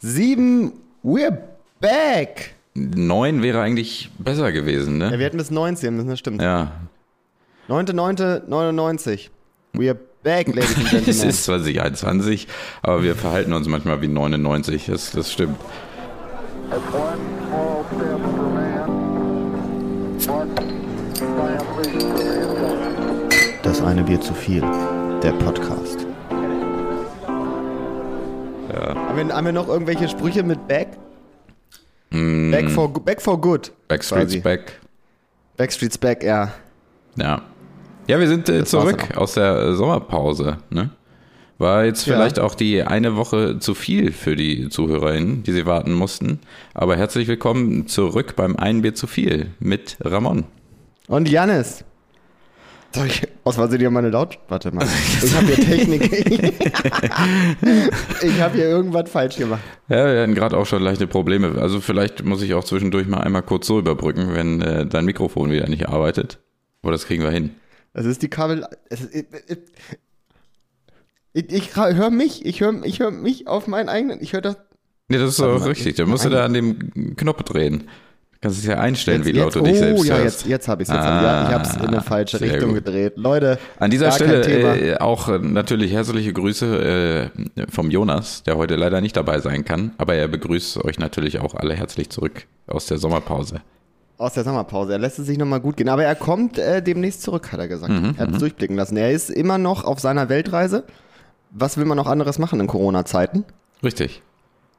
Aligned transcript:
Sieben, 0.00 0.72
we're 1.02 1.36
back. 1.80 2.54
Neun 2.74 3.42
wäre 3.42 3.60
eigentlich 3.60 4.10
besser 4.18 4.52
gewesen, 4.52 5.00
Ja, 5.00 5.10
ne? 5.10 5.18
wir 5.18 5.26
hatten 5.26 5.38
bis 5.38 5.50
19, 5.50 6.06
das 6.06 6.18
stimmt. 6.18 6.40
Ja. 6.40 6.70
9.9.99. 7.68 9.28
We're 9.74 9.96
back, 10.22 10.46
ladies 10.54 10.76
and 10.76 10.84
Es 10.86 10.90
gentlemen. 10.92 11.28
ist 11.30 11.44
2021, 11.44 12.46
aber 12.82 13.02
wir 13.02 13.16
verhalten 13.16 13.52
uns 13.52 13.66
manchmal 13.68 14.00
wie 14.00 14.08
99. 14.08 14.86
Das, 14.86 15.10
das 15.10 15.32
stimmt. 15.32 15.56
Das 23.62 23.82
eine 23.82 24.02
Bier 24.02 24.20
zu 24.20 24.34
viel. 24.34 24.62
Der 25.22 25.32
Podcast. 25.32 26.06
Wir, 29.18 29.34
haben 29.34 29.44
wir 29.44 29.52
noch 29.52 29.68
irgendwelche 29.68 30.08
Sprüche 30.08 30.42
mit 30.42 30.66
back? 30.68 30.88
Back, 32.10 32.70
for, 32.70 32.92
back 32.92 33.20
for 33.20 33.38
good. 33.40 33.70
Backstreet's 33.88 34.32
quasi. 34.32 34.40
back. 34.40 34.80
Backstreet's 35.56 35.98
back, 35.98 36.22
ja. 36.22 36.52
Ja. 37.16 37.42
Ja, 38.06 38.18
wir 38.18 38.28
sind 38.28 38.48
äh, 38.48 38.64
zurück 38.64 39.14
aus 39.16 39.34
der 39.34 39.56
äh, 39.58 39.74
Sommerpause, 39.74 40.58
ne? 40.70 40.90
War 41.58 41.84
jetzt 41.84 42.06
Ja. 42.06 42.14
vielleicht 42.14 42.38
auch 42.38 42.54
die 42.54 42.82
eine 42.82 43.16
Woche 43.16 43.58
zu 43.58 43.74
viel 43.74 44.12
für 44.12 44.36
die 44.36 44.68
ZuhörerInnen, 44.68 45.42
die 45.42 45.52
sie 45.52 45.66
warten 45.66 45.92
mussten. 45.92 46.38
Aber 46.72 46.96
herzlich 46.96 47.26
willkommen 47.28 47.88
zurück 47.88 48.36
beim 48.36 48.56
Ein 48.56 48.80
Bier 48.82 48.94
zu 48.94 49.06
viel 49.08 49.50
mit 49.58 49.98
Ramon. 50.00 50.44
Und 51.08 51.28
Janis. 51.28 51.84
Soll 52.94 53.06
ich 53.06 53.22
aus 53.44 53.56
Versehen 53.56 53.80
hier 53.80 53.90
meine 53.90 54.10
Laut... 54.10 54.38
Warte 54.48 54.72
mal. 54.72 54.86
Ich 55.22 55.34
habe 55.34 55.46
hier 55.46 55.56
Technik. 55.56 56.10
ich 58.22 58.40
habe 58.40 58.54
hier 58.56 58.64
irgendwas 58.64 59.10
falsch 59.10 59.36
gemacht. 59.36 59.60
Ja, 59.88 60.06
wir 60.12 60.22
hatten 60.22 60.34
gerade 60.34 60.56
auch 60.56 60.66
schon 60.66 60.82
leichte 60.82 61.06
Probleme. 61.06 61.60
Also 61.60 61.80
vielleicht 61.80 62.24
muss 62.24 62.42
ich 62.42 62.54
auch 62.54 62.64
zwischendurch 62.64 63.06
mal 63.06 63.18
einmal 63.20 63.42
kurz 63.42 63.66
so 63.66 63.78
überbrücken, 63.78 64.34
wenn 64.34 64.62
äh, 64.62 64.86
dein 64.86 65.04
Mikrofon 65.04 65.50
wieder 65.50 65.68
nicht 65.68 65.88
arbeitet. 65.88 66.38
Aber 66.82 66.92
das 66.92 67.06
kriegen 67.06 67.22
wir 67.22 67.30
hin. 67.30 67.50
Das 67.92 68.06
ist 68.06 68.22
die 68.22 68.28
Kabel... 68.28 68.64
Ist, 68.88 69.14
ich 69.14 69.26
ich, 71.32 71.52
ich 71.52 71.76
höre 71.76 72.10
mich. 72.10 72.44
Ich 72.46 72.60
höre 72.60 72.82
ich 72.84 73.00
hör 73.00 73.10
mich 73.10 73.46
auf 73.48 73.66
meinen 73.66 73.88
eigenen... 73.88 74.22
Ich 74.22 74.32
höre 74.32 74.40
das... 74.40 74.56
Nee, 75.08 75.18
das 75.18 75.30
ist 75.30 75.38
mal, 75.40 75.56
richtig. 75.56 75.86
ich- 75.88 75.94
Da 75.96 76.06
musst 76.06 76.24
du 76.24 76.30
da 76.30 76.44
an 76.44 76.54
dem 76.54 77.16
Knopf 77.16 77.42
drehen. 77.42 77.88
Du 78.40 78.46
kannst 78.46 78.60
es 78.60 78.66
ja 78.66 78.78
einstellen, 78.78 79.24
wie 79.24 79.32
laut 79.32 79.46
jetzt, 79.46 79.56
du 79.56 79.62
dich 79.62 79.72
oh, 79.74 79.78
selbst 79.78 80.04
ja, 80.04 80.14
hörst. 80.16 80.24
jetzt, 80.42 80.46
jetzt 80.46 80.68
habe 80.68 80.82
ich 80.84 80.88
es. 80.88 80.94
Jetzt 80.94 81.02
hab, 81.04 81.22
ja, 81.24 81.48
ich 81.48 81.54
habe 81.54 81.64
es 81.64 81.74
in 81.74 81.80
eine 81.80 81.98
Ah, 81.98 82.02
falsche 82.02 82.40
Richtung 82.40 82.72
gut. 82.72 82.84
gedreht. 82.84 83.14
Leute, 83.16 83.58
An 83.80 83.90
dieser 83.90 84.12
Stelle 84.12 84.42
Thema. 84.42 84.76
äh, 84.76 84.96
auch 84.98 85.28
äh, 85.28 85.40
natürlich 85.40 85.92
herzliche 85.92 86.32
Grüße 86.32 87.30
äh, 87.56 87.66
vom 87.68 87.90
Jonas, 87.90 88.44
der 88.44 88.56
heute 88.56 88.76
leider 88.76 89.00
nicht 89.00 89.16
dabei 89.16 89.40
sein 89.40 89.64
kann, 89.64 89.90
aber 89.98 90.14
er 90.14 90.28
begrüßt 90.28 90.84
euch 90.84 91.00
natürlich 91.00 91.40
auch 91.40 91.56
alle 91.56 91.74
herzlich 91.74 92.10
zurück 92.10 92.46
aus 92.68 92.86
der 92.86 92.98
Sommerpause. 92.98 93.60
Aus 94.18 94.34
der 94.34 94.44
Sommerpause. 94.44 94.92
Er 94.92 94.98
lässt 95.00 95.18
es 95.18 95.26
sich 95.26 95.36
nochmal 95.36 95.60
gut 95.60 95.76
gehen. 95.76 95.88
Aber 95.88 96.04
er 96.04 96.14
kommt 96.14 96.58
äh, 96.58 96.80
demnächst 96.80 97.22
zurück, 97.22 97.50
hat 97.50 97.58
er 97.58 97.66
gesagt. 97.68 97.92
Mhm, 97.92 98.14
er 98.18 98.26
hat 98.26 98.34
es 98.34 98.38
durchblicken 98.38 98.76
lassen. 98.76 98.96
Er 98.96 99.10
ist 99.10 99.30
immer 99.30 99.58
noch 99.58 99.82
auf 99.84 99.98
seiner 99.98 100.28
Weltreise. 100.28 100.84
Was 101.50 101.76
will 101.76 101.86
man 101.86 101.96
noch 101.96 102.06
anderes 102.06 102.38
machen 102.38 102.60
in 102.60 102.68
Corona-Zeiten? 102.68 103.44
Richtig. 103.82 104.22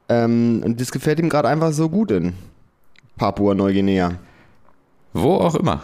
Ähm, 0.07 0.61
und 0.65 0.79
das 0.79 0.91
gefällt 0.91 1.19
ihm 1.19 1.27
gerade 1.29 1.49
einfach 1.49 1.73
so 1.73 1.89
gut 1.89 2.11
in 2.11 2.33
Papua-Neuguinea. 3.19 4.13
Wo 5.13 5.35
auch 5.35 5.55
immer. 5.55 5.81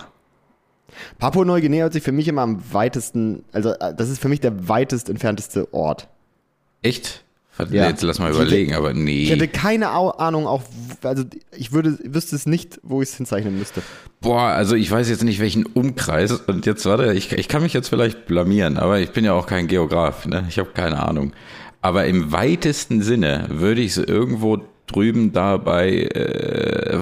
Papua-Neuguinea 1.20 1.84
hört 1.84 1.94
sich 1.94 2.04
für 2.04 2.12
mich 2.12 2.28
immer 2.28 2.42
am 2.42 2.62
weitesten, 2.72 3.44
also 3.52 3.72
äh, 3.72 3.94
das 3.96 4.10
ist 4.10 4.22
für 4.22 4.30
mich 4.30 4.40
der 4.40 4.68
weitest 4.70 5.10
entfernteste 5.10 5.72
Ort. 5.74 6.08
Echt? 6.82 7.24
Ja. 7.72 7.88
Jetzt 7.88 8.02
lass 8.04 8.20
mal 8.20 8.32
Ich 8.32 8.38
hätte- 8.38 8.48
überlegen, 8.48 8.74
aber 8.74 8.92
Ich 8.94 9.30
hätte 9.30 9.46
nee. 9.46 9.48
keine 9.48 9.90
Ahnung, 9.90 10.46
auch, 10.46 10.62
also 11.04 11.24
ich 11.56 11.72
würde, 11.72 11.98
wüsste 12.04 12.36
es 12.36 12.46
nicht, 12.46 12.80
wo 12.84 13.02
ich 13.02 13.10
es 13.10 13.16
hinzeichnen 13.16 13.58
müsste. 13.58 13.82
Boah, 14.20 14.42
also 14.48 14.76
ich 14.76 14.92
weiß 14.92 15.08
jetzt 15.10 15.24
nicht, 15.24 15.40
welchen 15.40 15.66
Umkreis. 15.66 16.32
Und 16.34 16.66
jetzt, 16.66 16.86
warte, 16.86 17.14
ich, 17.14 17.32
ich 17.32 17.48
kann 17.48 17.62
mich 17.64 17.72
jetzt 17.74 17.88
vielleicht 17.88 18.26
blamieren, 18.26 18.78
aber 18.78 19.00
ich 19.00 19.12
bin 19.12 19.24
ja 19.24 19.32
auch 19.34 19.48
kein 19.48 19.68
Geograf, 19.68 20.26
ne? 20.26 20.46
Ich 20.50 20.60
habe 20.60 20.72
keine 20.74 21.02
Ahnung. 21.08 21.32
Aber 21.82 22.06
im 22.06 22.34
weitesten 22.34 23.02
Sinne 23.02 23.46
würde 23.50 23.80
ich 23.82 23.92
es 23.92 23.98
irgendwo 24.00 24.60
drüben 24.88 25.32
da 25.34 25.58
bei 25.58 26.04
äh, 26.04 27.00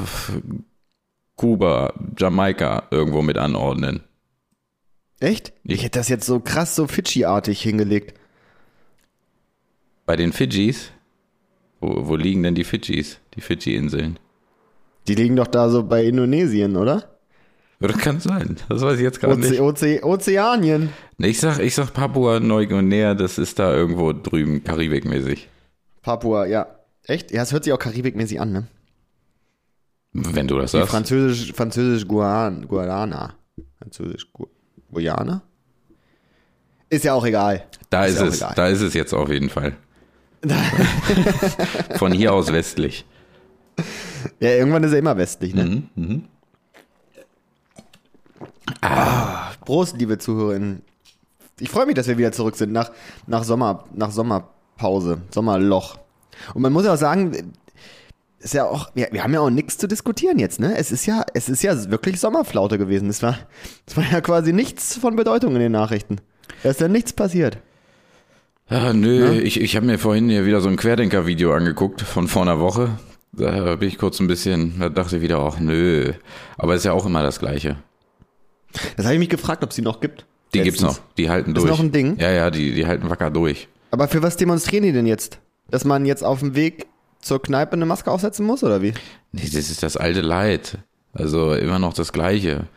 Kuba, 1.35 1.93
Jamaika 2.17 2.83
irgendwo 2.91 3.21
mit 3.21 3.37
anordnen. 3.37 4.01
Echt? 5.19 5.53
Ich 5.63 5.83
hätte 5.83 5.99
das 5.99 6.09
jetzt 6.09 6.25
so 6.25 6.39
krass, 6.39 6.75
so 6.75 6.87
Fidschi-artig 6.87 7.61
hingelegt. 7.61 8.19
Bei 10.05 10.15
den 10.15 10.33
Fidschis? 10.33 10.91
Wo, 11.79 12.07
wo 12.07 12.15
liegen 12.15 12.43
denn 12.43 12.55
die 12.55 12.65
Fidschis? 12.65 13.19
Die 13.35 13.41
Fidschi-Inseln? 13.41 14.19
Die 15.07 15.15
liegen 15.15 15.35
doch 15.35 15.47
da 15.47 15.69
so 15.69 15.83
bei 15.83 16.05
Indonesien, 16.05 16.75
oder? 16.75 17.09
Das 17.79 17.97
kann 17.97 18.19
sein. 18.19 18.55
Das 18.69 18.81
weiß 18.81 18.97
ich 18.97 19.03
jetzt 19.03 19.19
gerade 19.19 19.39
nicht. 19.39 19.59
Oze 19.59 19.99
Oze 19.99 20.03
Ozeanien. 20.03 20.89
Ich 21.17 21.39
sag, 21.39 21.59
ich 21.59 21.75
sag 21.75 21.93
Papua 21.93 22.39
Neuguinea, 22.39 23.13
das 23.13 23.37
ist 23.37 23.59
da 23.59 23.73
irgendwo 23.73 24.13
drüben, 24.13 24.63
Karibikmäßig. 24.63 25.49
Papua, 26.01 26.45
ja. 26.45 26.67
Echt? 27.05 27.31
Ja, 27.31 27.41
es 27.43 27.51
hört 27.51 27.63
sich 27.63 27.73
auch 27.73 27.79
karibikmäßig 27.79 28.39
an, 28.39 28.51
ne? 28.51 28.67
Wenn 30.13 30.47
du 30.47 30.57
das 30.59 30.73
Wie 30.73 30.77
sagst. 30.77 30.91
Französisch, 30.91 31.53
Französisch 31.53 32.07
Guan, 32.07 32.67
Guarana. 32.67 33.33
Französisch 33.79 34.31
Gu 34.31 34.45
Guyana? 34.91 35.41
Ist 36.89 37.03
ja 37.03 37.13
auch 37.13 37.25
egal. 37.25 37.65
Da 37.89 38.05
Ist 38.05 38.15
ist, 38.15 38.19
ja 38.21 38.27
es, 38.27 38.35
egal. 38.37 38.53
da 38.55 38.67
ist 38.67 38.81
es 38.81 38.93
jetzt 38.93 39.13
auf 39.13 39.29
jeden 39.29 39.49
Fall. 39.49 39.75
Von 41.97 42.11
hier 42.11 42.31
aus 42.33 42.51
westlich. 42.53 43.05
Ja, 44.39 44.49
irgendwann 44.49 44.83
ist 44.83 44.91
er 44.91 44.99
immer 44.99 45.17
westlich, 45.17 45.55
ne? 45.55 45.83
Mhm, 45.95 46.25
Ah, 48.81 49.51
Prost, 49.65 49.97
liebe 49.97 50.17
ZuhörerInnen. 50.17 50.81
Ich 51.59 51.69
freue 51.69 51.85
mich, 51.85 51.95
dass 51.95 52.07
wir 52.07 52.17
wieder 52.17 52.31
zurück 52.31 52.55
sind 52.55 52.71
nach, 52.71 52.91
nach, 53.27 53.43
Sommer, 53.43 53.85
nach 53.93 54.11
Sommerpause, 54.11 55.21
Sommerloch. 55.31 55.97
Und 56.53 56.61
man 56.61 56.73
muss 56.73 56.85
ja 56.85 56.93
auch 56.93 56.97
sagen, 56.97 57.53
ist 58.39 58.53
ja 58.53 58.65
auch, 58.65 58.91
wir, 58.93 59.07
wir 59.11 59.23
haben 59.23 59.33
ja 59.33 59.39
auch 59.39 59.49
nichts 59.49 59.77
zu 59.77 59.87
diskutieren 59.87 60.37
jetzt, 60.37 60.59
ne? 60.59 60.75
Es 60.77 60.91
ist 60.91 61.05
ja, 61.05 61.25
es 61.33 61.47
ist 61.49 61.63
ja 61.63 61.89
wirklich 61.89 62.19
Sommerflaute 62.19 62.77
gewesen. 62.77 63.09
Es 63.09 63.23
war, 63.23 63.37
es 63.87 63.95
war 63.95 64.03
ja 64.11 64.21
quasi 64.21 64.51
nichts 64.53 64.97
von 64.97 65.15
Bedeutung 65.15 65.53
in 65.55 65.61
den 65.61 65.71
Nachrichten. 65.71 66.17
Da 66.61 66.69
ist 66.69 66.81
ja 66.81 66.87
nichts 66.87 67.13
passiert. 67.13 67.57
Ja, 68.69 68.93
nö, 68.93 69.39
ich, 69.39 69.59
ich 69.59 69.75
habe 69.75 69.85
mir 69.85 69.99
vorhin 69.99 70.29
hier 70.29 70.45
wieder 70.45 70.61
so 70.61 70.69
ein 70.69 70.77
Querdenker-Video 70.77 71.53
angeguckt 71.53 72.01
von 72.01 72.27
vor 72.27 72.41
einer 72.41 72.59
Woche. 72.59 72.97
Da 73.31 73.75
bin 73.75 73.87
ich 73.87 73.97
kurz 73.97 74.19
ein 74.19 74.27
bisschen, 74.27 74.79
da 74.79 74.89
dachte 74.89 75.17
ich 75.17 75.21
wieder, 75.21 75.39
ach 75.39 75.59
nö. 75.59 76.13
Aber 76.57 76.75
ist 76.75 76.85
ja 76.85 76.93
auch 76.93 77.05
immer 77.05 77.23
das 77.23 77.39
Gleiche. 77.39 77.77
Das 78.95 79.05
habe 79.05 79.15
ich 79.15 79.19
mich 79.19 79.29
gefragt, 79.29 79.63
ob 79.63 79.69
es 79.69 79.75
die 79.75 79.81
noch 79.81 79.99
gibt. 80.01 80.25
Die 80.53 80.61
gibt's 80.61 80.81
Letztens. 80.81 80.99
noch, 80.99 81.13
die 81.15 81.29
halten 81.29 81.51
Ist 81.51 81.57
durch. 81.57 81.69
noch 81.69 81.79
ein 81.79 81.91
Ding? 81.91 82.17
Ja, 82.19 82.29
ja, 82.31 82.51
die, 82.51 82.73
die 82.73 82.85
halten 82.85 83.09
wacker 83.09 83.31
durch. 83.31 83.67
Aber 83.91 84.07
für 84.07 84.21
was 84.21 84.37
demonstrieren 84.37 84.83
die 84.83 84.91
denn 84.91 85.05
jetzt? 85.05 85.39
Dass 85.69 85.85
man 85.85 86.05
jetzt 86.05 86.23
auf 86.23 86.39
dem 86.39 86.55
Weg 86.55 86.87
zur 87.19 87.41
Kneipe 87.41 87.73
eine 87.73 87.85
Maske 87.85 88.11
aufsetzen 88.11 88.45
muss, 88.45 88.63
oder 88.63 88.81
wie? 88.81 88.93
Nee, 89.31 89.43
das 89.45 89.69
ist 89.69 89.81
das 89.83 89.97
alte 89.97 90.21
Leid. 90.21 90.77
Also 91.13 91.53
immer 91.53 91.79
noch 91.79 91.93
das 91.93 92.11
Gleiche. 92.11 92.67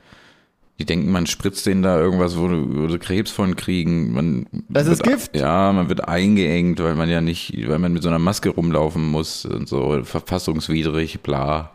Die 0.79 0.85
denken, 0.85 1.11
man 1.11 1.27
spritzt 1.27 1.65
denen 1.65 1.83
da 1.83 1.99
irgendwas, 1.99 2.37
wo, 2.37 2.49
sie 2.89 2.99
Krebs 2.99 3.31
von 3.31 3.57
kriegen. 3.57 4.13
Man 4.13 4.47
Das 4.69 4.87
ist 4.87 5.05
wird, 5.07 5.09
Gift. 5.09 5.37
Ja, 5.37 5.73
man 5.73 5.89
wird 5.89 6.07
eingeengt, 6.07 6.83
weil 6.83 6.95
man 6.95 7.09
ja 7.09 7.23
nicht, 7.23 7.55
weil 7.67 7.79
man 7.79 7.95
mit 7.95 8.03
so 8.03 8.11
einer 8.11 8.19
Maske 8.19 8.51
rumlaufen 8.51 9.03
muss 9.11 9.47
und 9.47 9.69
so 9.69 10.03
verfassungswidrig, 10.05 11.21
bla. 11.23 11.73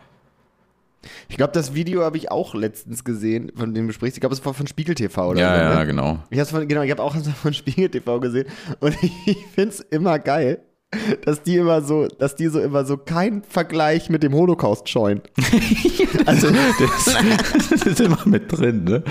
Ich 1.30 1.38
glaube, 1.38 1.52
das 1.54 1.74
Video 1.74 2.04
habe 2.04 2.18
ich 2.18 2.30
auch 2.30 2.54
letztens 2.54 3.04
gesehen, 3.04 3.52
von 3.56 3.74
dem 3.74 3.88
du 3.88 3.94
sprichst. 3.94 4.18
Ich 4.18 4.22
glaube, 4.22 4.36
es 4.36 4.46
war 4.46 4.54
von 4.54 4.68
Spiegel 4.68 4.94
TV 4.94 5.30
oder 5.30 5.40
Ja, 5.40 5.56
so. 5.56 5.62
ja, 5.64 5.80
ne? 5.80 5.86
genau. 5.88 6.20
Ich 6.30 6.40
von, 6.44 6.68
genau, 6.68 6.84
ich 6.84 6.92
habe 6.92 7.02
auch 7.02 7.16
von 7.42 7.54
Spiegel 7.56 7.90
TV 7.90 8.20
gesehen 8.20 8.48
und 8.82 8.96
ich 9.26 9.38
find's 9.56 9.80
immer 9.90 10.20
geil, 10.20 10.60
dass 11.26 11.42
die 11.44 11.56
immer 11.58 11.82
so, 11.82 12.08
dass 12.08 12.36
die 12.36 12.48
so 12.48 12.60
immer 12.60 12.84
so 12.86 12.98
keinen 12.98 13.44
Vergleich 13.44 14.10
mit 14.10 14.24
dem 14.24 14.34
Holocaust 14.34 14.90
scheuen. 14.90 15.22
also, 16.26 16.50
Das, 16.50 17.16
das 17.70 17.82
ist 17.84 18.00
immer 18.02 18.20
mit 18.26 18.52
drin, 18.52 18.84
ne? 18.84 19.04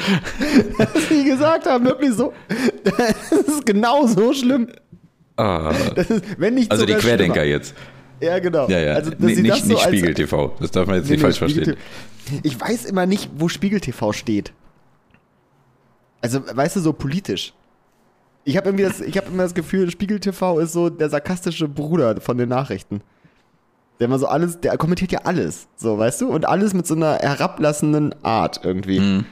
was 0.77 1.09
die 1.09 1.25
gesagt 1.25 1.67
haben, 1.67 1.85
wirklich 1.87 2.13
so, 2.13 2.33
das 2.85 3.33
ist 3.33 3.65
genau 3.67 4.07
so 4.07 4.33
schlimm. 4.35 4.69
Ah, 5.37 5.73
ist, 5.97 6.23
wenn 6.39 6.55
nicht 6.55 6.71
also 6.71 6.85
die 6.85 6.93
Querdenker 6.95 7.41
schlimmer. 7.41 7.47
jetzt. 7.47 7.75
Ja, 8.21 8.39
genau. 8.39 8.69
Ja, 8.69 8.79
ja. 8.79 8.95
Also, 8.95 9.11
dass 9.13 9.19
Nee, 9.21 9.37
nicht 9.37 9.63
so 9.65 9.69
nicht 9.69 9.83
Spiegel 9.83 10.13
TV. 10.13 10.55
Das 10.61 10.71
darf 10.71 10.87
man 10.87 10.97
jetzt 10.97 11.07
Nee, 11.07 11.13
nicht 11.13 11.23
nee, 11.23 11.33
falsch 11.33 11.37
Spiegel 11.37 11.65
verstehen. 11.65 11.85
TV. 12.27 12.41
Ich 12.43 12.61
weiß 12.61 12.85
immer 12.85 13.07
nicht, 13.07 13.31
wo 13.39 13.49
Spiegel 13.49 13.81
TV 13.81 14.13
steht. 14.13 14.53
Also, 16.21 16.43
weißt 16.55 16.77
du, 16.77 16.81
so 16.81 16.93
politisch. 16.93 17.55
Ich 18.45 18.57
habe 18.57 18.69
irgendwie 18.69 18.85
das, 18.85 19.01
ich 19.01 19.17
habe 19.17 19.29
immer 19.29 19.43
das 19.43 19.55
Gefühl, 19.55 19.91
Spiegel 19.91 20.21
TV 20.21 20.59
ist 20.61 20.73
so 20.73 20.89
der 20.89 21.11
sarkastische 21.11 21.69
Bruder 21.69 22.21
von 22.21 22.39
den 22.39 22.49
Nachrichten. 22.49 23.03
Der 23.99 24.07
immer 24.07 24.19
so 24.19 24.27
alles, 24.27 24.61
der 24.61 24.77
kommentiert 24.79 25.13
ja 25.13 25.21
alles, 25.25 25.69
so, 25.77 25.99
weißt 25.99 26.23
du? 26.23 26.29
Und 26.29 26.49
alles 26.49 26.73
mit 26.73 26.87
so 26.87 26.95
einer 26.95 27.17
herablassenden 27.19 28.15
Art 28.25 28.61
irgendwie. 28.65 29.01
Mhm. 29.01 29.27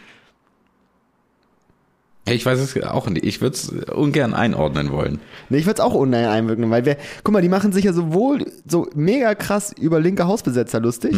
Ich 2.27 2.45
weiß 2.45 2.59
es 2.61 2.83
auch 2.83 3.09
nicht. 3.09 3.25
Ich 3.25 3.41
würde 3.41 3.57
es 3.57 3.71
ungern 3.91 4.35
einordnen 4.35 4.93
wollen. 4.93 5.21
Nee, 5.49 5.59
ich 5.59 5.67
würde 5.67 5.81
es 5.81 5.87
auch 5.87 5.95
ungern 5.95 6.27
einwirken, 6.27 6.71
weil 6.71 6.85
wir, 6.85 6.99
guck 7.25 7.33
mal, 7.33 7.41
die 7.41 7.49
machen 7.49 7.73
sich 7.73 7.85
ja 7.85 7.95
sowohl 7.95 8.45
so 8.67 8.87
mega 8.95 9.35
krass 9.35 9.73
über 9.73 10.01
linke 10.01 10.27
Hausbesetzer 10.27 10.81
lustig, 10.81 11.17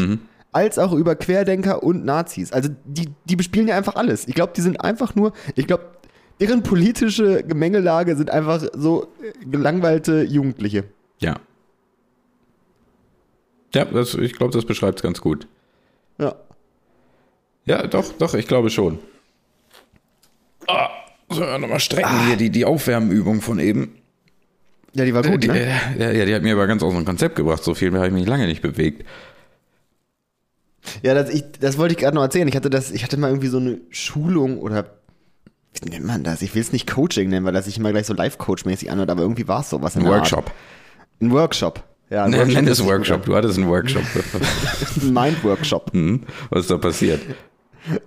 als 0.52 0.78
auch 0.78 0.92
über 0.92 1.16
Querdenker 1.16 1.82
und 1.82 2.04
Nazis. 2.04 2.52
Also 2.52 2.70
die, 2.84 3.08
die 3.24 3.36
bespielen 3.36 3.68
ja 3.68 3.76
einfach 3.76 3.96
alles. 3.96 4.28
Ich 4.28 4.34
glaube, 4.34 4.52
die 4.56 4.60
sind 4.60 4.80
einfach 4.80 5.14
nur, 5.14 5.32
ich 5.56 5.66
glaube, 5.66 5.84
deren 6.40 6.62
politische 6.62 7.42
Gemengelage 7.42 8.16
sind 8.16 8.30
einfach 8.30 8.64
so 8.74 9.08
äh, 9.22 9.32
gelangweilte 9.44 10.22
Jugendliche. 10.22 10.84
Ja. 11.20 11.36
Ja, 13.74 13.84
das, 13.84 14.14
ich 14.14 14.32
glaube, 14.32 14.52
das 14.52 14.64
beschreibt 14.64 14.98
es 14.98 15.02
ganz 15.02 15.20
gut. 15.20 15.46
Ja. 16.18 16.34
Ja, 17.66 17.86
doch, 17.86 18.12
doch, 18.14 18.34
ich 18.34 18.48
glaube 18.48 18.70
schon. 18.70 18.98
Ah, 20.66 20.90
so, 21.28 21.44
nochmal 21.58 21.80
strecken 21.80 22.26
hier 22.26 22.36
die, 22.36 22.50
die 22.50 22.64
Aufwärmübung 22.64 23.40
von 23.40 23.58
eben. 23.60 23.94
Ja, 24.94 25.04
die 25.04 25.14
war 25.14 25.22
gut, 25.22 25.44
die, 25.44 25.48
ne? 25.48 25.60
äh, 25.60 26.00
ja, 26.00 26.10
ja, 26.10 26.24
die 26.24 26.34
hat 26.34 26.42
mir 26.42 26.54
aber 26.54 26.66
ganz 26.66 26.82
aus 26.82 26.92
dem 26.92 27.04
Konzept 27.04 27.36
gebracht. 27.36 27.62
So 27.62 27.74
viel 27.74 27.92
habe 27.94 28.08
ich 28.08 28.12
mich 28.12 28.26
lange 28.26 28.46
nicht 28.46 28.62
bewegt. 28.62 29.06
Ja, 31.02 31.14
das, 31.14 31.30
ich, 31.30 31.44
das 31.60 31.78
wollte 31.78 31.94
ich 31.94 32.00
gerade 32.00 32.16
noch 32.16 32.22
erzählen. 32.22 32.48
Ich 32.48 32.56
hatte 32.56 32.70
das, 32.70 32.90
ich 32.90 33.04
hatte 33.04 33.16
mal 33.16 33.28
irgendwie 33.28 33.48
so 33.48 33.58
eine 33.58 33.80
Schulung 33.90 34.58
oder 34.58 34.99
wie 35.82 35.88
nennt 35.90 36.06
man 36.06 36.22
das? 36.24 36.42
Ich 36.42 36.54
will 36.54 36.62
es 36.62 36.72
nicht 36.72 36.90
Coaching 36.90 37.28
nennen, 37.30 37.46
weil 37.46 37.52
das 37.52 37.64
sich 37.66 37.78
immer 37.78 37.90
gleich 37.92 38.06
so 38.06 38.14
Live-Coach-mäßig 38.14 38.90
anhört, 38.90 39.10
aber 39.10 39.22
irgendwie 39.22 39.48
war 39.48 39.60
es 39.60 39.70
sowas. 39.70 39.96
in 39.96 40.02
Ein 40.02 40.08
Workshop. 40.08 40.46
Art. 40.46 40.52
Ein 41.20 41.30
Workshop. 41.30 41.84
Ja, 42.10 42.24
ein 42.24 42.30
Nenn, 42.32 42.48
nenn 42.48 42.64
hört 42.66 42.68
es 42.78 42.84
Workshop. 42.84 43.24
Du 43.24 43.36
hattest 43.36 43.56
einen 43.58 43.68
Workshop. 43.68 44.02
Ein 45.02 45.12
Mind-Workshop. 45.12 45.92
Hm, 45.92 46.24
Was 46.50 46.62
ist 46.62 46.70
da 46.72 46.78
passiert? 46.78 47.20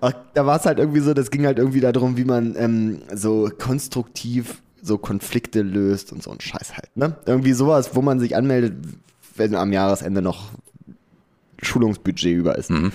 Ach, 0.02 0.12
Da 0.34 0.46
war 0.46 0.60
es 0.60 0.66
halt 0.66 0.78
irgendwie 0.78 1.00
so, 1.00 1.14
das 1.14 1.32
ging 1.32 1.46
halt 1.46 1.58
irgendwie 1.58 1.80
darum, 1.80 2.18
wie 2.18 2.26
man 2.26 2.54
ähm, 2.58 3.02
so 3.14 3.50
konstruktiv 3.58 4.62
so 4.82 4.98
Konflikte 4.98 5.62
löst 5.62 6.12
und 6.12 6.22
so 6.22 6.32
ein 6.32 6.42
Scheiß 6.42 6.74
halt, 6.74 6.96
ne? 6.98 7.16
Irgendwie 7.26 7.54
sowas, 7.54 7.92
wo 7.96 8.02
man 8.02 8.20
sich 8.20 8.36
anmeldet, 8.36 8.74
wenn 9.38 9.56
am 9.56 9.72
Jahresende 9.72 10.22
noch 10.22 10.50
Schulungsbudget 11.62 12.36
über 12.36 12.58
ist. 12.58 12.70
Dann 12.70 12.92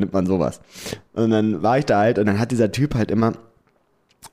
nimmt 0.00 0.12
man 0.12 0.26
sowas. 0.26 0.60
Und 1.14 1.30
dann 1.30 1.62
war 1.62 1.78
ich 1.78 1.86
da 1.86 1.98
halt 1.98 2.20
und 2.20 2.26
dann 2.26 2.38
hat 2.38 2.52
dieser 2.52 2.70
Typ 2.70 2.94
halt 2.94 3.10
immer 3.10 3.32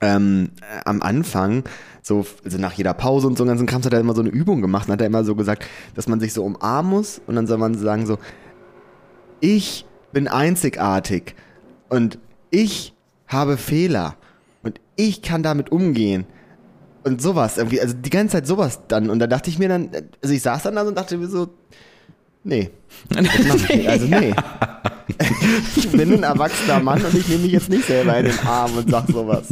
ähm, 0.02 0.52
äh, 0.62 0.82
am 0.86 1.02
Anfang, 1.02 1.64
so 2.02 2.26
also 2.44 2.58
nach 2.58 2.74
jeder 2.74 2.94
Pause 2.94 3.28
und 3.28 3.38
so 3.38 3.46
ganzen 3.46 3.68
Kram, 3.68 3.84
hat 3.84 3.94
er 3.94 4.00
immer 4.00 4.16
so 4.16 4.22
eine 4.22 4.30
Übung 4.30 4.62
gemacht 4.62 4.88
und 4.88 4.94
hat 4.94 5.02
er 5.02 5.08
immer 5.08 5.24
so 5.24 5.36
gesagt, 5.36 5.66
dass 5.96 6.08
man 6.08 6.20
sich 6.20 6.34
so 6.34 6.44
umarmen 6.44 6.92
muss 6.92 7.22
und 7.28 7.36
dann 7.36 7.48
soll 7.48 7.58
man 7.58 7.78
sagen 7.78 8.06
so, 8.06 8.18
ich 9.40 9.86
bin 10.12 10.28
einzigartig 10.28 11.36
und 11.90 12.20
ich 12.52 12.94
habe 13.28 13.58
Fehler 13.58 14.16
und 14.64 14.80
ich 14.96 15.22
kann 15.22 15.44
damit 15.44 15.72
umgehen. 15.72 16.26
Und 17.04 17.22
sowas, 17.22 17.58
irgendwie, 17.58 17.80
also 17.80 17.96
die 17.96 18.10
ganze 18.10 18.34
Zeit 18.34 18.48
sowas 18.48 18.82
dann. 18.90 19.10
Und 19.10 19.20
da 19.20 19.28
dachte 19.28 19.50
ich 19.50 19.58
mir 19.58 19.70
dann, 19.70 19.90
also 20.22 20.34
ich 20.34 20.42
saß 20.42 20.64
dann 20.64 20.76
da 20.76 20.82
und 20.82 20.98
dachte 20.98 21.18
mir 21.18 21.28
so, 21.28 21.48
nee. 22.44 22.70
Also 23.88 24.08
nee. 24.08 24.34
Ich 25.76 25.90
bin 25.90 26.14
ein 26.14 26.24
erwachsener 26.24 26.80
Mann 26.80 27.04
und 27.04 27.14
ich 27.14 27.28
nehme 27.28 27.44
mich 27.44 27.52
jetzt 27.52 27.70
nicht 27.70 27.86
selber 27.86 28.18
in 28.18 28.26
den 28.26 28.40
Arm 28.40 28.78
und 28.78 28.90
sag 28.90 29.08
sowas. 29.08 29.48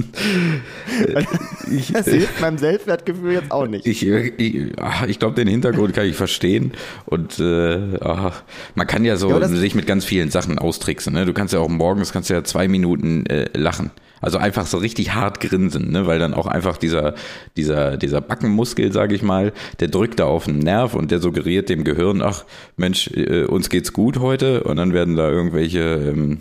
Das 1.94 2.06
hilft 2.06 2.40
meinem 2.40 2.58
Selbstwertgefühl 2.58 3.34
jetzt 3.34 3.52
auch 3.52 3.68
nicht. 3.68 3.86
Ich, 3.86 4.06
ich, 4.06 4.80
ah, 4.80 5.06
ich 5.08 5.20
glaube, 5.20 5.36
den 5.36 5.48
Hintergrund 5.48 5.94
kann 5.94 6.06
ich 6.06 6.16
verstehen. 6.16 6.72
Und 7.06 7.40
äh, 7.40 7.98
ah, 8.02 8.34
man 8.76 8.88
kann 8.88 9.04
ja 9.04 9.18
so 9.18 9.30
Ja, 9.30 9.48
sich 9.48 9.76
mit 9.76 9.88
ganz 9.88 10.06
vielen 10.06 10.32
Sachen 10.32 10.58
austricksen. 10.60 11.14
Ne? 11.14 11.26
Du 11.26 11.34
kannst 11.34 11.54
ja 11.54 11.60
auch 11.60 11.70
morgens 11.70 12.14
kannst 12.14 12.30
ja 12.30 12.44
zwei 12.44 12.68
Minuten 12.68 13.26
äh, 13.26 13.50
lachen. 13.58 13.92
Also 14.22 14.38
einfach 14.38 14.66
so 14.66 14.78
richtig 14.78 15.14
hart 15.14 15.40
grinsen, 15.40 15.92
ne? 15.92 16.08
weil 16.08 16.20
dann 16.20 16.34
auch 16.34 16.48
einfach 16.48 16.78
dieser, 16.78 17.16
dieser, 17.56 17.98
dieser 17.98 18.22
Backenmuskel, 18.22 18.92
sage 18.92 19.16
ich 19.16 19.22
mal, 19.22 19.54
der 19.80 19.88
drückt 19.88 20.20
da 20.20 20.26
auf 20.26 20.46
den 20.46 20.60
Nerv 20.60 20.96
und 20.96 21.12
der 21.12 21.20
suggeriert 21.20 21.70
dem 21.70 21.84
Gehirn, 21.84 22.22
ach 22.22 22.46
Mensch, 22.76 23.10
äh, 23.12 23.46
uns 23.46 23.70
geht's 23.70 23.94
gut 23.94 24.20
heute. 24.20 24.64
Und 24.64 24.78
dann 24.78 24.94
werden 24.94 25.16
da 25.16 25.30
irgendwelche 25.30 25.80
ähm, 25.80 26.40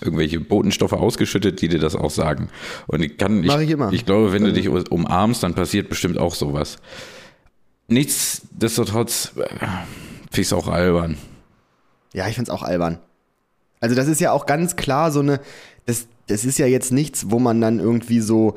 irgendwelche 0.00 0.40
Botenstoffe 0.40 0.92
ausgeschüttet, 0.92 1.60
die 1.60 1.68
dir 1.68 1.80
das 1.80 1.96
auch 1.96 2.10
sagen. 2.10 2.48
Und 2.86 3.02
ich 3.02 3.16
kann, 3.18 3.42
ich 3.42 3.70
immer. 3.70 3.92
ich 3.92 4.06
glaube, 4.06 4.32
wenn 4.32 4.44
du 4.44 4.52
dich 4.52 4.68
umarmst, 4.68 5.42
dann 5.42 5.54
passiert 5.54 5.88
bestimmt 5.88 6.18
auch 6.18 6.34
sowas. 6.34 6.78
Nichtsdestotrotz 7.88 9.32
äh, 9.36 9.48
finde 9.48 9.60
ich 10.32 10.46
es 10.46 10.52
auch 10.52 10.68
albern. 10.68 11.16
Ja, 12.12 12.28
ich 12.28 12.36
find's 12.36 12.50
auch 12.50 12.62
albern. 12.62 12.98
Also 13.80 13.94
das 13.96 14.08
ist 14.08 14.20
ja 14.20 14.32
auch 14.32 14.46
ganz 14.46 14.76
klar 14.76 15.10
so 15.10 15.20
eine, 15.20 15.40
das, 15.86 16.06
das 16.26 16.44
ist 16.44 16.58
ja 16.58 16.66
jetzt 16.66 16.92
nichts, 16.92 17.30
wo 17.30 17.38
man 17.38 17.60
dann 17.60 17.80
irgendwie 17.80 18.20
so, 18.20 18.54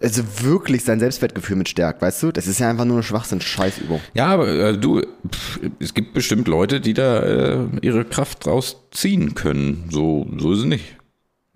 also 0.00 0.22
wirklich 0.42 0.84
sein 0.84 1.00
Selbstwertgefühl 1.00 1.56
mit 1.56 1.68
stärkt, 1.68 2.00
weißt 2.00 2.22
du? 2.22 2.30
Das 2.32 2.46
ist 2.46 2.60
ja 2.60 2.70
einfach 2.70 2.84
nur 2.84 2.96
eine 2.96 3.02
Schwachsinn-Scheißübung. 3.02 4.00
Ja, 4.14 4.26
aber 4.26 4.48
äh, 4.48 4.78
du, 4.78 5.00
pff, 5.28 5.60
es 5.80 5.92
gibt 5.92 6.14
bestimmt 6.14 6.46
Leute, 6.46 6.80
die 6.80 6.94
da 6.94 7.20
äh, 7.20 7.66
ihre 7.82 8.04
Kraft 8.04 8.46
draus 8.46 8.76
ziehen 8.92 9.34
können. 9.34 9.88
So, 9.90 10.26
so 10.38 10.52
ist 10.52 10.60
es 10.60 10.64
nicht. 10.66 10.96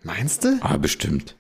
Meinst 0.02 0.44
du? 0.44 0.58
Ah, 0.61 0.76
bestimmt. 0.76 1.37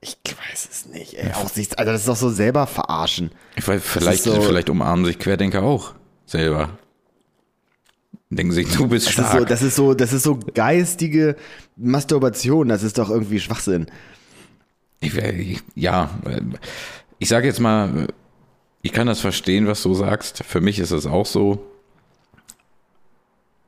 Ich 0.00 0.16
weiß 0.24 0.68
es 0.70 0.86
nicht, 0.86 1.14
ey. 1.14 1.32
Auch 1.34 1.48
sich, 1.50 1.78
also 1.78 1.92
das 1.92 2.00
ist 2.00 2.08
doch 2.08 2.16
so 2.16 2.30
selber 2.30 2.66
verarschen. 2.66 3.30
Ich 3.54 3.68
weiß, 3.68 3.82
vielleicht, 3.84 4.22
so- 4.24 4.40
vielleicht 4.40 4.70
umarmen 4.70 5.04
sich 5.04 5.18
Querdenker 5.18 5.62
auch 5.62 5.92
selber. 6.26 6.70
Denken 8.36 8.52
sich, 8.52 8.68
du 8.74 8.86
bist 8.88 9.06
Das 9.06 9.12
stark. 9.12 9.26
ist, 9.28 9.38
so, 9.40 9.44
das 9.44 9.62
ist 9.62 9.74
so, 9.74 9.94
das 9.94 10.12
ist 10.12 10.22
so 10.22 10.38
geistige 10.54 11.36
Masturbation. 11.76 12.68
Das 12.68 12.82
ist 12.82 12.98
doch 12.98 13.10
irgendwie 13.10 13.40
Schwachsinn. 13.40 13.86
Ich, 15.00 15.16
ich, 15.16 15.60
ja, 15.74 16.10
äh, 16.24 16.40
ich 17.18 17.28
sage 17.28 17.46
jetzt 17.46 17.60
mal, 17.60 18.08
ich 18.80 18.92
kann 18.92 19.06
das 19.06 19.20
verstehen, 19.20 19.66
was 19.66 19.82
du 19.82 19.94
sagst. 19.94 20.44
Für 20.44 20.60
mich 20.60 20.78
ist 20.78 20.92
es 20.92 21.06
auch 21.06 21.26
so. 21.26 21.64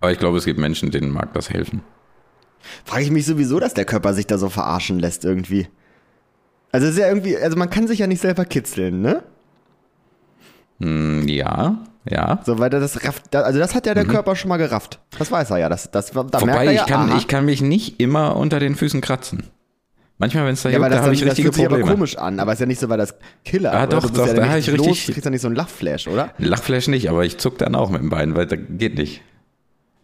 Aber 0.00 0.12
ich 0.12 0.18
glaube, 0.18 0.38
es 0.38 0.44
gibt 0.44 0.58
Menschen, 0.58 0.90
denen 0.90 1.10
mag 1.10 1.32
das 1.34 1.50
helfen. 1.50 1.82
Frage 2.84 3.04
ich 3.04 3.10
mich 3.10 3.26
sowieso, 3.26 3.60
dass 3.60 3.74
der 3.74 3.84
Körper 3.84 4.14
sich 4.14 4.26
da 4.26 4.38
so 4.38 4.48
verarschen 4.48 4.98
lässt 4.98 5.24
irgendwie. 5.24 5.68
Also 6.72 6.86
es 6.86 6.94
ist 6.94 6.98
ja 7.00 7.08
irgendwie, 7.08 7.36
also 7.36 7.56
man 7.56 7.70
kann 7.70 7.86
sich 7.86 7.98
ja 8.00 8.06
nicht 8.06 8.20
selber 8.20 8.44
kitzeln, 8.44 9.00
ne? 9.00 9.22
Hm, 10.80 11.26
ja, 11.28 11.78
ja. 12.08 12.40
So, 12.44 12.58
weil 12.58 12.70
das 12.70 13.04
rafft, 13.04 13.34
also 13.34 13.58
das 13.58 13.74
hat 13.74 13.86
ja 13.86 13.94
der 13.94 14.04
Körper 14.04 14.36
schon 14.36 14.48
mal 14.48 14.56
gerafft. 14.58 15.00
Das 15.18 15.30
weiß 15.30 15.50
er 15.50 15.58
ja. 15.58 15.68
Das, 15.68 15.90
das, 15.90 16.10
da 16.10 16.22
merkt 16.22 16.34
Mhm. 16.34 16.40
Wobei 16.42 16.64
er 16.66 16.72
ja, 16.72 16.82
ich 16.82 16.86
kann, 16.86 17.10
aha. 17.10 17.16
ich 17.18 17.28
kann 17.28 17.44
mich 17.46 17.62
nicht 17.62 18.00
immer 18.00 18.36
unter 18.36 18.58
den 18.60 18.74
Füßen 18.74 19.00
kratzen. 19.00 19.44
Manchmal, 20.18 20.46
wenn 20.46 20.54
es 20.54 20.62
da 20.62 20.68
ja, 20.68 20.76
juckt, 20.78 20.86
da 20.90 20.94
das, 20.96 21.04
habe 21.04 21.14
ich 21.14 21.20
das 21.20 21.30
richtige 21.30 21.46
fühlt 21.48 21.54
sich 21.56 21.66
aber 21.66 21.76
Probleme. 21.76 21.96
komisch 21.96 22.16
an, 22.16 22.38
aber 22.38 22.52
ist 22.52 22.60
ja 22.60 22.66
nicht 22.66 22.80
so, 22.80 22.88
weil 22.88 22.98
das 22.98 23.14
Killer. 23.44 23.72
Ah, 23.72 23.86
doch, 23.86 24.02
Du 24.02 24.08
doch, 24.10 24.26
ja 24.26 24.32
da 24.34 24.40
dann 24.42 24.50
hab 24.50 24.58
ich 24.58 24.70
richtig 24.70 24.86
Los, 24.86 25.04
kriegst 25.06 25.24
ja 25.24 25.30
nicht 25.30 25.40
so 25.40 25.48
einen 25.48 25.56
Lachflash, 25.56 26.06
oder? 26.06 26.30
Ein 26.38 26.44
Lachflash 26.44 26.86
nicht, 26.88 27.10
aber 27.10 27.24
ich 27.24 27.38
zuck 27.38 27.58
dann 27.58 27.74
auch 27.74 27.90
mit 27.90 28.00
dem 28.00 28.10
Bein, 28.10 28.36
weil 28.36 28.46
das 28.46 28.58
geht 28.68 28.96
nicht. 28.96 29.22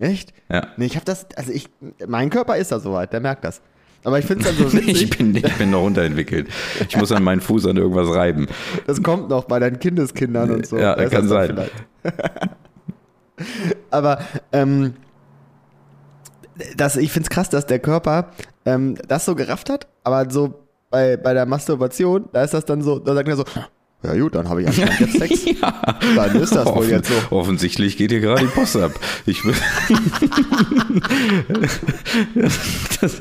Echt? 0.00 0.32
Ja. 0.48 0.66
Nee, 0.78 0.86
ich 0.86 0.96
habe 0.96 1.04
das, 1.04 1.26
also 1.36 1.52
ich, 1.52 1.68
mein 2.08 2.30
Körper 2.30 2.56
ist 2.56 2.72
da 2.72 2.80
soweit, 2.80 3.12
der 3.12 3.20
merkt 3.20 3.44
das. 3.44 3.60
Aber 4.04 4.18
ich 4.18 4.24
finde 4.24 4.48
es 4.48 4.56
dann 4.56 4.68
so 4.68 4.72
witzig. 4.76 5.02
Ich 5.02 5.10
bin, 5.10 5.34
ich 5.34 5.58
bin 5.58 5.70
noch 5.70 5.84
unterentwickelt. 5.84 6.48
Ich 6.88 6.96
muss 6.96 7.12
an 7.12 7.22
meinen 7.22 7.40
Fuß 7.40 7.66
an 7.66 7.76
irgendwas 7.76 8.08
reiben. 8.14 8.46
Das 8.86 9.02
kommt 9.02 9.28
noch 9.28 9.44
bei 9.44 9.58
deinen 9.58 9.78
Kindeskindern 9.78 10.50
und 10.50 10.66
so. 10.66 10.78
Ja, 10.78 10.94
kann 10.94 11.10
das 11.10 11.10
dann 11.10 11.28
sein. 11.28 11.60
Aber 13.90 14.20
ähm, 14.52 14.94
das, 16.76 16.96
ich 16.96 17.12
finde 17.12 17.26
es 17.26 17.30
krass, 17.30 17.48
dass 17.48 17.66
der 17.66 17.78
Körper 17.78 18.30
ähm, 18.64 18.96
das 19.08 19.24
so 19.24 19.34
gerafft 19.34 19.70
hat, 19.70 19.86
aber 20.04 20.30
so 20.30 20.66
bei, 20.90 21.16
bei 21.16 21.32
der 21.32 21.46
Masturbation, 21.46 22.28
da 22.32 22.42
ist 22.42 22.54
das 22.54 22.64
dann 22.64 22.82
so, 22.82 22.98
da 22.98 23.14
sagt 23.14 23.28
er 23.28 23.36
so, 23.36 23.44
ja 24.02 24.14
gut, 24.14 24.34
dann 24.34 24.48
habe 24.48 24.62
ich 24.62 24.68
anscheinend 24.68 25.00
jetzt 25.00 25.12
Sex. 25.18 25.44
Dann 26.16 26.36
ist 26.36 26.54
das 26.54 26.66
wohl 26.66 26.72
Offen, 26.72 26.90
jetzt 26.90 27.08
so. 27.10 27.36
Offensichtlich 27.36 27.96
geht 27.96 28.10
hier 28.10 28.20
gerade 28.20 28.42
die 28.42 28.46
Post 28.46 28.76
ab. 28.76 28.92
Ich 29.26 29.44
will 29.44 29.54
das, 33.00 33.20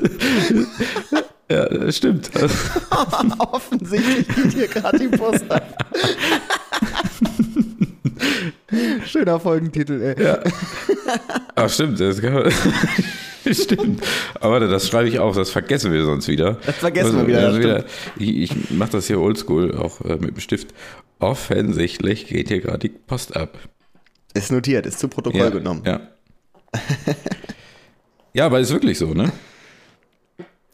ja, 1.50 1.68
das 1.68 1.96
stimmt. 1.96 2.30
Offensichtlich 3.38 4.28
geht 4.28 4.52
hier 4.54 4.68
gerade 4.68 4.98
die 4.98 5.08
Post 5.16 5.50
ab. 5.50 5.92
Schöner 9.06 9.38
Folgentitel, 9.40 10.00
ey. 10.00 10.22
Ja. 10.22 10.38
Ach, 11.56 11.68
stimmt. 11.68 12.00
Das 12.00 12.20
kann 12.20 12.32
man, 12.34 12.52
stimmt. 13.52 14.02
Aber 14.40 14.60
das 14.60 14.88
schreibe 14.88 15.08
ich 15.08 15.18
auf, 15.18 15.36
das 15.36 15.50
vergessen 15.50 15.92
wir 15.92 16.04
sonst 16.04 16.28
wieder. 16.28 16.58
Das 16.66 16.76
vergessen 16.76 17.16
wir 17.18 17.26
wieder, 17.26 17.46
also 17.46 17.60
das 17.60 17.84
ich 18.16 18.36
ich 18.52 18.70
mache 18.70 18.92
das 18.92 19.06
hier 19.06 19.20
oldschool, 19.20 19.76
auch 19.76 20.00
äh, 20.02 20.16
mit 20.16 20.30
dem 20.36 20.40
Stift. 20.40 20.68
Offensichtlich 21.18 22.26
geht 22.26 22.48
hier 22.48 22.60
gerade 22.60 22.78
die 22.78 22.88
Post 22.88 23.36
ab. 23.36 23.58
Ist 24.34 24.50
notiert, 24.52 24.86
ist 24.86 24.98
zu 24.98 25.08
Protokoll 25.08 25.40
Ja, 25.40 25.50
genommen. 25.50 25.82
ja. 25.84 26.00
ja, 28.32 28.46
aber 28.46 28.60
ist 28.60 28.72
wirklich 28.72 28.98
so, 28.98 29.12
ne? 29.14 29.32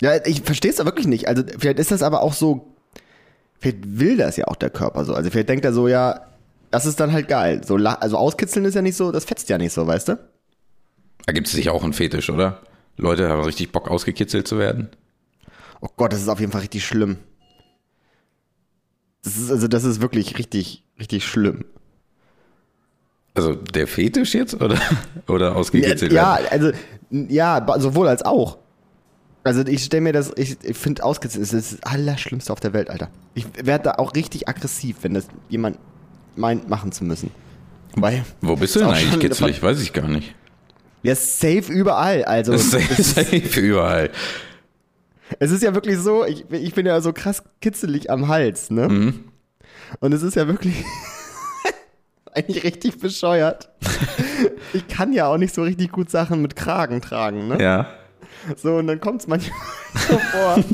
Ja, 0.03 0.25
ich 0.27 0.43
verstehe 0.43 0.71
es 0.71 0.77
da 0.77 0.85
wirklich 0.85 1.07
nicht. 1.07 1.27
Also 1.27 1.43
vielleicht 1.59 1.79
ist 1.79 1.91
das 1.91 2.03
aber 2.03 2.23
auch 2.23 2.35
so, 2.35 2.75
vielleicht 3.59 3.79
will 3.99 4.17
das 4.19 4.37
ja 4.37 4.47
auch 4.47 4.57
der 4.57 4.71
Körper 4.71 5.05
so. 5.05 5.15
Also 5.15 5.31
vielleicht 5.31 5.49
denkt 5.49 5.65
er 5.65 5.73
so, 5.73 5.89
ja, 5.89 6.27
das 6.71 6.85
ist 6.85 7.01
dann 7.01 7.13
halt 7.13 7.29
geil. 7.29 7.63
So, 7.65 7.77
also 7.77 8.19
auskitzeln 8.19 8.67
ist 8.67 8.75
ja 8.75 8.83
nicht 8.83 8.97
so, 8.97 9.11
das 9.11 9.25
fetzt 9.25 9.49
ja 9.49 9.57
nicht 9.57 9.73
so, 9.73 9.87
weißt 9.87 10.09
du? 10.09 10.19
Da 11.25 11.33
gibt 11.33 11.47
es 11.47 11.53
sicher 11.55 11.73
auch 11.73 11.83
einen 11.83 11.93
Fetisch, 11.93 12.31
oder? 12.31 12.61
Leute 12.97 13.29
haben 13.29 13.43
richtig 13.43 13.73
Bock, 13.73 13.89
ausgekitzelt 13.91 14.47
zu 14.47 14.59
werden. 14.59 14.91
Oh 15.81 15.89
Gott, 15.97 16.13
das 16.13 16.21
ist 16.23 16.29
auf 16.29 16.41
jeden 16.41 16.53
Fall 16.53 16.63
richtig 16.63 16.87
schlimm. 16.87 17.19
Das 19.23 19.37
ist, 19.37 19.51
also 19.51 19.69
das 19.69 19.85
ist 19.85 20.01
wirklich 20.01 20.39
richtig, 20.39 20.85
richtig 20.99 21.27
schlimm. 21.27 21.65
Also 23.35 23.55
der 23.55 23.87
Fetisch 23.87 24.35
jetzt 24.35 24.61
oder, 24.63 24.81
oder 25.29 25.57
ausgekitzelt 25.57 26.13
Ja, 26.13 26.37
werden? 26.39 26.47
also, 26.51 26.73
ja, 27.11 27.67
sowohl 27.79 28.09
als 28.09 28.25
auch. 28.25 28.59
Also 29.45 29.65
ich 29.67 29.85
stelle 29.85 30.01
mir 30.01 30.13
das, 30.13 30.33
ich, 30.37 30.57
ich 30.63 30.77
finde 30.77 31.05
ausgekitzelt 31.05 31.43
ist 31.43 31.53
das 31.53 31.83
Allerschlimmste 31.83 32.53
auf 32.53 32.61
der 32.61 32.73
Welt, 32.73 32.89
Alter. 32.89 33.11
Ich 33.35 33.47
werde 33.63 33.85
da 33.85 33.93
auch 33.97 34.15
richtig 34.15 34.49
aggressiv, 34.49 34.97
wenn 35.03 35.15
das 35.15 35.27
jemand 35.49 35.79
meint, 36.35 36.69
machen 36.69 36.93
zu 36.93 37.05
müssen. 37.05 37.31
Weil, 37.95 38.25
Wo 38.41 38.57
bist 38.57 38.75
du 38.75 38.81
denn 38.81 38.89
eigentlich 38.89 39.21
kitzelig? 39.21 39.63
Weiß 39.63 39.81
ich 39.81 39.93
gar 39.93 40.09
nicht. 40.09 40.35
Ja, 41.07 41.15
safe 41.15 41.73
überall. 41.73 42.25
Also, 42.25 42.53
ist 42.55 42.71
safe 42.71 43.61
überall. 43.61 44.11
es 45.39 45.51
ist 45.51 45.63
ja 45.63 45.75
wirklich 45.75 45.99
so, 45.99 46.25
ich, 46.25 46.45
ich 46.51 46.75
bin 46.75 46.87
ja 46.87 47.01
so 47.01 47.13
krass 47.13 47.43
kitzelig 47.61 48.11
am 48.11 48.29
Hals, 48.29 48.71
ne? 48.71 48.89
Mhm. 48.89 49.25
Und 50.01 50.13
es 50.13 50.23
ist 50.23 50.35
ja 50.35 50.49
wirklich 50.49 50.85
eigentlich 52.33 52.65
richtig 52.65 52.99
bescheuert. 52.99 53.71
ich 54.73 54.89
kann 54.89 55.13
ja 55.13 55.27
auch 55.27 55.39
nicht 55.39 55.55
so 55.55 55.63
richtig 55.63 55.93
gut 55.93 56.11
Sachen 56.11 56.43
mit 56.43 56.57
Kragen 56.57 57.01
tragen, 57.01 57.49
ne? 57.49 57.63
Ja. 57.63 57.89
So, 58.57 58.77
und 58.77 58.87
dann 58.87 59.01
kommt 59.01 59.23
es 59.23 59.27
manchmal 59.27 59.59
so 60.09 60.19
vor, 60.19 60.65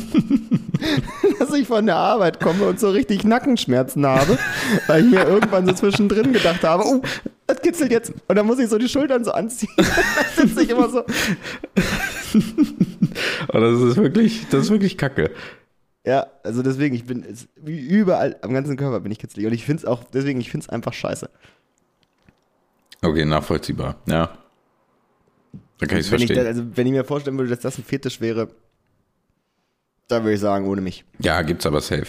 dass 1.39 1.53
ich 1.55 1.67
von 1.67 1.87
der 1.87 1.97
Arbeit 1.97 2.41
komme 2.41 2.67
und 2.67 2.79
so 2.79 2.91
richtig 2.91 3.25
Nackenschmerzen 3.25 4.07
habe, 4.07 4.39
weil 4.87 5.05
ich 5.05 5.11
mir 5.11 5.25
irgendwann 5.27 5.67
so 5.67 5.73
zwischendrin 5.73 6.33
gedacht 6.33 6.63
habe, 6.65 6.85
oh, 6.85 7.03
das 7.47 7.63
kitzelt 7.63 7.91
jetzt. 7.91 8.13
Und 8.29 8.37
dann 8.37 8.47
muss 8.47 8.59
ich 8.59 8.69
so 8.69 8.79
die 8.79 8.89
Schultern 8.89 9.25
so 9.25 9.33
anziehen. 9.33 9.73
dann 10.37 10.49
sitze 10.49 10.63
ich 10.63 10.71
immer 10.71 10.89
so. 10.89 11.05
Aber 13.49 13.61
das 13.61 13.81
ist 13.81 13.97
wirklich, 13.97 14.47
das 14.51 14.65
ist 14.65 14.71
wirklich 14.71 14.99
kacke. 14.99 15.31
Ja, 16.05 16.27
also 16.43 16.63
deswegen, 16.63 16.95
ich 16.97 17.05
bin 17.05 17.25
wie 17.57 17.79
überall 17.79 18.37
am 18.43 18.53
ganzen 18.53 18.77
Körper 18.77 19.01
bin 19.01 19.13
ich 19.13 19.19
kitzelig. 19.19 19.47
Und 19.47 19.53
ich 19.53 19.65
finde 19.65 19.83
es 19.83 19.85
auch, 19.87 20.03
deswegen, 20.05 20.41
ich 20.41 20.51
finde 20.51 20.65
es 20.65 20.69
einfach 20.69 20.93
scheiße. 20.93 21.31
Okay, 23.03 23.25
nachvollziehbar. 23.25 23.97
Ja. 24.07 24.31
Dann 25.83 25.89
kann 25.89 25.99
ich 25.99 26.07
es 26.07 26.13
Wenn 26.13 26.21
ich, 26.21 26.27
verstehen. 26.29 26.47
also, 26.47 26.77
wenn 26.77 26.87
ich 26.87 26.93
mir 26.93 27.03
vorstellen 27.03 27.37
würde, 27.37 27.51
dass 27.51 27.59
das 27.59 27.77
ein 27.77 27.83
Fetisch 27.83 28.21
wäre, 28.21 28.55
da 30.07 30.23
würde 30.23 30.35
ich 30.35 30.41
sagen, 30.41 30.65
ohne 30.69 30.81
mich. 30.81 31.05
Ja, 31.19 31.43
gibt's 31.43 31.67
aber 31.67 31.81
safe. 31.81 32.07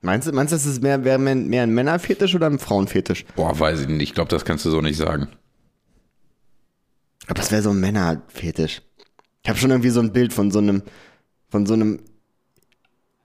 Meinst 0.00 0.28
du, 0.28 0.32
meinst 0.32 0.52
du, 0.52 0.54
das 0.54 0.64
ist 0.64 0.80
mehr, 0.80 1.02
wäre 1.02 1.18
mehr, 1.18 1.34
mehr 1.34 1.64
ein 1.64 1.74
Männerfetisch 1.74 2.36
oder 2.36 2.46
ein 2.46 2.60
Frauenfetisch? 2.60 3.24
Boah, 3.34 3.58
weiß 3.58 3.80
ich 3.80 3.88
nicht. 3.88 4.00
Ich 4.00 4.14
glaube, 4.14 4.28
das 4.28 4.44
kannst 4.44 4.64
du 4.64 4.70
so 4.70 4.80
nicht 4.80 4.96
sagen. 4.96 5.26
Aber 7.26 7.34
das 7.34 7.50
wäre 7.50 7.62
so 7.62 7.70
ein 7.70 7.80
Männerfetisch. 7.80 8.82
Ich 9.42 9.48
habe 9.48 9.58
schon 9.58 9.70
irgendwie 9.70 9.90
so 9.90 9.98
ein 9.98 10.12
Bild 10.12 10.32
von 10.32 10.52
so 10.52 10.60
einem, 10.60 10.84
von 11.48 11.66
so 11.66 11.74
einem 11.74 11.98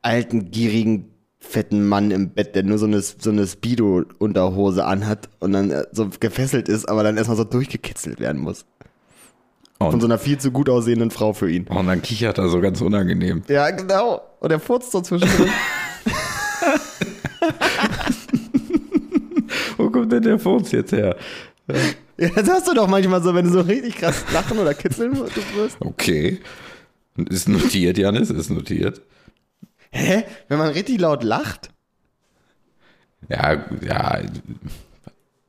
alten, 0.02 0.50
gierigen, 0.50 1.14
fetten 1.40 1.88
Mann 1.88 2.12
im 2.12 2.30
Bett, 2.32 2.56
der 2.56 2.64
nur 2.64 2.78
so 2.78 2.86
eine, 2.88 3.02
so 3.02 3.30
eine 3.30 3.46
Speedo-Unterhose 3.48 4.86
anhat 4.86 5.30
und 5.40 5.54
dann 5.54 5.72
äh, 5.72 5.84
so 5.92 6.10
gefesselt 6.20 6.68
ist, 6.68 6.90
aber 6.90 7.04
dann 7.04 7.18
erstmal 7.18 7.38
so 7.38 7.44
durchgekitzelt 7.44 8.20
werden 8.20 8.42
muss. 8.42 8.66
Von 9.80 9.94
Und, 9.94 10.02
so 10.02 10.08
einer 10.08 10.18
viel 10.18 10.40
zu 10.40 10.50
gut 10.52 10.70
aussehenden 10.70 11.12
Frau 11.12 11.34
für 11.34 11.50
ihn. 11.52 11.68
und 11.68 11.86
dann 11.88 12.02
kichert 12.02 12.40
er 12.40 12.50
so 12.50 12.60
ganz 12.62 12.82
unangenehm. 12.82 13.44
Ja, 13.48 13.70
genau. 13.70 14.22
Und 14.40 14.52
er 14.52 14.60
furzt 14.60 14.92
so 14.92 15.02
zwischendrin. 15.02 15.50
Wo 19.78 19.90
kommt 19.92 20.12
denn 20.12 20.24
der 20.24 20.40
Furz 20.40 20.72
jetzt 20.72 20.92
her? 20.92 21.16
ja, 22.18 22.30
das 22.36 22.50
hast 22.50 22.68
du 22.68 22.74
doch 22.74 22.88
manchmal 22.88 23.22
so, 23.22 23.36
wenn 23.36 23.46
du 23.46 23.52
so 23.52 23.62
richtig 23.62 23.98
krass 23.98 24.26
lachen 24.34 24.58
oder 24.58 24.74
kitzeln 24.74 25.16
wirst. 25.18 25.78
Okay. 25.80 26.40
Ist 27.30 27.48
notiert, 27.50 27.98
Janis, 27.98 28.30
ist 28.30 28.50
notiert. 28.50 29.02
Hä? 29.92 30.24
Wenn 30.48 30.58
man 30.58 30.70
richtig 30.70 31.00
laut 31.00 31.24
lacht? 31.24 31.70
Ja, 33.30 33.66
ja. 33.82 34.22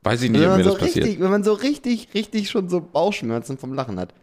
Weiß 0.02 0.22
ich 0.22 0.30
nicht, 0.30 0.40
Wenn 0.40 0.50
ob 0.50 0.56
mir 0.56 0.64
so 0.64 0.70
das 0.70 0.78
passiert. 0.80 1.06
richtig, 1.06 1.22
wenn 1.22 1.30
man 1.30 1.44
so 1.44 1.52
richtig, 1.52 2.08
richtig 2.14 2.50
schon 2.50 2.68
so 2.68 2.80
Bauchschmerzen 2.80 3.58
vom 3.58 3.74
Lachen 3.74 3.98
hat. 3.98 4.14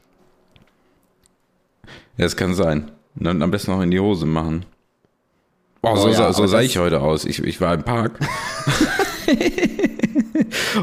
Ja, 2.18 2.26
es 2.26 2.36
kann 2.36 2.54
sein. 2.56 2.92
Und 3.16 3.26
dann 3.26 3.42
am 3.42 3.52
besten 3.52 3.72
auch 3.72 3.82
in 3.82 3.92
die 3.92 4.00
Hose 4.00 4.26
machen. 4.26 4.66
Boah, 5.82 5.98
so, 5.98 6.08
Oh 6.08 6.12
ja, 6.12 6.16
sah- 6.16 6.34
so 6.34 6.48
sah 6.48 6.58
das- 6.58 6.66
ich 6.66 6.78
heute 6.78 7.02
aus. 7.02 7.26
Ich, 7.26 7.40
ich 7.44 7.62
war 7.62 7.74
im 7.76 7.84
Park. 7.84 8.20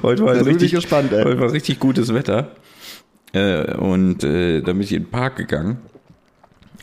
heute 0.02 0.24
war 0.24 0.46
richtig, 0.46 0.72
gespannt, 0.72 1.10
heute 1.12 1.40
war 1.40 1.52
richtig 1.52 1.78
gutes 1.80 2.12
Wetter. 2.14 2.52
Äh, 3.32 3.74
und 3.74 4.22
äh, 4.24 4.60
dann 4.60 4.76
bin 4.76 4.82
ich 4.82 4.92
in 4.92 5.04
den 5.04 5.10
Park 5.10 5.36
gegangen. 5.36 5.78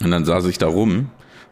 Und 0.02 0.12
dann 0.12 0.26
saß 0.26 0.46
ich 0.46 0.58
da 0.58 0.68
rum. 0.68 1.10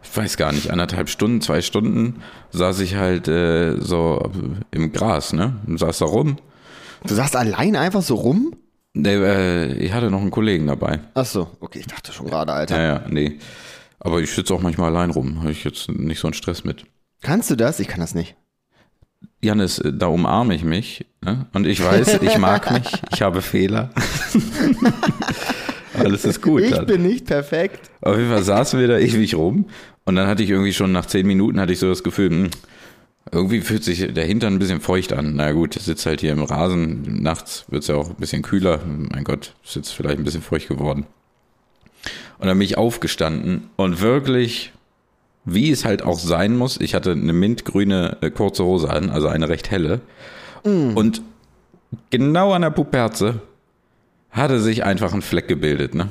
Ich 0.09 0.17
weiß 0.17 0.37
gar 0.37 0.51
nicht, 0.51 0.71
anderthalb 0.71 1.09
Stunden, 1.09 1.41
zwei 1.41 1.61
Stunden 1.61 2.21
saß 2.51 2.79
ich 2.79 2.95
halt 2.95 3.27
äh, 3.27 3.77
so 3.79 4.31
im 4.71 4.91
Gras, 4.91 5.33
ne? 5.33 5.57
Und 5.67 5.77
saß 5.77 5.99
da 5.99 6.05
rum. 6.05 6.37
Du 7.05 7.13
sagst 7.13 7.35
allein 7.35 7.75
einfach 7.75 8.01
so 8.01 8.15
rum? 8.15 8.55
Der, 8.93 9.19
äh, 9.21 9.73
ich 9.73 9.93
hatte 9.93 10.09
noch 10.09 10.21
einen 10.21 10.31
Kollegen 10.31 10.67
dabei. 10.67 11.01
Ach 11.13 11.25
so, 11.25 11.49
okay, 11.59 11.79
ich 11.79 11.87
dachte 11.87 12.11
schon 12.11 12.27
gerade, 12.27 12.53
Alter. 12.53 12.77
Ja, 12.79 12.87
ja, 12.87 13.01
nee. 13.07 13.37
Aber 13.99 14.21
ich 14.21 14.31
sitze 14.31 14.53
auch 14.53 14.61
manchmal 14.61 14.95
allein 14.95 15.11
rum. 15.11 15.39
Habe 15.41 15.51
ich 15.51 15.63
jetzt 15.63 15.89
nicht 15.89 16.19
so 16.19 16.27
einen 16.27 16.33
Stress 16.33 16.63
mit. 16.63 16.85
Kannst 17.21 17.49
du 17.51 17.55
das? 17.55 17.79
Ich 17.79 17.87
kann 17.87 17.99
das 17.99 18.15
nicht. 18.15 18.35
Janis, 19.41 19.79
äh, 19.79 19.93
da 19.93 20.07
umarme 20.07 20.55
ich 20.55 20.63
mich. 20.63 21.05
Ne? 21.23 21.45
Und 21.53 21.67
ich 21.67 21.83
weiß, 21.83 22.21
ich 22.21 22.37
mag 22.37 22.71
mich. 22.71 22.91
Ich 23.11 23.21
habe 23.21 23.41
Fehler. 23.41 23.91
Alles 25.97 26.25
ist 26.25 26.41
gut. 26.41 26.61
Ich 26.61 26.71
dann. 26.71 26.85
bin 26.85 27.03
nicht 27.03 27.25
perfekt. 27.25 27.89
Auf 28.01 28.17
jeden 28.17 28.29
Fall 28.29 28.43
saßen 28.43 28.79
wir 28.79 28.87
da 28.87 28.97
ewig 28.97 29.35
rum. 29.35 29.65
Und 30.05 30.15
dann 30.15 30.27
hatte 30.27 30.43
ich 30.43 30.49
irgendwie 30.49 30.73
schon 30.73 30.91
nach 30.91 31.05
zehn 31.05 31.27
Minuten 31.27 31.59
hatte 31.59 31.73
ich 31.73 31.79
so 31.79 31.89
das 31.89 32.03
Gefühl, 32.03 32.29
hm, 32.29 32.49
irgendwie 33.31 33.61
fühlt 33.61 33.83
sich 33.83 34.13
der 34.13 34.25
Hintern 34.25 34.53
ein 34.53 34.59
bisschen 34.59 34.79
feucht 34.79 35.13
an. 35.13 35.35
Na 35.35 35.51
gut, 35.51 35.75
ich 35.75 35.83
sitze 35.83 36.09
halt 36.09 36.21
hier 36.21 36.31
im 36.31 36.43
Rasen. 36.43 37.21
Nachts 37.21 37.65
wird 37.67 37.81
es 37.81 37.87
ja 37.89 37.95
auch 37.95 38.09
ein 38.09 38.15
bisschen 38.15 38.41
kühler. 38.41 38.79
Mein 38.85 39.23
Gott, 39.23 39.53
ist 39.63 39.75
jetzt 39.75 39.91
vielleicht 39.91 40.17
ein 40.17 40.23
bisschen 40.23 40.41
feucht 40.41 40.69
geworden. 40.69 41.05
Und 42.39 42.47
dann 42.47 42.57
bin 42.57 42.65
ich 42.65 42.77
aufgestanden 42.77 43.69
und 43.75 43.99
wirklich, 43.99 44.71
wie 45.43 45.71
es 45.71 45.85
halt 45.85 46.03
auch 46.03 46.19
sein 46.19 46.55
muss, 46.55 46.79
ich 46.79 46.93
hatte 46.93 47.11
eine 47.11 47.33
mintgrüne 47.33 48.17
äh, 48.21 48.29
kurze 48.29 48.63
Hose 48.63 48.89
an, 48.89 49.09
also 49.09 49.27
eine 49.27 49.49
recht 49.49 49.71
helle. 49.71 50.01
Und 50.63 51.21
genau 52.09 52.51
an 52.51 52.61
der 52.61 52.69
Puperze 52.71 53.41
hatte 54.37 54.59
sich 54.59 54.83
einfach 54.83 55.13
ein 55.13 55.21
Fleck 55.21 55.47
gebildet, 55.47 55.95
ne? 55.95 56.09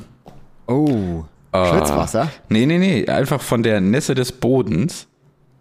Oh. 0.67 1.25
Schwitzwasser? 1.55 2.29
Nee, 2.49 2.67
nee, 2.67 2.79
nee, 2.79 3.07
einfach 3.07 3.41
von 3.41 3.63
der 3.63 3.81
Nässe 3.81 4.15
des 4.15 4.33
Bodens. 4.33 5.07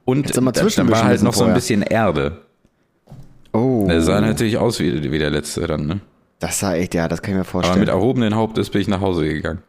Und 0.03 0.39
mal 0.41 0.51
da, 0.51 0.63
da 0.63 0.89
war 0.89 1.03
halt 1.05 1.23
noch 1.23 1.33
so 1.33 1.45
ein 1.45 1.53
bisschen 1.53 1.81
Erde. 1.81 2.41
Oh. 3.53 3.85
Der 3.87 4.01
sah 4.01 4.21
natürlich 4.21 4.57
aus 4.57 4.79
wie, 4.79 5.11
wie 5.11 5.17
der 5.17 5.29
letzte 5.29 5.65
dann, 5.65 5.87
ne? 5.87 5.99
Das 6.39 6.59
sah 6.59 6.75
echt, 6.75 6.93
ja, 6.93 7.07
das 7.07 7.21
kann 7.21 7.31
ich 7.31 7.35
mir 7.35 7.41
Aber 7.41 7.49
vorstellen. 7.49 7.79
mit 7.79 7.89
erhobenen 7.89 8.35
Hauptes 8.35 8.69
bin 8.69 8.81
ich 8.81 8.87
nach 8.87 8.99
Hause 8.99 9.27
gegangen. 9.27 9.61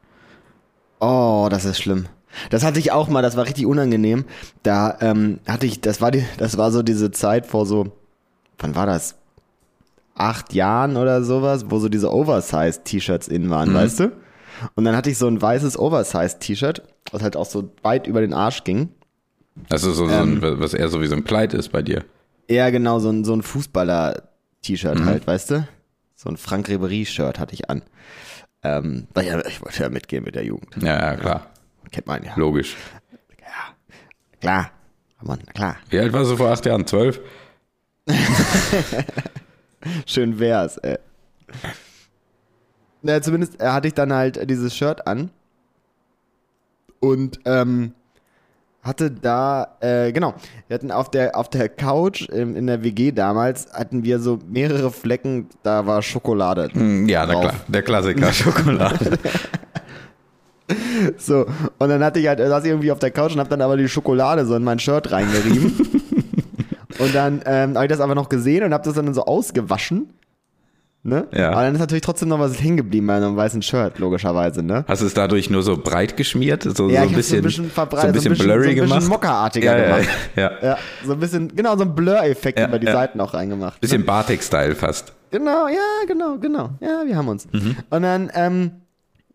Oh, 1.01 1.47
das 1.51 1.65
ist 1.65 1.79
schlimm. 1.79 2.07
Das 2.51 2.65
hatte 2.65 2.79
ich 2.79 2.93
auch 2.93 3.09
mal, 3.09 3.23
das 3.23 3.37
war 3.37 3.45
richtig 3.45 3.67
unangenehm. 3.67 4.25
Da 4.63 4.99
ähm, 5.01 5.39
hatte 5.47 5.67
ich, 5.67 5.81
das 5.81 6.01
war 6.01 6.11
die, 6.11 6.25
das 6.37 6.59
war 6.59 6.71
so 6.71 6.83
diese 6.83 7.11
Zeit 7.13 7.47
vor 7.47 7.65
so, 7.65 7.93
wann 8.59 8.75
war 8.75 8.87
das? 8.87 9.15
Acht 10.17 10.55
Jahren 10.55 10.97
oder 10.97 11.23
sowas, 11.23 11.67
wo 11.69 11.79
so 11.79 11.89
diese 11.89 12.13
Oversize-T-Shirts 12.13 13.29
in 13.29 13.51
waren, 13.51 13.73
weißt 13.75 14.01
du? 14.01 14.13
Und 14.75 14.85
dann 14.85 14.97
hatte 14.97 15.11
ich 15.11 15.19
so 15.19 15.27
ein 15.27 15.41
weißes 15.41 15.79
Oversize-T-Shirt, 15.79 16.83
was 17.13 17.23
halt 17.23 17.37
auch 17.37 17.45
so 17.47 17.71
weit 17.83 18.07
über 18.07 18.21
den 18.23 18.33
Arsch 18.33 18.65
ging. 18.65 18.89
Das 19.69 19.85
ist 19.85 19.97
so, 19.97 20.07
so 20.07 20.13
Ähm. 20.13 20.43
ein, 20.43 20.61
was 20.61 20.73
eher 20.75 20.89
so 20.89 21.01
wie 21.03 21.07
so 21.07 21.15
ein 21.17 21.25
Kleid 21.25 21.53
ist 21.55 21.71
bei 21.71 21.83
dir. 21.83 22.05
Eher 22.49 22.71
genau 22.73 22.99
so 22.99 23.11
ein, 23.11 23.25
so 23.25 23.35
ein 23.35 23.43
Fußballer-T-Shirt 23.43 25.05
halt, 25.05 25.27
weißt 25.27 25.51
du? 25.51 25.69
So 26.15 26.31
ein 26.31 26.37
Frank 26.39 26.69
Ribery-Shirt 26.69 27.39
hatte 27.39 27.53
ich 27.55 27.69
an. 27.69 27.83
Ähm, 28.63 29.07
weil 29.15 29.27
ja, 29.27 29.45
ich 29.47 29.61
wollte 29.63 29.83
ja 29.83 29.89
mitgehen 29.91 30.25
mit 30.25 30.35
der 30.35 30.45
Jugend. 30.45 30.77
Ja, 30.83 30.99
ja, 31.13 31.17
klar. 31.17 31.47
Kennt 31.93 32.07
man 32.07 32.23
ja. 32.25 32.33
Logisch. 32.37 32.75
Klar. 34.41 34.71
Mann, 35.23 35.41
klar. 35.55 35.77
Wie 35.91 35.99
alt 35.99 36.13
warst 36.13 36.31
du 36.31 36.37
vor 36.37 36.51
acht 36.51 36.65
Jahren? 36.67 36.87
Zwölf? 36.87 37.21
Schön 40.07 40.39
wär's, 40.39 40.77
ey. 40.79 40.99
Na, 43.03 43.21
zumindest 43.23 43.63
hatte 43.63 43.89
ich 43.89 43.95
dann 43.95 44.13
halt 44.13 44.49
dieses 44.51 44.75
Shirt 44.75 45.07
an. 45.07 45.31
Und 47.01 47.39
ähm, 47.45 47.93
hatte 48.83 49.11
da, 49.11 49.77
äh, 49.81 50.13
genau, 50.13 50.35
wir 50.69 50.75
hatten 50.75 50.91
auf 50.91 51.11
der, 51.11 51.37
auf 51.37 51.51
der 51.51 51.69
Couch 51.69 52.27
ähm, 52.33 52.57
in 52.57 52.67
der 52.67 52.83
WG 52.83 53.13
damals, 53.13 53.73
hatten 53.73 54.03
wir 54.05 54.19
so 54.19 54.39
mehrere 54.49 54.91
Flecken, 54.91 55.49
da 55.63 55.87
war 55.87 56.03
Schokolade. 56.03 56.69
Hm, 56.73 57.09
Ja, 57.09 57.27
na 57.27 57.33
drauf. 57.35 57.43
klar. 57.43 57.55
Der 57.69 57.83
Klassiker 57.83 58.33
Schokolade. 58.33 59.19
So, 61.19 61.47
und 61.79 61.89
dann 61.89 62.03
hatte 62.03 62.19
ich 62.19 62.27
halt, 62.27 62.41
saß 62.41 62.65
ich 62.65 62.71
irgendwie 62.71 62.91
auf 62.91 62.99
der 62.99 63.11
Couch 63.13 63.33
und 63.35 63.41
hab 63.41 63.49
dann 63.49 63.61
aber 63.63 63.77
die 63.77 63.89
Schokolade 63.89 64.45
so 64.47 64.57
in 64.57 64.65
mein 64.65 64.79
Shirt 64.81 65.13
reingerieben. 65.13 65.73
und 66.99 67.15
dann 67.15 67.43
ähm, 67.47 67.75
habe 67.75 67.87
ich 67.87 67.91
das 67.91 68.01
aber 68.01 68.15
noch 68.15 68.29
gesehen 68.29 68.65
und 68.65 68.73
hab 68.75 68.83
das 68.83 68.95
dann 68.95 69.13
so 69.15 69.25
ausgewaschen. 69.25 70.11
Ne? 71.03 71.29
Ja. 71.33 71.53
Aber 71.53 71.63
dann 71.63 71.75
ist 71.75 71.81
natürlich 71.81 72.03
trotzdem 72.03 72.29
noch 72.31 72.41
was 72.41 72.61
hängen 72.61 72.77
geblieben 72.79 73.07
bei 73.07 73.15
einem 73.15 73.37
weißen 73.37 73.63
Shirt, 73.63 74.01
logischerweise, 74.01 74.65
ne? 74.65 74.85
Hast 74.89 75.03
du 75.03 75.07
es 75.07 75.15
dadurch 75.15 75.49
nur 75.51 75.63
so 75.63 75.77
breit 75.77 76.17
geschmiert? 76.17 76.65
So, 76.65 76.89
Ja, 76.91 77.03
so 77.05 77.09
ein 77.09 77.11
hab's 77.11 77.11
so 77.11 77.17
bisschen, 77.17 77.37
ein 77.39 77.43
bisschen 77.45 77.71
verbreitet, 77.71 78.21
so 78.23 78.29
ein 78.29 78.33
bisschen 78.33 78.47
so 78.47 78.53
ein 78.53 78.59
bisschen- 78.59 78.63
blurry 78.63 78.65
so 78.65 78.71
ein 78.71 78.75
bisschen 78.89 78.89
gemacht? 78.99 79.09
mockerartiger 79.09 79.79
ja, 79.79 79.85
gemacht. 79.99 80.09
Ja, 80.35 80.43
ja. 80.43 80.51
Ja, 80.71 80.79
so 81.05 81.13
ein 81.13 81.21
bisschen, 81.21 81.55
genau, 81.55 81.77
so 81.77 81.83
ein 81.85 81.95
Blur-Effekt 81.95 82.59
Ja, 82.59 82.67
über 82.67 82.81
die 82.81 82.87
ja. 82.89 82.93
Seiten 82.93 83.21
auch 83.21 83.35
reingemacht. 83.35 83.81
Bisschen 83.81 84.05
Batik-Style 84.05 84.75
fast. 84.75 85.13
Genau, 85.31 85.69
ja, 85.69 85.77
genau, 86.09 86.39
genau. 86.39 86.71
Ja, 86.81 87.03
wir 87.07 87.15
haben 87.17 87.29
uns. 87.29 87.47
Und 87.53 88.03
dann 88.03 88.33
ähm, 88.35 88.73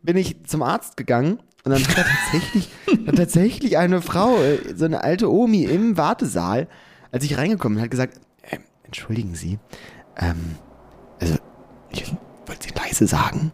bin 0.04 0.18
ich 0.18 0.44
zum 0.48 0.64
Arzt 0.64 0.98
gegangen 0.98 1.40
und 1.64 1.72
dann 1.72 1.82
hat 1.82 1.98
er 1.98 2.04
tatsächlich, 2.06 2.70
hat 3.08 3.16
tatsächlich 3.16 3.78
eine 3.78 4.02
Frau, 4.02 4.36
äh, 4.42 4.58
so 4.76 4.84
eine 4.84 5.06
alte 5.06 5.32
Omi 5.32 5.64
im 5.64 5.96
Wartesaal, 5.96 6.68
als 7.12 7.24
ich 7.24 7.38
reingekommen 7.38 7.76
bin, 7.78 7.84
hat 7.84 7.92
gesagt, 7.92 8.20
ähm, 8.50 8.60
entschuldigen 8.84 9.36
Sie, 9.36 9.60
ähm, 10.18 10.56
also, 11.20 11.36
ich 11.92 12.06
wollte 12.46 12.68
Sie 12.68 12.74
leise 12.76 13.08
sagen, 13.08 13.52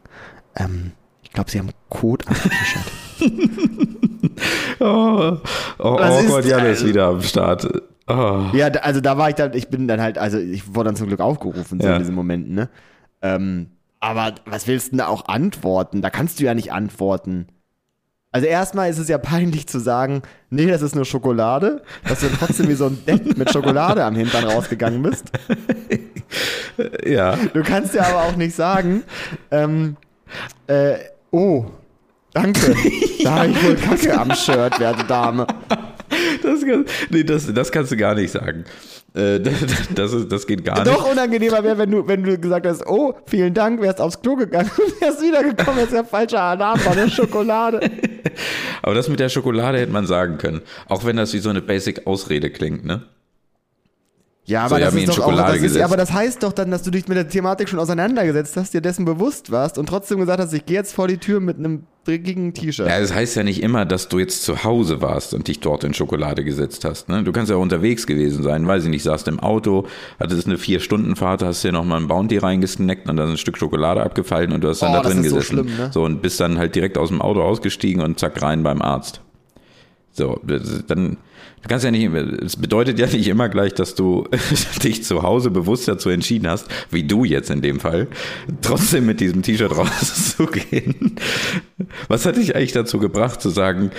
ähm, 0.55 0.91
ich 1.23 1.31
glaube, 1.31 1.49
Sie 1.51 1.59
haben 1.59 1.69
Code 1.89 2.25
am 2.27 2.35
T-Shirt. 2.35 2.83
Oh, 4.79 4.85
oh, 4.85 5.37
oh 5.79 5.97
Gott, 6.27 6.45
Jan 6.45 6.65
ist 6.65 6.81
das? 6.81 6.87
wieder 6.87 7.07
am 7.07 7.21
Start. 7.21 7.67
Oh. 8.07 8.45
Ja, 8.53 8.69
da, 8.69 8.81
also 8.81 9.01
da 9.01 9.17
war 9.17 9.29
ich 9.29 9.35
dann, 9.35 9.53
ich 9.53 9.67
bin 9.69 9.87
dann 9.87 9.99
halt, 9.99 10.17
also 10.17 10.37
ich 10.37 10.73
wurde 10.75 10.89
dann 10.89 10.95
zum 10.95 11.07
Glück 11.07 11.19
aufgerufen, 11.19 11.79
so 11.79 11.87
Ja. 11.87 11.93
in 11.95 11.99
diesen 11.99 12.15
Momenten, 12.15 12.53
ne? 12.53 12.69
Ähm, 13.21 13.71
aber 13.99 14.35
was 14.45 14.67
willst 14.67 14.87
du 14.87 14.91
denn 14.91 14.99
da 14.99 15.07
auch 15.07 15.27
antworten? 15.27 16.01
Da 16.01 16.09
kannst 16.09 16.39
du 16.39 16.43
ja 16.45 16.53
nicht 16.53 16.71
antworten. 16.71 17.47
Also 18.37 18.49
erstmal 18.49 18.87
ist 18.87 18.99
es 18.99 19.07
ja 19.07 19.17
peinlich 19.17 19.65
zu 19.65 19.79
sagen, 19.79 20.21
nee, 20.51 20.67
das 20.67 20.83
ist 20.83 20.93
nur 20.93 21.05
Schokolade, 21.05 21.81
dass 22.07 22.19
du 22.19 22.27
trotzdem 22.29 22.69
wie 22.69 22.75
so 22.75 22.85
ein 22.85 23.03
Depp 23.03 23.35
mit 23.35 23.51
Schokolade 23.51 24.05
am 24.05 24.13
Hintern 24.13 24.43
rausgegangen 24.43 25.01
bist. 25.01 25.31
Ja. 27.03 27.37
Du 27.53 27.63
kannst 27.63 27.95
ja 27.95 28.03
aber 28.03 28.23
auch 28.23 28.35
nicht 28.35 28.53
sagen, 28.53 29.03
ähm, 29.49 29.95
äh, 30.67 30.95
oh, 31.31 31.65
danke, 32.33 32.75
da 33.23 33.35
habe 33.37 33.47
ich 33.47 33.63
wohl 33.63 33.75
Kacke 33.75 34.19
am 34.19 34.35
Shirt, 34.35 34.77
werte 34.77 35.05
Dame. 35.05 35.47
Das, 36.43 36.61
kann, 36.61 36.85
nee, 37.09 37.23
das, 37.23 37.51
das 37.53 37.71
kannst 37.71 37.91
du 37.91 37.97
gar 37.97 38.15
nicht 38.15 38.31
sagen. 38.31 38.65
Äh, 39.13 39.39
das, 39.41 39.53
das, 39.93 40.13
ist, 40.13 40.31
das 40.31 40.45
geht 40.47 40.63
gar 40.63 40.83
Doch 40.83 41.03
nicht. 41.03 41.11
unangenehmer 41.11 41.63
wäre, 41.63 41.77
wenn 41.77 41.91
du, 41.91 42.07
wenn 42.07 42.23
du 42.23 42.37
gesagt 42.37 42.65
hast, 42.65 42.85
oh, 42.85 43.15
vielen 43.25 43.53
Dank, 43.53 43.81
wärst 43.81 43.99
aufs 43.99 44.21
Klo 44.21 44.35
gegangen 44.35 44.69
und 44.77 45.01
wärst 45.01 45.21
wiedergekommen, 45.21 45.79
jetzt 45.79 45.93
der 45.93 46.05
falsche 46.05 46.39
Alarm 46.39 46.83
war 46.85 46.91
eine 46.91 47.09
Schokolade. 47.09 47.79
Aber 48.81 48.93
das 48.93 49.09
mit 49.09 49.19
der 49.19 49.29
Schokolade 49.29 49.79
hätte 49.79 49.91
man 49.91 50.05
sagen 50.05 50.37
können. 50.37 50.61
Auch 50.87 51.05
wenn 51.05 51.17
das 51.17 51.33
wie 51.33 51.39
so 51.39 51.49
eine 51.49 51.61
Basic-Ausrede 51.61 52.49
klingt, 52.49 52.85
ne? 52.85 53.03
Ja, 54.47 54.63
aber, 54.63 54.79
das 54.79 54.95
ist 54.95 55.09
doch 55.09 55.19
auch, 55.19 55.35
das 55.35 55.57
ist, 55.57 55.77
aber 55.77 55.97
das 55.97 56.13
heißt 56.13 56.41
doch 56.41 56.53
dann, 56.53 56.71
dass 56.71 56.81
du 56.81 56.89
dich 56.89 57.09
mit 57.09 57.17
der 57.17 57.27
Thematik 57.27 57.67
schon 57.67 57.79
auseinandergesetzt 57.79 58.55
hast, 58.55 58.73
dir 58.73 58.79
dessen 58.79 59.03
bewusst 59.03 59.51
warst 59.51 59.77
und 59.77 59.89
trotzdem 59.89 60.19
gesagt 60.19 60.41
hast, 60.41 60.53
ich 60.53 60.65
gehe 60.65 60.77
jetzt 60.77 60.93
vor 60.93 61.09
die 61.09 61.17
Tür 61.17 61.41
mit 61.41 61.57
einem 61.57 61.83
dreckigen 62.05 62.53
T-Shirt. 62.53 62.87
Ja, 62.87 63.01
das 63.01 63.13
heißt 63.13 63.35
ja 63.35 63.43
nicht 63.43 63.61
immer, 63.61 63.83
dass 63.83 64.07
du 64.07 64.19
jetzt 64.19 64.43
zu 64.43 64.63
Hause 64.63 65.01
warst 65.01 65.33
und 65.33 65.49
dich 65.49 65.59
dort 65.59 65.83
in 65.83 65.93
Schokolade 65.93 66.45
gesetzt 66.45 66.85
hast. 66.85 67.09
Ne? 67.09 67.23
Du 67.23 67.33
kannst 67.33 67.51
ja 67.51 67.57
auch 67.57 67.61
unterwegs 67.61 68.07
gewesen 68.07 68.41
sein, 68.41 68.65
weiß 68.65 68.85
ich 68.85 68.89
nicht, 68.89 69.03
saßt 69.03 69.27
im 69.27 69.41
Auto, 69.41 69.85
hattest 70.17 70.47
eine 70.47 70.57
Vier-Stunden-Fahrt, 70.57 71.43
hast 71.43 71.65
dir 71.65 71.73
nochmal 71.73 71.99
ein 71.99 72.07
Bounty 72.07 72.37
reingesnackt 72.37 73.09
und 73.09 73.17
dann 73.17 73.31
ein 73.31 73.37
Stück 73.37 73.57
Schokolade 73.57 74.01
abgefallen 74.01 74.53
und 74.53 74.63
du 74.63 74.69
hast 74.69 74.81
dann 74.81 74.91
Oh, 74.91 75.01
da 75.03 75.09
drin 75.09 75.25
ist 75.25 75.29
so 75.29 75.35
gesessen. 75.35 75.55
schlimm, 75.67 75.75
ne? 75.77 75.89
So, 75.91 76.03
und 76.05 76.21
bist 76.21 76.39
dann 76.39 76.57
halt 76.57 76.73
direkt 76.73 76.97
aus 76.97 77.09
dem 77.09 77.21
Auto 77.21 77.41
ausgestiegen 77.41 78.01
und 78.01 78.17
zack 78.17 78.41
rein 78.41 78.63
beim 78.63 78.81
Arzt. 78.81 79.19
So, 80.13 80.39
dann, 80.87 81.17
du 81.67 81.73
kannst 81.73 81.83
ja 81.83 81.91
nicht, 81.91 82.09
es 82.13 82.55
bedeutet 82.55 82.97
ja 82.97 83.07
nicht 83.07 83.27
immer 83.27 83.49
gleich, 83.49 83.73
dass 83.73 83.93
du 83.93 84.25
dich 84.83 85.03
zu 85.03 85.21
Hause 85.21 85.51
bewusst 85.51 85.87
dazu 85.87 86.09
entschieden 86.09 86.47
hast, 86.47 86.67
wie 86.91 87.03
du 87.03 87.25
jetzt 87.25 87.49
in 87.49 87.61
dem 87.61 87.81
Fall, 87.81 88.07
trotzdem 88.61 89.05
mit 89.05 89.19
diesem 89.19 89.41
T-Shirt 89.41 89.75
rauszugehen. 89.75 91.17
Was 92.07 92.25
hat 92.25 92.37
dich 92.37 92.55
eigentlich 92.55 92.71
dazu 92.71 92.99
gebracht 92.99 93.41
zu 93.41 93.49
sagen, 93.49 93.91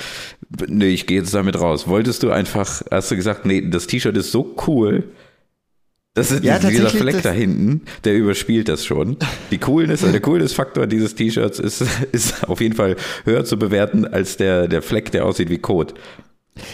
nee, 0.66 0.88
ich 0.88 1.06
gehe 1.06 1.18
jetzt 1.18 1.34
damit 1.34 1.60
raus? 1.60 1.86
Wolltest 1.88 2.22
du 2.22 2.30
einfach, 2.30 2.80
hast 2.90 3.10
du 3.10 3.16
gesagt, 3.16 3.44
nee, 3.44 3.68
das 3.68 3.86
T-Shirt 3.86 4.16
ist 4.16 4.32
so 4.32 4.54
cool, 4.66 5.04
das 6.14 6.32
ist 6.32 6.42
Ja, 6.42 6.58
dieser 6.58 6.88
Fleck 6.88 7.22
da 7.22 7.30
hinten, 7.30 7.82
der 8.04 8.16
überspielt 8.16 8.68
das 8.68 8.84
schon. 8.84 9.18
Die 9.50 9.58
Coolness, 9.58 10.00
der 10.00 10.20
Coolness-Faktor 10.20 10.86
dieses 10.86 11.14
T-Shirts 11.14 11.58
ist, 11.58 11.84
ist 12.12 12.48
auf 12.48 12.60
jeden 12.62 12.74
Fall 12.74 12.96
höher 13.24 13.44
zu 13.44 13.58
bewerten 13.58 14.06
als 14.06 14.38
der, 14.38 14.68
der 14.68 14.80
Fleck, 14.80 15.12
der 15.12 15.26
aussieht 15.26 15.50
wie 15.50 15.58
Kot. 15.58 15.94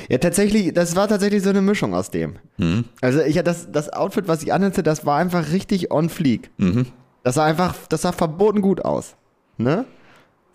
Ja, 0.08 0.18
tatsächlich, 0.18 0.72
das 0.72 0.96
war 0.96 1.08
tatsächlich 1.08 1.42
so 1.42 1.50
eine 1.50 1.62
Mischung 1.62 1.94
aus 1.94 2.10
dem. 2.10 2.36
Mhm. 2.56 2.84
Also 3.00 3.20
ich 3.20 3.40
das, 3.42 3.70
das 3.70 3.92
Outfit, 3.92 4.28
was 4.28 4.42
ich 4.42 4.52
anhatte, 4.52 4.82
das 4.82 5.04
war 5.06 5.18
einfach 5.18 5.52
richtig 5.52 5.90
on 5.90 6.08
fleek. 6.08 6.50
Mhm. 6.56 6.86
Das 7.22 7.36
sah 7.36 7.44
einfach, 7.44 7.74
das 7.88 8.02
sah 8.02 8.12
verboten 8.12 8.60
gut 8.60 8.84
aus. 8.84 9.14
Ne? 9.56 9.84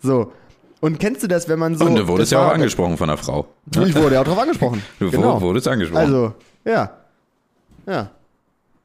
So. 0.02 0.32
Und 0.80 0.98
kennst 0.98 1.22
du 1.22 1.26
das, 1.26 1.48
wenn 1.48 1.58
man 1.58 1.76
so. 1.76 1.84
Und 1.84 1.96
du 1.96 2.08
wurdest 2.08 2.32
ja 2.32 2.46
auch 2.46 2.52
angesprochen 2.52 2.96
von 2.96 3.10
einer 3.10 3.18
Frau. 3.18 3.46
Ich 3.84 3.94
wurde 3.94 4.14
ja 4.14 4.22
auch 4.22 4.24
drauf 4.24 4.38
angesprochen. 4.38 4.82
Du 4.98 5.10
genau. 5.10 5.40
wurdest 5.40 5.68
angesprochen. 5.68 6.00
Also, 6.00 6.34
ja. 6.64 6.96
Ja. 7.86 8.10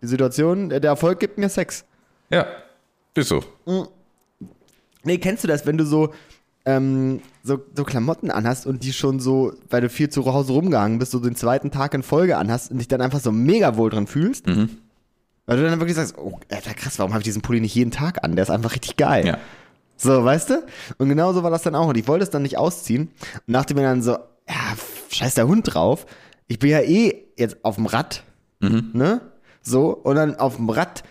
Die 0.02 0.08
Situation, 0.08 0.70
der 0.70 0.84
Erfolg 0.84 1.20
gibt 1.20 1.38
mir 1.38 1.48
Sex. 1.50 1.86
ja, 2.30 2.46
ist 3.14 3.30
so. 3.30 3.44
Nee, 5.04 5.18
kennst 5.20 5.44
du 5.44 5.48
das, 5.48 5.66
wenn 5.66 5.78
du 5.78 5.86
so, 5.86 6.14
ähm, 6.66 7.22
so, 7.44 7.60
so 7.76 7.84
Klamotten 7.84 8.32
anhast 8.32 8.66
und 8.66 8.84
die 8.84 8.94
schon 8.94 9.20
so, 9.20 9.54
weil 9.70 9.82
du 9.82 9.90
viel 9.90 10.10
zu 10.10 10.26
Hause 10.26 10.54
rumgehangen 10.54 11.00
bist, 11.00 11.12
so 11.12 11.20
den 11.20 11.36
zweiten 11.36 11.72
Tag 11.72 11.94
in 11.94 12.04
Folge 12.04 12.38
anhast 12.38 12.72
und 12.72 12.80
dich 12.80 12.88
dann 12.88 13.02
einfach 13.02 13.20
so 13.20 13.32
mega 13.32 13.78
wohl 13.78 13.90
drin 13.90 14.08
fühlst? 14.08 14.48
Mhm. 14.48 14.70
Weil 15.46 15.58
du 15.58 15.64
dann 15.64 15.80
wirklich 15.80 15.96
sagst, 15.96 16.18
oh, 16.18 16.40
Alter, 16.52 16.74
krass, 16.74 16.98
warum 16.98 17.14
habe 17.14 17.22
ich 17.22 17.26
diesen 17.26 17.44
Pulli 17.44 17.62
nicht 17.62 17.76
jeden 17.76 17.92
Tag 17.92 18.24
an? 18.24 18.36
Der 18.36 18.44
ist 18.44 18.50
einfach 18.50 18.74
richtig 18.74 18.98
geil. 18.98 19.28
Ja. 19.28 19.38
So, 19.96 20.26
weißt 20.26 20.50
du? 20.50 20.64
Und 20.98 21.10
genau 21.10 21.34
so 21.34 21.44
war 21.44 21.52
das 21.52 21.62
dann 21.62 21.76
auch. 21.76 21.88
Und 21.88 21.98
ich 21.98 22.08
wollte 22.08 22.24
es 22.24 22.32
dann 22.32 22.42
nicht 22.42 22.58
ausziehen. 22.58 23.12
Und 23.48 23.54
dachte 23.54 23.76
mir 23.76 23.84
dann 23.84 24.02
so, 24.02 24.14
ja, 24.14 24.76
scheiß 25.12 25.36
der 25.36 25.48
Hund 25.48 25.74
drauf. 25.74 26.08
Ich 26.48 26.60
bin 26.60 26.72
ja 26.72 26.82
eh 26.82 27.26
jetzt 27.38 27.64
auf 27.64 27.76
dem 27.76 27.86
Rad. 27.86 28.24
Ne? 28.94 29.22
So, 29.62 29.92
und 29.92 30.16
dann 30.16 30.36
auf 30.36 30.56
dem 30.56 30.70
Rad 30.70 31.04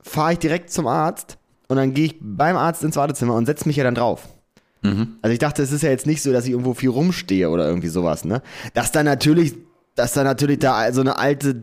fahre 0.00 0.32
ich 0.32 0.38
direkt 0.38 0.70
zum 0.70 0.86
Arzt. 0.86 1.36
Und 1.68 1.76
dann 1.76 1.92
gehe 1.92 2.06
ich 2.06 2.16
beim 2.20 2.56
Arzt 2.56 2.82
ins 2.82 2.96
Wartezimmer 2.96 3.34
und 3.34 3.44
setze 3.46 3.66
mich 3.66 3.76
ja 3.76 3.84
dann 3.84 3.94
drauf. 3.94 4.28
Also 5.22 5.32
ich 5.32 5.38
dachte, 5.38 5.62
es 5.62 5.72
ist 5.72 5.82
ja 5.82 5.90
jetzt 5.90 6.06
nicht 6.06 6.22
so, 6.22 6.32
dass 6.32 6.44
ich 6.44 6.50
irgendwo 6.52 6.74
viel 6.74 6.90
rumstehe 6.90 7.50
oder 7.50 7.66
irgendwie 7.66 7.88
sowas, 7.88 8.24
ne? 8.24 8.42
Dass 8.74 8.92
da 8.92 9.02
natürlich, 9.02 9.54
dass 9.94 10.12
da 10.12 10.24
natürlich 10.24 10.58
da 10.58 10.92
so 10.92 11.00
eine 11.00 11.18
alte, 11.18 11.62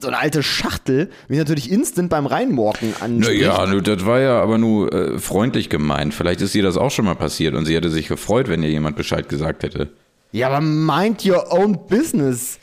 so 0.00 0.08
eine 0.08 0.18
alte 0.18 0.42
Schachtel 0.42 1.10
mich 1.28 1.38
natürlich 1.38 1.70
instant 1.70 2.10
beim 2.10 2.26
Reinwalken 2.26 2.94
anspricht. 3.00 3.40
Naja, 3.42 3.66
nu, 3.66 3.80
das 3.80 4.04
war 4.04 4.20
ja 4.20 4.40
aber 4.42 4.58
nur 4.58 4.92
äh, 4.92 5.18
freundlich 5.18 5.68
gemeint. 5.70 6.12
Vielleicht 6.14 6.40
ist 6.40 6.54
ihr 6.54 6.62
das 6.62 6.76
auch 6.76 6.90
schon 6.90 7.04
mal 7.04 7.14
passiert 7.14 7.54
und 7.54 7.66
sie 7.66 7.74
hätte 7.76 7.90
sich 7.90 8.08
gefreut, 8.08 8.48
wenn 8.48 8.62
ihr 8.62 8.70
jemand 8.70 8.96
Bescheid 8.96 9.28
gesagt 9.28 9.62
hätte. 9.62 9.90
Ja, 10.32 10.48
aber 10.48 10.60
mind 10.60 11.24
your 11.26 11.52
own 11.52 11.78
business, 11.88 12.58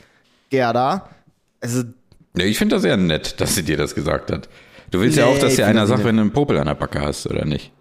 Gerda. 0.50 1.08
Also, 1.60 1.84
Nee, 2.34 2.44
ich 2.44 2.58
finde 2.58 2.76
das 2.76 2.82
sehr 2.82 2.96
nett, 2.96 3.40
dass 3.40 3.54
sie 3.56 3.62
dir 3.64 3.76
das 3.76 3.94
gesagt 3.94 4.30
hat. 4.30 4.48
Du 4.90 5.00
willst 5.00 5.16
ja 5.18 5.26
Nee, 5.26 5.32
auch, 5.34 5.38
dass 5.38 5.56
dir 5.56 5.66
einer 5.66 5.86
sagt, 5.86 6.04
wenn 6.04 6.16
du 6.16 6.22
einen 6.22 6.32
Popel 6.32 6.58
an 6.58 6.66
der 6.66 6.74
Backe 6.74 7.00
hast, 7.00 7.26
oder 7.26 7.44
nicht? 7.44 7.72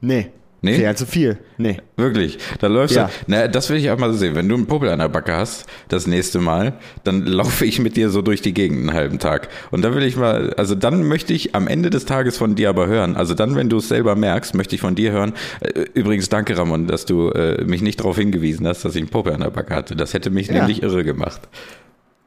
nee. 0.00 0.30
Nee? 0.60 0.84
Halt 0.84 0.98
zu 0.98 1.06
viel. 1.06 1.38
Nee. 1.56 1.76
Wirklich. 1.96 2.38
Da 2.58 2.66
läufst 2.66 2.96
Ja. 2.96 3.04
du. 3.06 3.12
Na, 3.28 3.46
das 3.46 3.70
will 3.70 3.76
ich 3.76 3.90
auch 3.90 3.98
mal 3.98 4.12
sehen. 4.12 4.34
Wenn 4.34 4.48
du 4.48 4.56
einen 4.56 4.66
Popel 4.66 4.88
an 4.88 4.98
der 4.98 5.08
Backe 5.08 5.36
hast, 5.36 5.66
das 5.88 6.08
nächste 6.08 6.40
Mal, 6.40 6.72
dann 7.04 7.22
laufe 7.26 7.64
ich 7.64 7.78
mit 7.78 7.96
dir 7.96 8.10
so 8.10 8.22
durch 8.22 8.42
die 8.42 8.52
Gegend 8.52 8.78
einen 8.80 8.92
halben 8.92 9.18
Tag. 9.20 9.48
Und 9.70 9.82
da 9.82 9.94
will 9.94 10.02
ich 10.02 10.16
mal, 10.16 10.52
also 10.54 10.74
dann 10.74 11.04
möchte 11.04 11.32
ich 11.32 11.54
am 11.54 11.68
Ende 11.68 11.90
des 11.90 12.06
Tages 12.06 12.36
von 12.38 12.56
dir 12.56 12.70
aber 12.70 12.88
hören. 12.88 13.16
Also 13.16 13.34
dann, 13.34 13.54
wenn 13.54 13.68
du 13.68 13.76
es 13.76 13.88
selber 13.88 14.16
merkst, 14.16 14.54
möchte 14.56 14.74
ich 14.74 14.80
von 14.80 14.96
dir 14.96 15.12
hören. 15.12 15.32
Äh, 15.60 15.84
Übrigens, 15.94 16.28
danke 16.28 16.58
Ramon, 16.58 16.88
dass 16.88 17.04
du 17.06 17.28
äh, 17.30 17.62
mich 17.64 17.80
nicht 17.82 18.00
darauf 18.00 18.16
hingewiesen 18.16 18.66
hast, 18.66 18.84
dass 18.84 18.96
ich 18.96 19.02
einen 19.02 19.10
Popel 19.10 19.32
an 19.34 19.40
der 19.42 19.50
Backe 19.50 19.74
hatte. 19.76 19.94
Das 19.94 20.12
hätte 20.12 20.30
mich 20.30 20.48
Ja. 20.48 20.54
nämlich 20.54 20.82
irre 20.82 21.04
gemacht. 21.04 21.40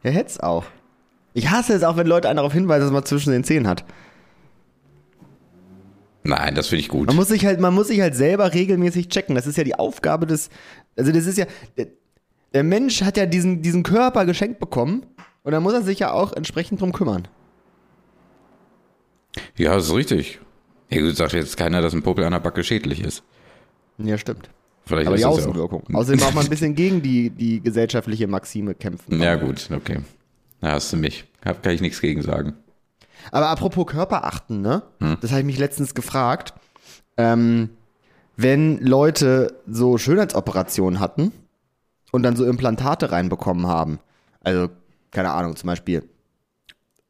Ja, 0.04 0.12
hätt's 0.12 0.40
auch. 0.40 0.64
Ich 1.34 1.50
hasse 1.50 1.74
es 1.74 1.84
auch, 1.84 1.98
wenn 1.98 2.08
Leute 2.08 2.30
einen 2.30 2.38
darauf 2.38 2.54
hinweisen, 2.54 2.84
dass 2.86 2.92
man 2.92 3.04
zwischen 3.06 3.32
den 3.34 3.44
Zähnen 3.44 3.68
hat. 3.68 3.84
Nein, 6.24 6.54
das 6.56 6.68
finde 6.68 6.82
ich 6.82 6.90
gut. 6.90 7.08
Man 7.08 7.16
muss 7.16 7.30
sich 7.30 7.46
halt, 7.46 7.60
man 7.60 7.74
muss 7.74 7.88
sich 7.88 8.00
halt 8.02 8.16
selber 8.16 8.54
regelmäßig 8.54 9.10
checken. 9.10 9.36
Das 9.36 9.48
ist 9.48 9.58
ja 9.58 9.64
die 9.64 9.76
Aufgabe 9.76 10.28
des, 10.28 10.50
also 10.96 11.12
das 11.12 11.26
ist 11.26 11.38
ja, 11.38 11.46
der, 11.78 11.88
der 12.54 12.64
Mensch 12.64 13.02
hat 13.02 13.18
ja 13.18 13.26
diesen, 13.26 13.62
diesen 13.62 13.84
Körper 13.84 14.26
geschenkt 14.26 14.60
bekommen 14.60 15.06
und 15.44 15.52
da 15.52 15.60
muss 15.60 15.74
er 15.74 15.82
sich 15.82 16.00
ja 16.00 16.12
auch 16.12 16.34
entsprechend 16.34 16.82
drum 16.82 16.92
kümmern. 16.92 17.28
Ja, 19.58 19.76
das 19.76 19.86
ist 19.88 19.94
richtig. 19.94 20.40
Ja, 20.90 21.02
gut, 21.02 21.16
sagt 21.16 21.34
jetzt 21.34 21.58
keiner, 21.58 21.82
dass 21.82 21.94
ein 21.94 22.04
Popel 22.04 22.24
an 22.26 22.34
der 22.34 22.40
Backe 22.40 22.64
schädlich 22.64 23.02
ist. 23.02 23.24
Ja, 23.98 24.18
stimmt. 24.18 24.50
Vielleicht 24.86 25.08
Aber 25.08 25.16
die 25.16 25.22
ja 25.22 25.28
auch- 25.30 25.38
Außenwirkung. 25.38 25.84
Außerdem 25.94 26.22
auch 26.24 26.34
mal 26.34 26.44
ein 26.44 26.50
bisschen 26.50 26.76
gegen 26.76 27.02
die, 27.02 27.30
die 27.30 27.62
gesellschaftliche 27.62 28.28
Maxime 28.28 28.76
kämpfen. 28.76 29.20
Ja, 29.22 29.36
gut, 29.36 29.70
okay. 29.74 30.00
Da 30.60 30.74
hast 30.74 30.92
du 30.92 30.98
mich. 30.98 31.26
Kann 31.42 31.56
ich 31.74 31.82
nichts 31.82 32.02
gegen 32.02 32.22
sagen. 32.22 32.54
Aber 33.32 33.50
apropos 33.50 33.86
Körper 33.86 34.26
achten, 34.26 34.62
ne? 34.62 34.84
Das 35.22 35.32
habe 35.32 35.42
ich 35.42 35.46
mich 35.46 35.60
letztens 35.60 35.94
gefragt. 35.94 36.54
Ähm, 37.18 37.70
wenn 38.38 38.80
Leute 38.80 39.62
so 39.68 39.98
Schönheitsoperationen 39.98 41.00
hatten 41.00 41.32
und 42.12 42.24
dann 42.24 42.36
so 42.36 42.46
Implantate 42.46 43.12
reinbekommen 43.12 43.68
haben, 43.68 44.00
also, 44.44 44.70
keine 45.12 45.32
Ahnung, 45.32 45.56
zum 45.56 45.68
Beispiel 45.68 46.04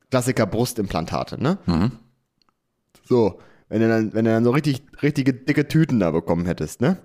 Klassiker 0.09 0.45
Brustimplantate, 0.45 1.41
ne? 1.41 1.57
So, 3.07 3.39
wenn 3.69 3.79
du 3.79 3.87
dann, 3.87 4.13
wenn 4.13 4.25
du 4.25 4.31
dann 4.31 4.43
so 4.43 4.51
richtig, 4.51 4.83
richtige 5.01 5.33
dicke 5.33 5.67
Tüten 5.69 5.99
da 6.01 6.11
bekommen 6.11 6.45
hättest, 6.45 6.81
ne? 6.81 6.97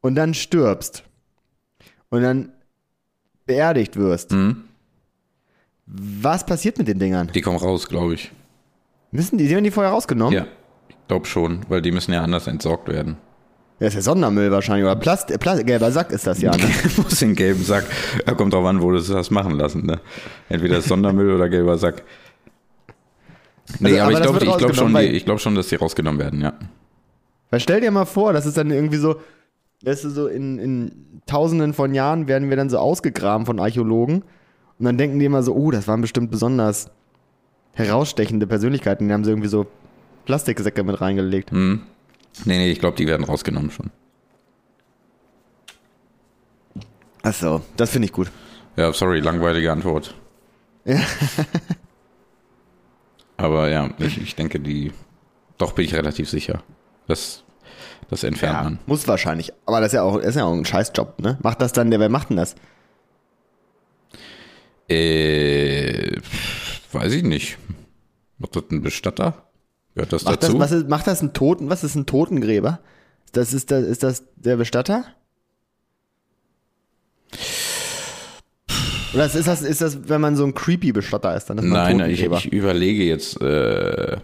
Und 0.00 0.14
dann 0.14 0.32
stirbst. 0.34 1.02
Und 2.10 2.22
dann 2.22 2.52
beerdigt 3.46 3.96
wirst. 3.96 4.30
Mhm. 4.30 4.64
Was 5.92 6.44
passiert 6.46 6.78
mit 6.78 6.88
den 6.88 6.98
Dingern? 6.98 7.30
Die 7.34 7.40
kommen 7.40 7.56
raus, 7.58 7.88
glaube 7.88 8.14
ich. 8.14 8.30
Müssen 9.10 9.38
die, 9.38 9.50
werden 9.50 9.64
die 9.64 9.70
vorher 9.70 9.92
rausgenommen? 9.92 10.32
Ja, 10.34 10.46
ich 10.88 10.96
glaube 11.08 11.26
schon, 11.26 11.60
weil 11.68 11.82
die 11.82 11.90
müssen 11.90 12.12
ja 12.12 12.22
anders 12.22 12.46
entsorgt 12.46 12.88
werden. 12.88 13.16
Ja, 13.80 13.86
ist 13.88 13.94
ja 13.94 14.02
Sondermüll 14.02 14.50
wahrscheinlich. 14.52 14.84
Oder 14.84 14.94
Plast, 14.96 15.36
Plast, 15.40 15.66
gelber 15.66 15.90
Sack 15.90 16.12
ist 16.12 16.26
das 16.26 16.40
ja, 16.42 16.54
ne? 16.56 16.62
Muss 16.98 17.18
den 17.18 17.34
gelben 17.34 17.64
Sack. 17.64 17.86
Ja, 18.26 18.34
kommt 18.34 18.52
drauf 18.52 18.66
an, 18.66 18.82
wo 18.82 18.90
du 18.90 18.98
es 18.98 19.12
hast 19.12 19.30
machen 19.30 19.52
lassen. 19.56 19.86
Ne? 19.86 20.00
Entweder 20.48 20.80
Sondermüll 20.82 21.34
oder 21.34 21.48
gelber 21.48 21.78
Sack. 21.78 22.04
Nee, 23.78 23.98
Also, 23.98 24.18
aber, 24.18 24.28
aber 24.28 24.42
ich 24.42 24.48
das 24.48 24.58
glaube 24.58 24.58
glaub 24.58 24.74
schon, 24.76 24.94
die- 24.94 25.00
ich 25.06 25.24
glaub 25.24 25.40
schon, 25.40 25.54
dass 25.54 25.68
die 25.68 25.76
rausgenommen 25.76 26.20
werden, 26.20 26.40
ja. 26.40 26.52
Weil 27.50 27.60
stell 27.60 27.80
dir 27.80 27.90
mal 27.90 28.04
vor, 28.04 28.32
das 28.32 28.46
ist 28.46 28.56
dann 28.56 28.70
irgendwie 28.70 28.96
so, 28.98 29.16
weißt 29.84 30.04
du, 30.04 30.10
so 30.10 30.26
in, 30.28 30.58
in 30.58 31.22
tausenden 31.26 31.72
von 31.72 31.94
Jahren 31.94 32.28
werden 32.28 32.48
wir 32.50 32.56
dann 32.56 32.68
so 32.70 32.78
ausgegraben 32.78 33.46
von 33.46 33.58
Archäologen 33.58 34.22
und 34.80 34.86
dann 34.86 34.98
denken 34.98 35.18
die 35.18 35.26
immer 35.26 35.42
so, 35.42 35.54
oh, 35.54 35.70
das 35.70 35.86
waren 35.86 36.00
bestimmt 36.00 36.30
besonders 36.32 36.90
herausstechende 37.74 38.46
Persönlichkeiten, 38.46 39.06
die 39.06 39.14
haben 39.14 39.24
sie 39.24 39.30
irgendwie 39.30 39.48
so 39.48 39.66
Plastiksäcke 40.24 40.82
mit 40.82 41.00
reingelegt. 41.00 41.52
Hm. 41.52 41.82
Nee, 42.44 42.58
nee, 42.58 42.70
ich 42.72 42.80
glaube, 42.80 42.96
die 42.96 43.06
werden 43.06 43.24
rausgenommen 43.24 43.70
schon. 43.70 43.90
Achso, 47.22 47.60
das 47.76 47.90
finde 47.90 48.06
ich 48.06 48.12
gut. 48.12 48.30
Ja, 48.76 48.92
sorry, 48.92 49.20
langweilige 49.20 49.70
Antwort. 49.70 50.14
Ja. 50.84 51.00
Aber 53.36 53.68
ja, 53.68 53.90
ich, 53.98 54.20
ich 54.20 54.34
denke, 54.36 54.60
die. 54.60 54.92
Doch 55.58 55.72
bin 55.72 55.84
ich 55.84 55.94
relativ 55.94 56.28
sicher. 56.30 56.62
Das, 57.06 57.42
das 58.08 58.24
entfernt 58.24 58.56
Ja, 58.56 58.62
man. 58.64 58.78
muss 58.86 59.06
wahrscheinlich. 59.08 59.52
Aber 59.66 59.80
das 59.80 59.88
ist 59.88 59.92
ja 59.94 60.02
auch, 60.02 60.16
ist 60.16 60.36
ja 60.36 60.44
auch 60.44 60.54
ein 60.54 60.64
Scheißjob, 60.64 61.20
ne? 61.20 61.38
Macht 61.42 61.60
das 61.60 61.72
dann, 61.72 61.90
der, 61.90 62.00
wer 62.00 62.08
macht 62.08 62.30
denn 62.30 62.38
das? 62.38 62.54
Äh, 64.90 66.16
weiß 66.92 67.12
ich 67.12 67.22
nicht. 67.22 67.58
Macht 68.38 68.56
das 68.56 68.64
ein 68.70 68.82
Bestatter? 68.82 69.46
Gehört 69.94 70.12
das 70.12 70.24
Macht 70.24 70.42
das, 70.42 70.48
dazu? 70.48 70.58
was 70.58 70.72
ist, 70.72 70.88
macht 70.88 71.06
das 71.06 71.22
ein 71.22 71.32
Toten, 71.32 71.70
was 71.70 71.84
ist 71.84 71.94
ein 71.94 72.06
Totengräber? 72.06 72.80
Das 73.32 73.52
ist, 73.52 73.70
das, 73.70 73.84
ist 73.84 74.02
das 74.02 74.24
der 74.36 74.56
Bestatter? 74.56 75.04
Oder 79.14 79.26
ist 79.26 79.46
das, 79.46 79.62
ist 79.62 79.80
das, 79.80 80.08
wenn 80.08 80.20
man 80.20 80.36
so 80.36 80.44
ein 80.44 80.54
creepy 80.54 80.92
Bestatter 80.92 81.36
ist, 81.36 81.46
dann 81.46 81.58
ist 81.58 81.64
man 81.64 81.72
Nein, 81.72 81.96
nein, 81.96 82.10
ich, 82.10 82.22
ich 82.22 82.52
überlege 82.52 83.04
jetzt. 83.04 83.40
Äh, 83.40 84.18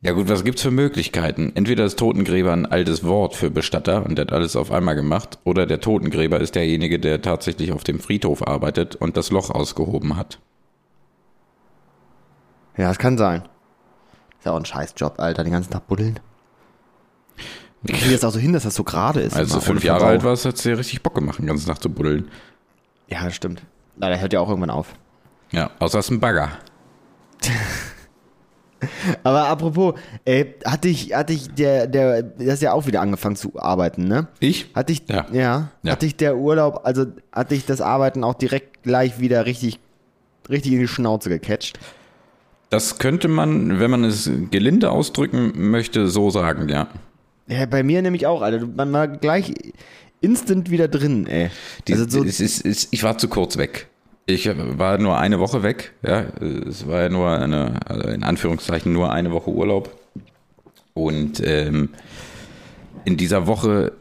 ja 0.00 0.12
gut, 0.12 0.28
was 0.28 0.44
gibt's 0.44 0.62
für 0.62 0.70
Möglichkeiten? 0.70 1.52
Entweder 1.54 1.84
ist 1.84 1.98
Totengräber 1.98 2.52
ein 2.52 2.66
altes 2.66 3.04
Wort 3.04 3.34
für 3.34 3.50
Bestatter 3.50 4.04
und 4.06 4.16
der 4.16 4.26
hat 4.26 4.32
alles 4.32 4.54
auf 4.56 4.70
einmal 4.70 4.94
gemacht, 4.94 5.38
oder 5.44 5.66
der 5.66 5.80
Totengräber 5.80 6.40
ist 6.40 6.54
derjenige, 6.54 6.98
der 6.98 7.20
tatsächlich 7.22 7.72
auf 7.72 7.84
dem 7.84 7.98
Friedhof 7.98 8.46
arbeitet 8.46 8.96
und 8.96 9.16
das 9.16 9.30
Loch 9.30 9.50
ausgehoben 9.50 10.16
hat. 10.16 10.38
ja, 12.76 12.88
das 12.88 12.98
kann 12.98 13.18
sein. 13.18 13.42
Ist 14.38 14.46
ja 14.46 14.52
auch 14.52 14.56
ein 14.56 14.64
Scheißjob, 14.64 15.18
Alter, 15.18 15.42
den 15.42 15.52
ganzen 15.52 15.72
Tag 15.72 15.88
buddeln. 15.88 16.20
Wie 17.82 17.92
kriegen 17.92 18.06
die 18.08 18.12
das 18.14 18.24
auch 18.24 18.30
so 18.30 18.38
hin, 18.38 18.52
dass 18.52 18.62
das 18.64 18.74
so 18.74 18.84
gerade 18.84 19.20
ist? 19.20 19.36
Als 19.36 19.52
du 19.52 19.60
fünf 19.60 19.82
Jahre 19.82 20.06
alt 20.06 20.24
warst, 20.24 20.44
hat's 20.44 20.62
dir 20.62 20.78
richtig 20.78 21.02
Bock 21.02 21.14
gemacht, 21.14 21.38
den 21.38 21.46
ganzen 21.46 21.66
Tag 21.66 21.80
zu 21.82 21.90
buddeln. 21.90 22.28
Ja, 23.08 23.24
das 23.24 23.34
stimmt. 23.34 23.62
Na, 23.96 24.08
der 24.08 24.20
hört 24.20 24.32
ja 24.32 24.40
auch 24.40 24.48
irgendwann 24.48 24.70
auf. 24.70 24.94
Ja, 25.50 25.70
außer 25.78 25.98
es 25.98 26.06
ist 26.06 26.10
ein 26.10 26.20
Bagger. 26.20 26.50
Aber 29.24 29.48
apropos, 29.48 29.94
ey, 30.24 30.54
hatte 30.64 30.88
ich, 30.88 31.14
hatte 31.14 31.32
ich 31.32 31.48
der, 31.54 31.86
der, 31.86 32.22
der 32.22 32.54
ist 32.54 32.62
ja 32.62 32.72
auch 32.72 32.86
wieder 32.86 33.00
angefangen 33.00 33.36
zu 33.36 33.58
arbeiten, 33.58 34.04
ne? 34.04 34.28
Ich? 34.40 34.70
Hatte 34.74 34.92
ich, 34.92 35.02
ja. 35.08 35.26
Ja. 35.32 35.70
Ja. 35.82 35.92
hatte 35.92 36.06
ich 36.06 36.16
der 36.16 36.36
Urlaub, 36.36 36.82
also 36.84 37.06
hatte 37.32 37.54
ich 37.54 37.66
das 37.66 37.80
Arbeiten 37.80 38.24
auch 38.24 38.34
direkt 38.34 38.82
gleich 38.82 39.20
wieder 39.20 39.46
richtig, 39.46 39.80
richtig 40.48 40.72
in 40.72 40.80
die 40.80 40.88
Schnauze 40.88 41.28
gecatcht. 41.28 41.78
Das 42.70 42.98
könnte 42.98 43.28
man, 43.28 43.80
wenn 43.80 43.90
man 43.90 44.04
es 44.04 44.30
gelinde 44.50 44.90
ausdrücken 44.90 45.70
möchte, 45.70 46.08
so 46.08 46.30
sagen, 46.30 46.68
ja. 46.68 46.88
Ja, 47.46 47.64
bei 47.64 47.82
mir 47.82 48.02
nämlich 48.02 48.26
auch, 48.26 48.42
Alter. 48.42 48.66
Man 48.66 48.92
war 48.92 49.08
gleich 49.08 49.54
instant 50.20 50.70
wieder 50.70 50.86
drin, 50.86 51.26
ey. 51.26 51.50
Die, 51.86 51.94
also 51.94 52.08
so, 52.08 52.24
es 52.24 52.40
ist, 52.40 52.88
ich 52.90 53.02
war 53.02 53.16
zu 53.16 53.28
kurz 53.28 53.56
weg. 53.56 53.88
Ich 54.30 54.46
war 54.54 54.98
nur 54.98 55.16
eine 55.16 55.40
Woche 55.40 55.62
weg, 55.62 55.94
ja. 56.02 56.26
Es 56.68 56.86
war 56.86 57.00
ja 57.00 57.08
nur 57.08 57.30
eine, 57.30 57.80
also 57.86 58.08
in 58.08 58.22
Anführungszeichen 58.22 58.92
nur 58.92 59.10
eine 59.10 59.32
Woche 59.32 59.50
Urlaub. 59.50 59.98
Und 60.92 61.40
ähm, 61.42 61.88
in 63.06 63.16
dieser 63.16 63.46
Woche, 63.46 63.92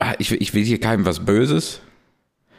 ah, 0.00 0.14
ich, 0.18 0.32
ich 0.32 0.52
will 0.52 0.64
hier 0.64 0.80
keinem 0.80 1.06
was 1.06 1.24
Böses, 1.24 1.80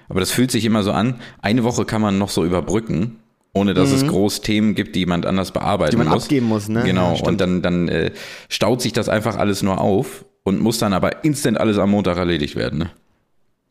aber 0.08 0.22
das 0.22 0.32
fühlt 0.32 0.50
sich 0.50 0.64
immer 0.64 0.82
so 0.82 0.94
an. 0.94 1.20
Eine 1.42 1.66
Woche 1.66 1.84
kann 1.84 2.02
man 2.02 2.18
noch 2.18 2.30
so 2.30 2.46
überbrücken, 2.46 3.18
ohne 3.52 3.74
dass 3.74 3.92
es 3.92 4.08
groß 4.08 4.40
Themen 4.40 4.76
gibt, 4.76 4.96
die 4.96 5.00
jemand 5.00 5.26
anders 5.26 5.52
bearbeiten 5.52 5.98
Mhm. 5.98 6.00
Die 6.00 6.06
man 6.06 6.14
muss. 6.14 6.24
abgeben 6.24 6.46
muss, 6.48 6.70
ne? 6.70 6.84
Genau, 6.86 7.16
Ja, 7.16 7.28
und 7.28 7.42
dann, 7.42 7.62
dann 7.62 7.90
äh, 7.90 8.12
staut 8.48 8.82
sich 8.82 8.94
das 8.94 9.10
einfach 9.10 9.36
alles 9.36 9.62
nur 9.62 9.82
auf 9.82 10.24
und 10.44 10.62
muss 10.62 10.78
dann 10.78 10.94
aber 10.94 11.26
instant 11.26 11.60
alles 11.60 11.78
am 11.80 11.92
Montag 11.92 12.16
erledigt 12.16 12.56
werden. 12.56 12.80
Ne? 12.80 12.92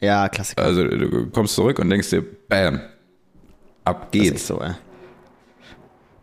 Ja, 0.04 0.28
Klassiker. 0.28 0.62
Also 0.62 0.84
du 0.86 1.26
kommst 1.30 1.54
zurück 1.54 1.78
und 1.78 1.90
denkst 1.90 2.10
dir, 2.10 2.22
bam, 2.48 2.80
ab 3.84 4.08
Das 4.12 4.22
ist 4.22 4.30
geht's. 4.30 4.46
so, 4.46 4.60
ey. 4.60 4.72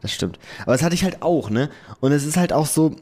Das 0.01 0.11
stimmt. 0.11 0.39
Aber 0.63 0.71
das 0.73 0.81
hatte 0.83 0.95
ich 0.95 1.03
halt 1.03 1.21
auch, 1.21 1.49
ne? 1.49 1.69
Und 1.99 2.11
es 2.11 2.25
ist 2.25 2.35
halt 2.37 2.53
auch 2.53 2.65
so, 2.65 2.95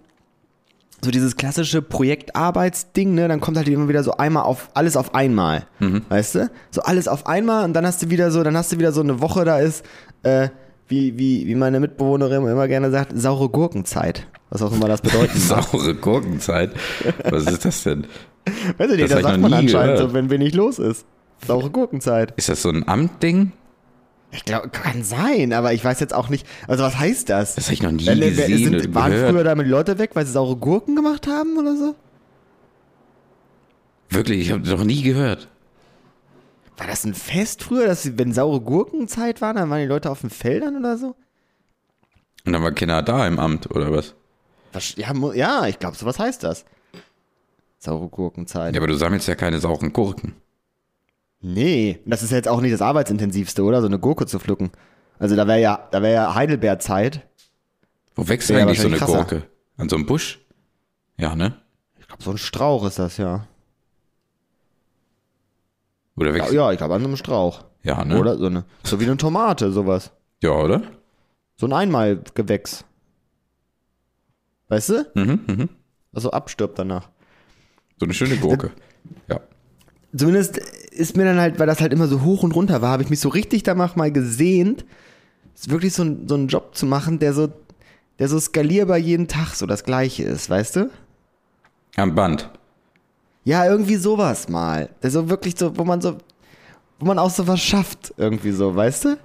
so 1.01 1.11
dieses 1.11 1.37
klassische 1.37 1.81
Projektarbeitsding, 1.81 3.13
ne? 3.13 3.27
Dann 3.29 3.39
kommt 3.39 3.55
halt 3.55 3.69
immer 3.69 3.87
wieder 3.87 4.03
so 4.03 4.17
einmal 4.17 4.43
auf, 4.43 4.69
alles 4.73 4.97
auf 4.97 5.15
einmal. 5.15 5.65
Weißt 6.09 6.35
du? 6.35 6.51
So 6.71 6.81
alles 6.81 7.07
auf 7.07 7.25
einmal 7.25 7.63
und 7.63 7.73
dann 7.73 7.85
hast 7.85 8.01
du 8.01 8.09
wieder 8.09 8.31
so, 8.31 8.43
dann 8.43 8.57
hast 8.57 8.71
du 8.73 8.77
wieder 8.79 8.91
so 8.91 8.99
eine 9.01 9.21
Woche, 9.21 9.45
da 9.45 9.59
ist, 9.59 9.85
äh, 10.23 10.49
wie, 10.89 11.17
wie, 11.17 11.47
wie 11.47 11.56
meine 11.56 11.80
Mitbewohnerin 11.80 12.45
immer 12.47 12.67
gerne 12.67 12.91
sagt, 12.91 13.13
saure 13.15 13.47
Gurkenzeit. 13.49 14.28
Was 14.49 14.62
auch 14.62 14.71
immer 14.73 14.88
das 14.88 15.02
bedeuten 15.02 15.39
mag. 15.49 15.63
Saure 15.63 15.95
Gurkenzeit. 15.95 16.71
Was 17.30 17.45
ist 17.45 17.63
das 17.65 17.84
denn? 17.84 18.06
Weißt 18.78 18.91
du, 18.91 18.97
Das 18.97 19.10
das 19.10 19.19
ich 19.19 19.25
sagt 19.25 19.39
man 19.39 19.54
anscheinend 19.54 19.93
gehört. 19.95 19.99
so, 19.99 20.13
wenn 20.13 20.30
wenig 20.30 20.54
los 20.56 20.80
ist. 20.80 21.06
Saure 21.45 21.69
Gurkenzeit. 21.69 22.34
Ist 22.36 22.49
das 22.49 22.62
so 22.63 22.69
ein 22.69 22.88
Amtding? 22.88 23.52
Ich 24.32 24.45
glaube, 24.45 24.69
kann 24.69 25.04
sein, 25.04 25.54
aber 25.54 25.73
ich 25.73 25.84
weiß 25.84 25.99
jetzt 25.99 26.13
auch 26.13 26.30
nicht. 26.30 26.45
Also, 26.67 26.84
was 26.84 26.99
heißt 26.99 27.30
das? 27.30 27.56
Das 27.56 27.65
habe 27.65 27.73
ich 27.75 27.82
noch 27.84 27.91
nie 27.91 28.06
Wenn- 28.06 28.19
wenn- 28.19 28.30
gesehen 28.36 28.80
sind, 28.82 28.93
waren 28.95 29.12
gehört. 29.12 29.32
früher 29.32 29.43
damit 29.43 29.67
Leute 29.67 29.97
weg, 29.97 30.12
weil 30.15 30.25
sie 30.25 30.32
saure 30.34 30.56
Gurken 30.56 30.95
gemacht 30.95 31.25
haben 31.28 31.58
oder 31.58 31.75
so? 31.75 31.95
Wirklich, 34.10 34.41
ich 34.41 34.52
habe 34.52 34.67
noch 34.67 34.84
nie 34.84 35.02
gehört. 35.04 35.47
War 36.79 36.87
das 36.87 37.03
ein 37.03 37.13
Fest 37.13 37.61
früher, 37.61 37.87
dass 37.87 38.17
wenn 38.17 38.33
saure 38.33 38.61
Gurkenzeit 38.61 39.41
war, 39.41 39.53
dann 39.53 39.69
waren 39.69 39.81
die 39.81 39.85
Leute 39.85 40.09
auf 40.09 40.21
den 40.21 40.29
Feldern 40.29 40.77
oder 40.77 40.97
so? 40.97 41.15
Und 42.45 42.53
dann 42.53 42.63
war 42.63 42.71
keiner 42.71 43.03
da 43.03 43.27
im 43.27 43.37
Amt, 43.37 43.69
oder 43.69 43.91
was? 43.91 44.15
Was, 44.71 44.95
ja, 44.95 45.13
ja, 45.33 45.67
ich 45.67 45.77
glaube, 45.77 45.97
sowas 45.97 46.17
heißt 46.17 46.41
das. 46.43 46.63
Saure 47.79 48.07
Gurkenzeit. 48.07 48.75
Ja, 48.75 48.79
aber 48.79 48.87
du 48.87 48.95
sammelst 48.95 49.27
ja 49.27 49.35
keine 49.35 49.59
sauren 49.59 49.91
Gurken. 49.91 50.35
Nee, 51.41 51.99
das 52.05 52.23
ist 52.23 52.31
jetzt 52.31 52.47
auch 52.47 52.61
nicht 52.61 52.73
das 52.73 52.81
Arbeitsintensivste, 52.81 53.61
oder? 53.63 53.81
So 53.81 53.87
eine 53.87 53.99
Gurke 53.99 54.25
zu 54.25 54.39
pflücken. 54.39 54.71
Also 55.17 55.35
da 55.35 55.47
wäre 55.47 55.59
ja, 55.59 55.87
da 55.91 56.01
wäre 56.01 56.13
ja 56.13 56.33
Heidelbeerzeit. 56.33 57.27
Wo 58.15 58.25
wächst 58.29 58.49
eigentlich 58.51 58.79
so 58.79 58.87
eine 58.87 58.95
krasser. 58.95 59.17
Gurke? 59.17 59.43
An 59.75 59.89
so 59.89 59.97
einem 59.97 60.05
Busch? 60.05 60.39
Ja, 61.17 61.35
ne? 61.35 61.59
Ich 61.99 62.07
glaube, 62.07 62.23
so 62.23 62.31
ein 62.31 62.37
Strauch 62.37 62.85
ist 62.85 62.99
das, 62.99 63.17
ja. 63.17 63.47
Oder 66.19 66.29
Ja, 66.29 66.36
wächst. 66.36 66.51
ja 66.53 66.71
ich 66.71 66.77
glaube, 66.77 66.95
an 66.95 67.03
einem 67.03 67.15
Strauch. 67.15 67.63
Ja, 67.84 68.03
ne? 68.03 68.19
Oder? 68.19 68.38
So, 68.38 68.47
eine, 68.47 68.65
so 68.84 68.99
wie 68.99 69.05
eine 69.05 69.17
Tomate, 69.17 69.71
sowas. 69.71 70.12
Ja, 70.43 70.51
oder? 70.51 70.82
So 71.58 71.65
ein 71.65 71.73
Einmalgewächs. 71.73 72.84
Weißt 74.67 74.89
du? 74.89 75.12
Mhm, 75.15 75.39
mhm. 75.47 75.69
Was 76.12 76.23
so 76.23 76.32
abstirbt 76.32 76.77
danach. 76.77 77.10
So 77.97 78.05
eine 78.05 78.13
schöne 78.13 78.38
Gurke. 78.38 78.71
Ja. 79.27 79.39
Zumindest 80.15 80.58
ist 80.58 81.15
mir 81.15 81.25
dann 81.25 81.39
halt, 81.39 81.60
weil 81.60 81.67
das 81.67 81.82
halt 81.82 81.93
immer 81.93 82.08
so 82.08 82.21
hoch 82.21 82.43
und 82.43 82.53
runter 82.53 82.82
war, 82.82 82.91
habe 82.91 83.03
ich 83.03 83.10
mich 83.10 83.19
so 83.19 83.29
richtig 83.29 83.63
danach 83.63 83.95
mal 83.95 84.12
gesehnt, 84.12 84.86
ist 85.55 85.69
wirklich 85.69 85.93
so, 85.93 86.03
ein, 86.03 86.27
so 86.27 86.36
einen 86.36 86.47
Job 86.47 86.75
zu 86.75 86.86
machen, 86.86 87.19
der 87.19 87.34
so, 87.34 87.49
der 88.17 88.27
so 88.27 88.39
skalierbar 88.39 88.97
jeden 88.97 89.27
Tag 89.27 89.53
so 89.55 89.65
das 89.65 89.84
Gleiche 89.84 90.23
ist, 90.23 90.49
weißt 90.49 90.75
du? 90.77 90.89
Am 91.95 92.15
Band. 92.15 92.49
Ja, 93.43 93.65
irgendwie 93.65 93.95
sowas 93.95 94.49
mal. 94.49 94.89
Der 95.02 95.12
so 95.12 95.30
wirklich 95.30 95.58
so, 95.58 95.78
wo 95.78 95.84
man 95.84 96.02
so, 96.02 96.17
wo 96.99 97.06
man 97.06 97.19
auch 97.19 97.30
so 97.30 97.47
was 97.47 97.62
schafft, 97.62 98.13
irgendwie 98.17 98.52
so, 98.52 98.75
weißt 98.75 99.06
du? 99.06 99.17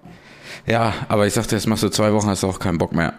Ja, 0.67 0.93
aber 1.09 1.27
ich 1.27 1.35
sagte, 1.35 1.57
jetzt 1.57 1.67
machst 1.67 1.83
du 1.83 1.89
zwei 1.89 2.13
Wochen, 2.13 2.29
hast 2.29 2.43
du 2.43 2.47
auch 2.47 2.59
keinen 2.59 2.79
Bock 2.79 2.93
mehr. 2.93 3.15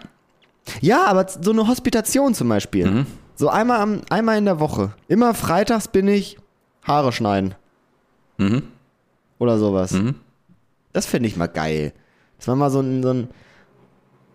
Ja, 0.80 1.04
aber 1.04 1.26
so 1.28 1.52
eine 1.52 1.68
Hospitation 1.68 2.34
zum 2.34 2.48
Beispiel. 2.48 3.06
So 3.36 3.48
einmal, 3.48 3.80
am, 3.80 4.00
einmal 4.08 4.38
in 4.38 4.46
der 4.46 4.58
Woche. 4.58 4.94
Immer 5.08 5.34
freitags 5.34 5.88
bin 5.88 6.08
ich 6.08 6.38
Haare 6.82 7.12
schneiden. 7.12 7.54
Mhm. 8.38 8.62
Oder 9.38 9.58
sowas. 9.58 9.92
Mhm. 9.92 10.14
Das 10.92 11.06
finde 11.06 11.28
ich 11.28 11.36
mal 11.36 11.46
geil. 11.46 11.92
Dass 12.38 12.46
man 12.46 12.58
mal 12.58 12.70
so 12.70 12.80
ein, 12.80 13.02
so 13.02 13.10
ein, 13.10 13.28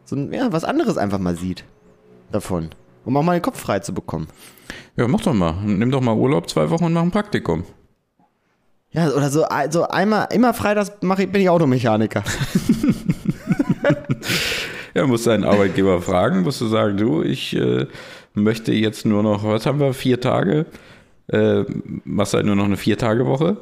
so 0.06 0.16
ein, 0.16 0.32
ja, 0.32 0.52
was 0.52 0.64
anderes 0.64 0.98
einfach 0.98 1.20
mal 1.20 1.36
sieht 1.36 1.66
davon. 2.32 2.70
Um 3.06 3.18
auch 3.18 3.24
mal 3.24 3.34
den 3.38 3.42
Kopf 3.42 3.60
frei 3.60 3.80
zu 3.80 3.94
bekommen. 3.94 4.28
Ja, 4.96 5.08
mach 5.08 5.22
doch 5.22 5.34
mal. 5.34 5.54
Nimm 5.64 5.92
doch 5.92 6.02
mal 6.02 6.16
Urlaub 6.16 6.50
zwei 6.50 6.70
Wochen 6.70 6.86
und 6.86 6.94
mach 6.94 7.02
ein 7.02 7.12
Praktikum. 7.12 7.64
Ja, 8.92 9.10
oder 9.10 9.30
so 9.30 9.44
also 9.46 9.88
einmal, 9.88 10.28
immer 10.32 10.54
freitags 10.54 10.92
mach 11.02 11.20
ich, 11.20 11.32
bin 11.32 11.42
ich 11.42 11.50
Automechaniker. 11.50 12.24
Ja, 14.94 15.08
musst 15.08 15.28
deinen 15.28 15.44
Arbeitgeber 15.44 16.02
fragen, 16.02 16.42
musst 16.42 16.62
du 16.62 16.68
sagen, 16.68 16.98
du, 16.98 17.24
ich 17.24 17.56
äh, 17.56 17.88
möchte 18.34 18.74
jetzt 18.74 19.06
nur 19.06 19.24
noch, 19.24 19.44
was 19.44 19.66
haben 19.66 19.80
wir, 19.80 19.94
vier 19.94 20.20
Tage? 20.20 20.66
Äh, 21.28 21.64
machst 22.04 22.34
halt 22.34 22.46
nur 22.46 22.56
noch 22.56 22.66
eine 22.66 22.76
Vier-Tage-Woche? 22.76 23.58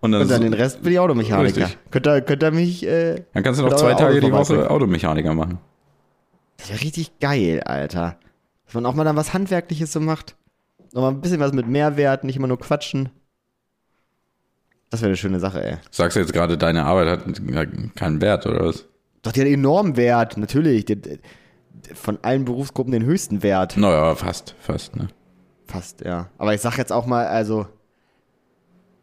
Und 0.00 0.12
dann, 0.12 0.22
Und 0.22 0.30
dann 0.30 0.40
den 0.40 0.54
Rest 0.54 0.82
bin 0.82 0.92
ich 0.92 0.98
Automechaniker. 0.98 1.44
Richtig. 1.44 1.78
Könnt 1.90 2.06
ihr, 2.06 2.22
könnt 2.22 2.42
ihr 2.42 2.50
mich. 2.50 2.86
Äh, 2.86 3.24
dann 3.34 3.42
kannst 3.42 3.60
du 3.60 3.64
noch 3.64 3.74
zwei 3.74 3.92
Tage 3.92 4.20
die 4.20 4.32
Woche. 4.32 4.70
Automechaniker 4.70 5.34
machen. 5.34 5.58
Das 6.60 6.68
wäre 6.68 6.80
richtig 6.82 7.18
geil, 7.20 7.62
Alter. 7.64 8.18
Dass 8.66 8.74
man 8.74 8.86
auch 8.86 8.94
mal 8.94 9.04
dann 9.04 9.16
was 9.16 9.32
Handwerkliches 9.32 9.92
so 9.92 10.00
macht. 10.00 10.36
Nochmal 10.92 11.12
ein 11.12 11.20
bisschen 11.20 11.40
was 11.40 11.52
mit 11.52 11.66
Mehrwert, 11.66 12.24
nicht 12.24 12.36
immer 12.36 12.48
nur 12.48 12.58
quatschen. 12.58 13.08
Das 14.90 15.00
wäre 15.00 15.08
eine 15.08 15.16
schöne 15.16 15.40
Sache, 15.40 15.64
ey. 15.64 15.78
Sagst 15.90 16.16
du 16.16 16.20
jetzt 16.20 16.32
gerade, 16.32 16.58
deine 16.58 16.84
Arbeit 16.84 17.08
hat 17.08 17.96
keinen 17.96 18.20
Wert, 18.20 18.46
oder 18.46 18.66
was? 18.66 18.86
Doch, 19.22 19.32
die 19.32 19.40
hat 19.40 19.48
enormen 19.48 19.96
Wert, 19.96 20.36
natürlich. 20.36 20.84
Die, 20.84 21.00
die, 21.00 21.20
von 21.94 22.18
allen 22.22 22.44
Berufsgruppen 22.44 22.92
den 22.92 23.04
höchsten 23.04 23.42
Wert. 23.42 23.76
Naja, 23.76 24.14
fast, 24.14 24.54
fast, 24.60 24.96
ne? 24.96 25.08
Fast, 25.66 26.02
ja. 26.02 26.28
Aber 26.38 26.54
ich 26.54 26.60
sag 26.60 26.76
jetzt 26.76 26.92
auch 26.92 27.06
mal, 27.06 27.26
also. 27.26 27.66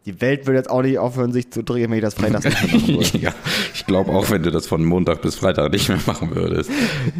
Die 0.08 0.22
Welt 0.22 0.48
würde 0.48 0.58
jetzt 0.58 0.70
auch 0.70 0.84
nicht 0.84 0.98
aufhören, 1.00 1.34
sich 1.34 1.52
zu 1.52 1.66
drehen, 1.66 1.92
wenn 1.92 1.98
ich 1.98 2.04
das 2.04 2.14
freitags 2.14 2.46
nicht 2.46 2.64
mehr 2.64 2.80
machen 2.80 2.88
würde. 2.88 3.18
ja, 3.22 3.34
ich 3.74 3.86
glaube 3.86 4.12
auch, 4.12 4.32
wenn 4.32 4.42
du 4.42 4.52
das 4.52 4.66
von 4.66 4.86
Montag 4.86 5.22
bis 5.22 5.36
Freitag 5.36 5.70
nicht 5.74 5.90
mehr 5.90 6.00
machen 6.08 6.34
würdest, 6.34 6.72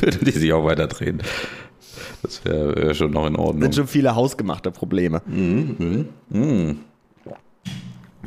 würde 0.00 0.18
die 0.18 0.32
sich 0.32 0.52
auch 0.52 0.64
weiter 0.64 0.88
drehen. 0.88 1.22
Das 2.22 2.44
wäre 2.44 2.74
wär 2.74 2.94
schon 2.94 3.12
noch 3.12 3.28
in 3.28 3.36
Ordnung. 3.36 3.62
sind 3.62 3.76
schon 3.76 3.86
viele 3.86 4.16
hausgemachte 4.16 4.72
Probleme. 4.72 5.22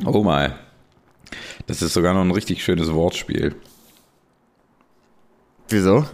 Oh 0.06 0.22
my. 0.22 0.48
Das 1.66 1.82
ist 1.82 1.92
sogar 1.92 2.14
noch 2.14 2.22
ein 2.22 2.30
richtig 2.30 2.64
schönes 2.64 2.90
Wortspiel. 2.90 3.54
Wieso? 5.68 6.06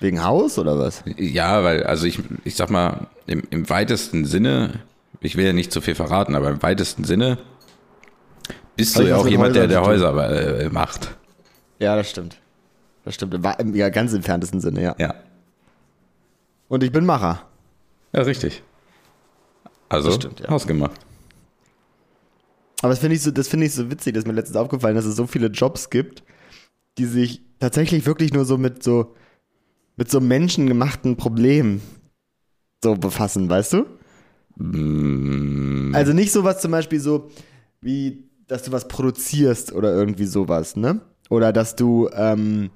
Wegen 0.00 0.22
Haus 0.22 0.58
oder 0.58 0.78
was? 0.78 1.02
Ja, 1.16 1.64
weil, 1.64 1.84
also 1.84 2.06
ich, 2.06 2.18
ich 2.44 2.56
sag 2.56 2.68
mal, 2.68 3.06
im, 3.26 3.42
im 3.48 3.70
weitesten 3.70 4.26
Sinne, 4.26 4.80
ich 5.24 5.36
will 5.36 5.44
ja 5.46 5.52
nicht 5.52 5.72
zu 5.72 5.80
viel 5.80 5.94
verraten, 5.94 6.34
aber 6.34 6.50
im 6.50 6.62
weitesten 6.62 7.04
Sinne 7.04 7.38
bist 8.76 8.96
Hat 8.96 9.04
du 9.04 9.08
ja 9.08 9.16
auch 9.16 9.26
jemand, 9.26 9.56
der, 9.56 9.62
Häusern 9.62 9.70
der 9.70 9.78
tun. 9.78 9.88
Häuser 9.88 10.60
äh, 10.60 10.68
macht. 10.68 11.16
Ja, 11.78 11.96
das 11.96 12.10
stimmt. 12.10 12.36
Das 13.04 13.14
stimmt. 13.14 13.34
Im 13.34 13.74
ja, 13.74 13.88
ganz 13.88 14.12
entferntesten 14.12 14.60
Sinne, 14.60 14.82
ja. 14.82 14.94
Ja. 14.98 15.14
Und 16.68 16.82
ich 16.82 16.92
bin 16.92 17.06
Macher. 17.06 17.42
Ja, 18.12 18.22
richtig. 18.22 18.62
Also, 19.88 20.12
stimmt, 20.12 20.40
ja. 20.40 20.48
ausgemacht. 20.48 21.00
Aber 22.82 22.90
das 22.90 22.98
finde 22.98 23.16
ich, 23.16 23.22
so, 23.22 23.30
das 23.30 23.48
finde 23.48 23.66
ich 23.66 23.72
so 23.72 23.90
witzig, 23.90 24.14
dass 24.14 24.26
mir 24.26 24.32
letztens 24.32 24.56
aufgefallen, 24.56 24.94
dass 24.94 25.06
es 25.06 25.16
so 25.16 25.26
viele 25.26 25.46
Jobs 25.46 25.88
gibt, 25.88 26.22
die 26.98 27.06
sich 27.06 27.40
tatsächlich 27.60 28.04
wirklich 28.04 28.34
nur 28.34 28.44
so 28.44 28.58
mit 28.58 28.82
so, 28.82 29.14
mit 29.96 30.10
so 30.10 30.20
menschengemachten 30.20 31.16
Problemen 31.16 31.80
so 32.82 32.94
befassen, 32.94 33.48
weißt 33.48 33.72
du? 33.72 33.86
Also 34.58 36.12
nicht 36.12 36.32
sowas 36.32 36.60
zum 36.60 36.70
Beispiel 36.70 37.00
so, 37.00 37.30
wie, 37.80 38.24
dass 38.46 38.62
du 38.62 38.72
was 38.72 38.88
produzierst 38.88 39.72
oder 39.72 39.92
irgendwie 39.92 40.26
sowas, 40.26 40.76
ne? 40.76 41.00
Oder 41.30 41.52
dass 41.52 41.76
du, 41.76 42.08
ähm, 42.14 42.70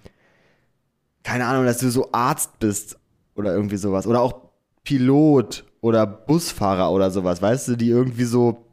keine 1.22 1.46
Ahnung, 1.46 1.64
dass 1.64 1.78
du 1.78 1.90
so 1.90 2.08
Arzt 2.12 2.58
bist 2.58 2.98
oder 3.34 3.54
irgendwie 3.54 3.76
sowas. 3.76 4.06
Oder 4.06 4.20
auch 4.20 4.48
Pilot 4.82 5.64
oder 5.80 6.06
Busfahrer 6.06 6.90
oder 6.90 7.10
sowas, 7.10 7.40
weißt 7.40 7.68
du, 7.68 7.76
die 7.76 7.90
irgendwie 7.90 8.24
so, 8.24 8.64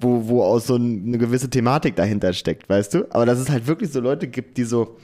wo, 0.00 0.26
wo 0.26 0.42
auch 0.42 0.58
so 0.58 0.76
ein, 0.76 1.04
eine 1.06 1.18
gewisse 1.18 1.50
Thematik 1.50 1.96
dahinter 1.96 2.32
steckt, 2.32 2.68
weißt 2.68 2.94
du? 2.94 3.06
Aber 3.10 3.26
dass 3.26 3.38
es 3.38 3.50
halt 3.50 3.66
wirklich 3.66 3.92
so 3.92 4.00
Leute 4.00 4.28
gibt, 4.28 4.56
die 4.56 4.64
so, 4.64 4.96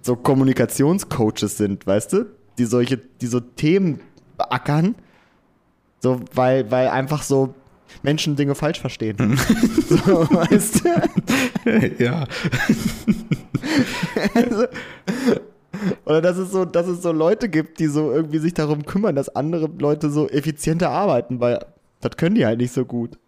so 0.00 0.16
Kommunikationscoaches 0.16 1.56
sind, 1.56 1.86
weißt 1.86 2.12
du? 2.14 2.26
Die 2.58 2.64
solche, 2.64 2.96
die 2.98 3.26
so 3.26 3.40
Themen 3.40 4.00
beackern, 4.36 4.94
so, 6.02 6.20
weil, 6.34 6.68
weil 6.70 6.88
einfach 6.88 7.22
so 7.22 7.54
Menschen 8.02 8.34
Dinge 8.34 8.56
falsch 8.56 8.80
verstehen. 8.80 9.16
so, 9.88 9.96
weißt 9.96 10.84
du? 10.84 11.94
ja. 12.04 12.26
Oder 16.04 16.20
dass 16.20 16.38
es 16.38 16.50
so, 16.50 16.64
dass 16.64 16.88
es 16.88 17.02
so 17.02 17.12
Leute 17.12 17.48
gibt, 17.48 17.78
die 17.78 17.86
so 17.86 18.12
irgendwie 18.12 18.38
sich 18.38 18.54
darum 18.54 18.84
kümmern, 18.84 19.14
dass 19.14 19.28
andere 19.34 19.70
Leute 19.78 20.10
so 20.10 20.28
effizienter 20.28 20.90
arbeiten, 20.90 21.38
weil 21.38 21.64
das 22.00 22.16
können 22.16 22.34
die 22.34 22.46
halt 22.46 22.58
nicht 22.58 22.72
so 22.72 22.84
gut. 22.84 23.18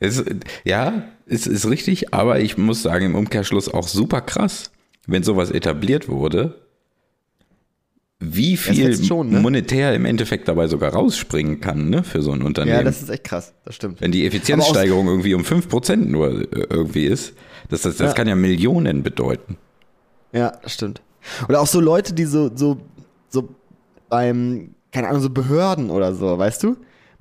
Es, 0.00 0.24
ja, 0.64 1.04
es 1.26 1.46
ist 1.46 1.70
richtig, 1.70 2.12
aber 2.12 2.40
ich 2.40 2.58
muss 2.58 2.82
sagen, 2.82 3.06
im 3.06 3.14
Umkehrschluss 3.14 3.72
auch 3.72 3.86
super 3.86 4.20
krass, 4.20 4.72
wenn 5.06 5.22
sowas 5.22 5.50
etabliert 5.52 6.08
wurde, 6.08 6.65
wie 8.18 8.56
viel 8.56 9.02
schon, 9.04 9.30
ne? 9.30 9.40
monetär 9.40 9.94
im 9.94 10.06
Endeffekt 10.06 10.48
dabei 10.48 10.68
sogar 10.68 10.92
rausspringen 10.94 11.60
kann, 11.60 11.90
ne, 11.90 12.02
für 12.02 12.22
so 12.22 12.32
ein 12.32 12.42
Unternehmen. 12.42 12.78
Ja, 12.78 12.82
das 12.82 13.02
ist 13.02 13.10
echt 13.10 13.24
krass, 13.24 13.52
das 13.64 13.74
stimmt. 13.74 14.00
wenn 14.00 14.10
die 14.10 14.26
Effizienzsteigerung 14.26 15.06
irgendwie 15.06 15.34
um 15.34 15.42
5% 15.42 15.96
nur 15.96 16.30
äh, 16.42 16.66
irgendwie 16.70 17.04
ist, 17.04 17.34
das, 17.68 17.82
das, 17.82 17.96
das 17.98 18.08
Ja. 18.10 18.14
kann 18.14 18.26
ja 18.28 18.34
Millionen 18.34 19.02
bedeuten. 19.02 19.58
Ja, 20.32 20.52
das 20.62 20.72
stimmt. 20.74 21.02
Oder 21.48 21.60
auch 21.60 21.66
so 21.66 21.80
Leute, 21.80 22.14
die 22.14 22.24
so, 22.24 22.50
so, 22.54 22.78
so 23.28 23.48
beim, 24.08 24.74
keine 24.92 25.08
Ahnung, 25.08 25.20
so 25.20 25.30
Behörden 25.30 25.90
oder 25.90 26.14
so, 26.14 26.38
weißt 26.38 26.62
du? 26.62 26.76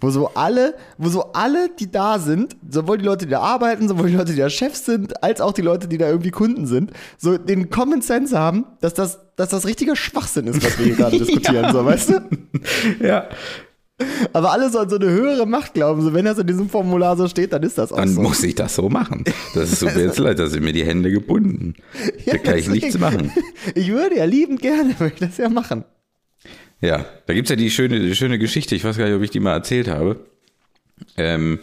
Wo 0.06 0.12
so 0.12 0.30
alle, 0.36 0.76
wo 1.00 1.10
so 1.10 1.32
alle, 1.34 1.68
die 1.80 1.90
da 1.90 2.20
sind, 2.20 2.56
sowohl 2.70 3.00
die 3.00 3.06
Leute, 3.06 3.26
die 3.26 3.32
da 3.32 3.40
arbeiten, 3.40 3.88
sowohl 3.88 4.10
die 4.12 4.16
Leute, 4.16 4.34
die 4.34 4.38
da 4.38 4.52
Chefs 4.52 4.86
sind, 4.86 5.24
als 5.24 5.42
auch 5.42 5.52
die 5.52 5.64
Leute, 5.64 5.88
die 5.88 5.98
da 5.98 6.08
irgendwie 6.08 6.30
Kunden 6.30 6.68
sind, 6.68 6.92
so 7.18 7.40
den 7.40 7.72
Common 7.72 8.04
Sense 8.04 8.38
haben, 8.38 8.66
dass 8.82 8.94
das, 8.94 9.18
dass 9.36 9.50
das 9.50 9.66
richtiger 9.66 9.96
Schwachsinn 9.96 10.46
ist, 10.46 10.64
was 10.64 10.78
wir 10.78 10.86
hier 10.86 10.96
gerade 10.96 11.18
diskutieren, 11.26 11.72
so, 11.74 11.84
weißt 11.84 12.10
du? 12.10 12.22
Ja. 13.04 13.28
Aber 14.34 14.52
alle 14.52 14.70
so 14.70 14.78
an 14.78 14.90
so 14.90 14.98
eine 14.98 15.10
höhere 15.10 15.48
Macht 15.48 15.74
glauben, 15.74 16.02
so 16.04 16.14
wenn 16.14 16.26
das 16.26 16.38
in 16.38 16.46
diesem 16.46 16.70
Formular 16.70 17.18
so 17.18 17.28
steht, 17.28 17.52
dann 17.52 17.64
ist 17.64 17.78
das 17.80 17.92
auch 17.92 17.98
Dann 17.98 18.10
so. 18.10 18.22
muss 18.22 18.44
ich 18.44 18.54
das 18.54 18.76
so 18.76 18.90
machen. 18.90 19.24
Das 19.56 19.72
ist 19.72 19.80
so 19.80 19.88
jetzt 19.90 20.20
leid, 20.20 20.38
da 20.38 20.48
sind 20.48 20.64
mir 20.64 20.74
die 20.74 20.86
Hände 20.86 21.10
gebunden. 21.10 21.74
Da 22.28 22.38
kann 22.38 22.58
ich 22.58 22.66
deswegen. 22.66 22.86
nichts 22.86 23.00
machen. 23.00 23.32
Ich 23.74 23.90
würde 23.92 24.18
ja 24.18 24.26
liebend 24.26 24.62
gerne, 24.62 25.00
würde 25.00 25.14
ich 25.16 25.20
das 25.22 25.38
ja 25.38 25.50
machen. 25.50 25.84
Ja, 26.82 27.06
da 27.26 27.34
gibt's 27.34 27.50
ja 27.50 27.56
die 27.56 27.72
schöne, 27.72 28.00
die 28.00 28.16
schöne 28.16 28.38
Geschichte, 28.38 28.76
ich 28.76 28.84
weiß 28.84 28.98
gar 28.98 29.06
nicht, 29.06 29.16
ob 29.16 29.22
ich 29.22 29.32
die 29.32 29.40
mal 29.40 29.54
erzählt 29.54 29.88
habe. 29.88 30.26
Ähm, 31.18 31.60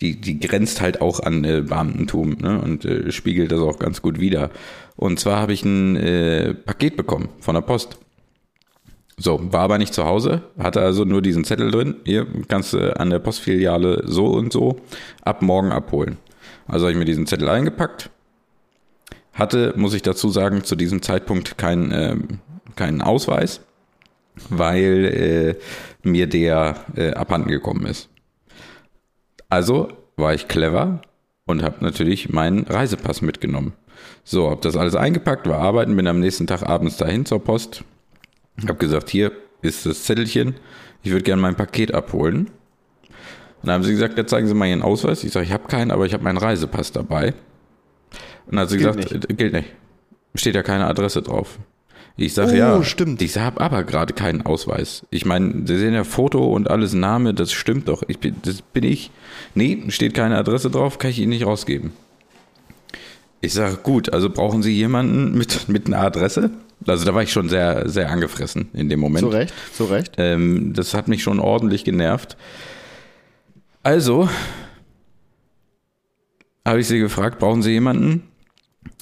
die, 0.00 0.20
die 0.20 0.40
grenzt 0.40 0.80
halt 0.80 1.00
auch 1.00 1.20
an 1.20 1.44
äh, 1.44 1.62
Beamtentum 1.62 2.36
ne? 2.40 2.60
und 2.60 2.84
äh, 2.84 3.12
spiegelt 3.12 3.52
das 3.52 3.60
auch 3.60 3.78
ganz 3.78 4.02
gut 4.02 4.18
wider. 4.18 4.50
Und 4.96 5.20
zwar 5.20 5.38
habe 5.38 5.52
ich 5.52 5.64
ein 5.64 5.96
äh, 5.96 6.54
Paket 6.54 6.96
bekommen 6.96 7.28
von 7.40 7.54
der 7.54 7.62
Post. 7.62 7.98
So, 9.16 9.40
war 9.52 9.60
aber 9.60 9.78
nicht 9.78 9.94
zu 9.94 10.04
Hause, 10.04 10.42
hatte 10.58 10.80
also 10.80 11.04
nur 11.04 11.22
diesen 11.22 11.44
Zettel 11.44 11.70
drin. 11.70 11.96
Hier 12.04 12.26
kannst 12.48 12.72
du 12.72 12.98
an 12.98 13.10
der 13.10 13.20
Postfiliale 13.20 14.02
so 14.06 14.26
und 14.26 14.52
so 14.52 14.80
ab 15.22 15.42
morgen 15.42 15.70
abholen. 15.70 16.16
Also 16.66 16.86
habe 16.86 16.92
ich 16.92 16.98
mir 16.98 17.04
diesen 17.04 17.26
Zettel 17.26 17.48
eingepackt. 17.48 18.10
Hatte, 19.32 19.74
muss 19.76 19.94
ich 19.94 20.02
dazu 20.02 20.30
sagen, 20.30 20.64
zu 20.64 20.76
diesem 20.76 21.02
Zeitpunkt 21.02 21.56
keinen 21.56 21.92
ähm, 21.92 22.40
keinen 22.74 23.02
Ausweis, 23.02 23.60
weil 24.48 25.04
äh, 26.04 26.08
mir 26.08 26.26
der 26.26 26.84
äh, 26.96 27.12
abhanden 27.12 27.50
gekommen 27.50 27.86
ist. 27.86 28.08
Also 29.48 29.88
war 30.16 30.34
ich 30.34 30.48
clever 30.48 31.02
und 31.46 31.62
habe 31.62 31.84
natürlich 31.84 32.30
meinen 32.30 32.64
Reisepass 32.64 33.22
mitgenommen. 33.22 33.74
So, 34.24 34.50
habe 34.50 34.60
das 34.62 34.76
alles 34.76 34.94
eingepackt, 34.94 35.48
war 35.48 35.58
arbeiten, 35.58 35.96
bin 35.96 36.06
am 36.06 36.20
nächsten 36.20 36.46
Tag 36.46 36.62
abends 36.62 36.96
dahin 36.96 37.26
zur 37.26 37.42
Post, 37.42 37.84
habe 38.62 38.74
gesagt, 38.74 39.10
hier 39.10 39.32
ist 39.60 39.86
das 39.86 40.04
Zettelchen, 40.04 40.54
ich 41.02 41.10
würde 41.10 41.24
gerne 41.24 41.42
mein 41.42 41.56
Paket 41.56 41.94
abholen. 41.94 42.46
Und 43.62 43.68
dann 43.68 43.74
haben 43.74 43.84
sie 43.84 43.92
gesagt, 43.92 44.18
jetzt 44.18 44.30
zeigen 44.30 44.48
Sie 44.48 44.54
mal 44.54 44.66
Ihren 44.66 44.82
Ausweis. 44.82 45.22
Ich 45.22 45.32
sage, 45.32 45.46
ich 45.46 45.52
habe 45.52 45.68
keinen, 45.68 45.92
aber 45.92 46.04
ich 46.04 46.14
habe 46.14 46.24
meinen 46.24 46.38
Reisepass 46.38 46.90
dabei. 46.90 47.34
Und 48.46 48.56
dann 48.56 48.60
hat 48.60 48.70
sie 48.70 48.78
Gilt 48.78 48.96
gesagt, 48.96 49.30
äh, 49.30 49.34
gilt 49.34 49.52
nicht. 49.52 49.68
Steht 50.34 50.56
ja 50.56 50.62
keine 50.62 50.86
Adresse 50.86 51.22
drauf. 51.22 51.58
Ich 52.16 52.34
sage, 52.34 52.52
Oh, 52.52 52.56
ja, 52.56 52.82
stimmt. 52.84 53.22
ich 53.22 53.36
habe 53.38 53.60
aber 53.60 53.84
gerade 53.84 54.12
keinen 54.12 54.42
Ausweis. 54.42 55.06
Ich 55.10 55.24
meine, 55.24 55.66
Sie 55.66 55.78
sehen 55.78 55.94
ja 55.94 56.04
Foto 56.04 56.44
und 56.52 56.70
alles 56.70 56.92
Name, 56.92 57.32
das 57.34 57.52
stimmt 57.52 57.88
doch. 57.88 58.02
Ich 58.06 58.18
bin, 58.18 58.36
das 58.44 58.60
bin 58.62 58.84
ich. 58.84 59.10
Nee, 59.54 59.82
steht 59.88 60.14
keine 60.14 60.36
Adresse 60.36 60.70
drauf, 60.70 60.98
kann 60.98 61.10
ich 61.10 61.18
Ihnen 61.18 61.30
nicht 61.30 61.46
rausgeben. 61.46 61.92
Ich 63.40 63.54
sage, 63.54 63.78
gut, 63.82 64.12
also 64.12 64.30
brauchen 64.30 64.62
Sie 64.62 64.72
jemanden 64.72 65.36
mit, 65.36 65.68
mit 65.68 65.86
einer 65.86 66.00
Adresse? 66.00 66.50
Also 66.86 67.04
da 67.04 67.14
war 67.14 67.22
ich 67.22 67.32
schon 67.32 67.48
sehr, 67.48 67.88
sehr 67.88 68.10
angefressen 68.10 68.68
in 68.72 68.88
dem 68.88 69.00
Moment. 69.00 69.20
Zu 69.24 69.28
Recht, 69.28 69.54
zu 69.74 69.84
Recht. 69.84 70.14
Ähm, 70.18 70.72
das 70.74 70.94
hat 70.94 71.08
mich 71.08 71.22
schon 71.22 71.40
ordentlich 71.40 71.84
genervt. 71.84 72.36
Also 73.84 74.28
habe 76.66 76.80
ich 76.80 76.86
sie 76.86 76.98
gefragt, 76.98 77.38
brauchen 77.38 77.62
Sie 77.62 77.70
jemanden, 77.72 78.22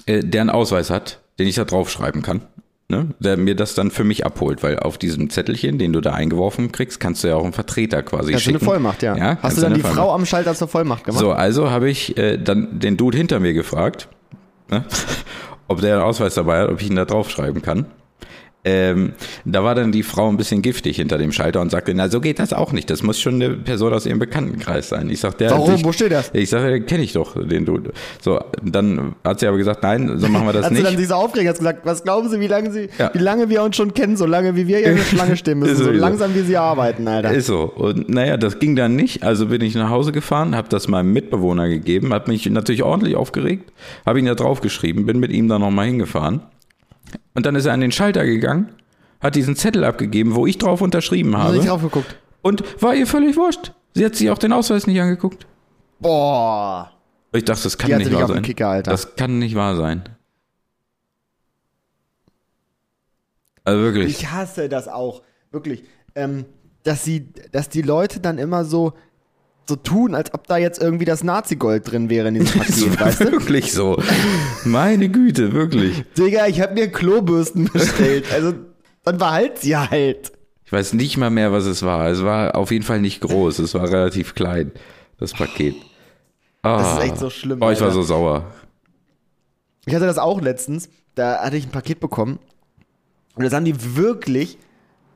äh, 0.07 0.21
der 0.23 0.43
einen 0.43 0.51
Ausweis 0.51 0.91
hat, 0.91 1.21
den 1.39 1.47
ich 1.47 1.57
da 1.57 1.65
draufschreiben 1.65 2.23
kann. 2.23 2.43
Ne? 2.91 3.07
Der 3.21 3.37
mir 3.37 3.55
das 3.55 3.77
dann 3.77 3.93
für 3.93 4.03
mich 4.03 4.27
abholt, 4.27 4.65
weil 4.65 4.81
auf 4.81 4.99
diesem 4.99 5.31
Zettelchen, 5.31 5.79
den 5.79 5.93
du 5.93 6.01
da 6.01 6.13
eingeworfen 6.13 6.73
kriegst, 6.73 6.99
kannst 6.99 7.23
du 7.23 7.29
ja 7.29 7.37
auch 7.37 7.45
einen 7.45 7.53
Vertreter 7.53 8.03
quasi 8.03 8.33
Hast 8.33 8.41
du 8.41 8.51
schicken. 8.51 8.57
eine 8.57 8.65
Vollmacht, 8.65 9.05
ja. 9.05 9.17
ja 9.17 9.39
Hast 9.41 9.59
du 9.59 9.63
dann 9.63 9.75
die 9.75 9.81
Frau 9.81 10.13
am 10.13 10.27
Schalter 10.27 10.57
zur 10.57 10.67
Vollmacht 10.67 11.05
gemacht? 11.05 11.21
So, 11.21 11.31
also 11.31 11.71
habe 11.71 11.89
ich 11.89 12.19
äh, 12.19 12.37
dann 12.37 12.81
den 12.81 12.97
Dude 12.97 13.17
hinter 13.17 13.39
mir 13.39 13.53
gefragt, 13.53 14.09
ne? 14.69 14.85
ob 15.69 15.81
der 15.81 15.95
einen 15.95 16.03
Ausweis 16.03 16.35
dabei 16.35 16.63
hat, 16.63 16.71
ob 16.71 16.83
ich 16.83 16.91
ihn 16.91 16.97
da 16.97 17.05
draufschreiben 17.05 17.63
kann. 17.63 17.87
Ähm, 18.63 19.13
da 19.47 19.65
war 19.65 19.75
dann 19.75 19.91
die 19.91 20.03
Frau 20.03 20.29
ein 20.29 20.37
bisschen 20.37 20.61
giftig 20.61 20.97
hinter 20.97 21.17
dem 21.17 21.33
Schalter 21.33 21.63
und 21.63 21.71
sagte, 21.71 21.95
na 21.95 22.11
so 22.11 22.21
geht 22.21 22.39
das 22.39 22.53
auch 22.53 22.73
nicht. 22.73 22.91
Das 22.91 23.03
muss 23.03 23.19
schon 23.19 23.37
eine 23.37 23.51
Person 23.55 23.95
aus 23.95 24.05
ihrem 24.05 24.19
Bekanntenkreis 24.19 24.91
sein. 24.91 25.09
Ich 25.09 25.21
sagte, 25.21 25.45
ja, 25.45 25.51
Warum? 25.53 25.75
Ich, 25.77 25.85
Wo 25.85 25.93
steht 25.93 26.13
das? 26.13 26.31
Ich 26.35 26.51
sage, 26.51 26.83
kenne 26.83 27.03
ich 27.03 27.15
doch 27.15 27.37
den 27.43 27.65
Dude. 27.65 27.93
So, 28.21 28.39
dann 28.63 29.15
hat 29.25 29.41
sie 29.41 29.47
aber 29.47 29.57
gesagt, 29.57 29.83
nein, 29.83 30.13
so 30.19 30.29
machen 30.29 30.47
wir 30.47 30.53
das 30.53 30.65
Hat 30.67 30.73
sie 30.73 30.75
nicht. 30.83 30.87
dann 30.87 30.97
diese 30.99 31.17
Aufregung 31.17 31.53
gesagt, 31.55 31.81
was 31.87 32.03
glauben 32.05 32.29
Sie, 32.29 32.39
wie 32.39 32.49
lange 32.49 32.71
Sie, 32.71 32.89
Ja. 32.99 33.11
wie 33.15 33.19
lange 33.19 33.49
wir 33.49 33.63
uns 33.63 33.77
schon 33.77 33.95
kennen, 33.95 34.19
so 34.19 34.27
lange 34.27 34.55
wie 34.57 34.67
wir 34.67 34.77
hier 34.79 34.89
in 34.91 34.97
der 34.97 35.05
Schlange 35.05 35.37
stehen 35.39 35.59
müssen, 35.59 35.77
so 35.77 35.85
sowieso. 35.85 36.01
langsam 36.01 36.35
wie 36.35 36.41
Sie 36.43 36.57
arbeiten, 36.59 37.09
Alter. 37.09 37.33
Ist 37.33 37.47
so. 37.47 37.63
Und 37.63 38.11
naja, 38.11 38.37
das 38.37 38.59
ging 38.59 38.77
dann 38.77 38.95
nicht. 38.95 39.23
Also 39.23 39.47
bin 39.47 39.63
ich 39.63 39.75
nach 39.75 39.89
Hause 39.89 40.13
gefahren, 40.13 40.55
habe 40.55 40.69
das 40.69 40.87
meinem 40.87 41.15
Mitbewohner 41.15 41.67
gegeben, 41.69 42.13
hat 42.13 42.29
mich 42.29 42.45
natürlich 42.51 42.83
ordentlich 42.83 43.17
aufgeregt, 43.17 43.73
habe 44.05 44.19
ihn 44.19 44.27
da 44.27 44.35
draufgeschrieben, 44.35 45.07
bin 45.07 45.19
mit 45.19 45.33
ihm 45.33 45.49
dann 45.49 45.63
nochmal 45.63 45.87
hingefahren. 45.87 46.43
Und 47.35 47.47
dann 47.47 47.55
ist 47.55 47.67
er 47.67 47.73
an 47.73 47.81
den 47.81 47.93
Schalter 47.93 48.25
gegangen, 48.25 48.75
hat 49.21 49.35
diesen 49.35 49.57
Zettel 49.57 49.85
abgegeben, 49.85 50.35
wo 50.35 50.47
ich 50.47 50.59
drauf 50.59 50.81
unterschrieben 50.81 51.37
Hab 51.37 51.45
habe. 51.45 51.57
ich 51.59 51.67
drauf 51.67 51.83
geguckt. 51.83 52.17
Und 52.43 52.83
war 52.83 52.95
ihr 52.95 53.07
völlig 53.07 53.37
wurscht. 53.37 53.73
Sie 53.95 54.05
hat 54.05 54.15
sich 54.15 54.31
auch 54.31 54.39
den 54.39 54.53
Ausweis 54.53 54.87
nicht 54.87 55.01
angeguckt. 55.01 55.47
Boah. 55.99 56.93
Ich 57.33 57.45
dachte, 57.45 57.63
das 57.65 57.79
kann 57.79 57.99
nicht 57.99 58.13
wahr 58.13 58.29
sein. 58.29 58.43
Kicker. 58.43 58.83
Das 58.83 59.15
kann 59.17 59.39
nicht 59.39 59.55
wahr 59.55 59.77
sein. 59.77 60.03
Also 63.65 63.83
wirklich. 63.83 64.09
Ich 64.09 64.31
hasse 64.31 64.69
das 64.69 64.89
auch. 64.89 65.23
Wirklich. 65.51 65.85
Ähm, 66.15 66.45
dass 66.83 67.05
sie, 67.05 67.33
dass 67.53 67.69
die 67.69 67.83
Leute 67.83 68.21
dann 68.21 68.39
immer 68.39 68.65
so, 68.65 68.95
so 69.71 69.77
tun, 69.77 70.15
als 70.15 70.35
ob 70.35 70.47
da 70.47 70.59
jetzt 70.59 70.81
irgendwie 70.83 71.07
das 71.07 71.25
Nazi-Gold 71.25 71.91
drin 71.91 72.11
wäre 72.11 72.29
in 72.29 72.35
diesem 72.35 72.61
Paket, 72.61 73.01
weißt 73.01 73.21
du? 73.23 73.33
wirklich 73.33 73.73
so. 73.73 73.97
Meine 74.65 75.09
Güte, 75.09 75.53
wirklich. 75.55 76.05
Digga, 76.19 76.47
ich 76.47 76.61
habe 76.61 76.75
mir 76.75 76.93
Klobürsten 76.93 77.69
bestellt. 77.73 78.27
Also, 78.33 78.53
dann 79.05 79.17
behalt 79.19 79.59
sie 79.59 79.77
halt. 79.77 80.33
Ich 80.67 80.73
weiß 80.73 80.93
nicht 80.93 81.17
mal 81.17 81.31
mehr, 81.31 81.51
was 81.51 81.65
es 81.65 81.83
war. 81.83 82.07
Es 82.09 82.23
war 82.23 82.55
auf 82.55 82.71
jeden 82.71 82.85
Fall 82.85 83.01
nicht 83.01 83.21
groß. 83.23 83.59
Es 83.61 83.75
war 83.75 83.89
relativ 83.91 84.35
klein, 84.35 84.71
das 85.19 85.33
Paket. 85.33 85.75
Das 86.63 86.83
ist 86.93 86.99
Ah. 86.99 87.03
echt 87.05 87.19
so 87.19 87.31
schlimm. 87.31 87.59
Oh, 87.63 87.71
ich 87.71 87.81
war 87.81 87.91
so 87.91 88.03
sauer. 88.03 88.45
Ich 89.87 89.95
hatte 89.95 90.07
das 90.07 90.19
auch 90.19 90.41
letztens. 90.43 90.89
Da 91.15 91.43
hatte 91.43 91.57
ich 91.57 91.65
ein 91.67 91.71
Paket 91.71 91.99
bekommen. 92.01 92.39
Und 93.35 93.45
das 93.45 93.53
haben 93.55 93.65
die 93.65 93.97
wirklich, 93.97 94.59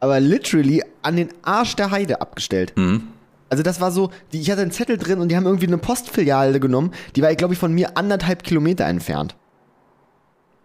aber 0.00 0.18
literally 0.20 0.82
an 1.02 1.16
den 1.16 1.28
Arsch 1.42 1.76
der 1.76 1.90
Heide 1.90 2.20
abgestellt. 2.20 2.72
Mhm. 2.76 3.08
Also 3.50 3.62
das 3.62 3.80
war 3.80 3.90
so, 3.92 4.10
die, 4.32 4.40
ich 4.40 4.50
hatte 4.50 4.62
einen 4.62 4.70
Zettel 4.70 4.96
drin 4.98 5.20
und 5.20 5.28
die 5.28 5.36
haben 5.36 5.46
irgendwie 5.46 5.66
eine 5.66 5.78
Postfiliale 5.78 6.60
genommen. 6.60 6.92
Die 7.14 7.22
war, 7.22 7.34
glaube 7.34 7.54
ich, 7.54 7.60
von 7.60 7.72
mir 7.72 7.96
anderthalb 7.96 8.42
Kilometer 8.42 8.84
entfernt. 8.86 9.36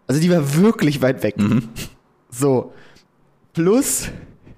Also 0.08 0.22
die 0.22 0.32
war 0.32 0.56
wirklich 0.56 1.02
weit 1.02 1.22
weg. 1.24 1.38
Mhm. 1.38 1.70
So. 2.32 2.74
Plus, 3.54 4.10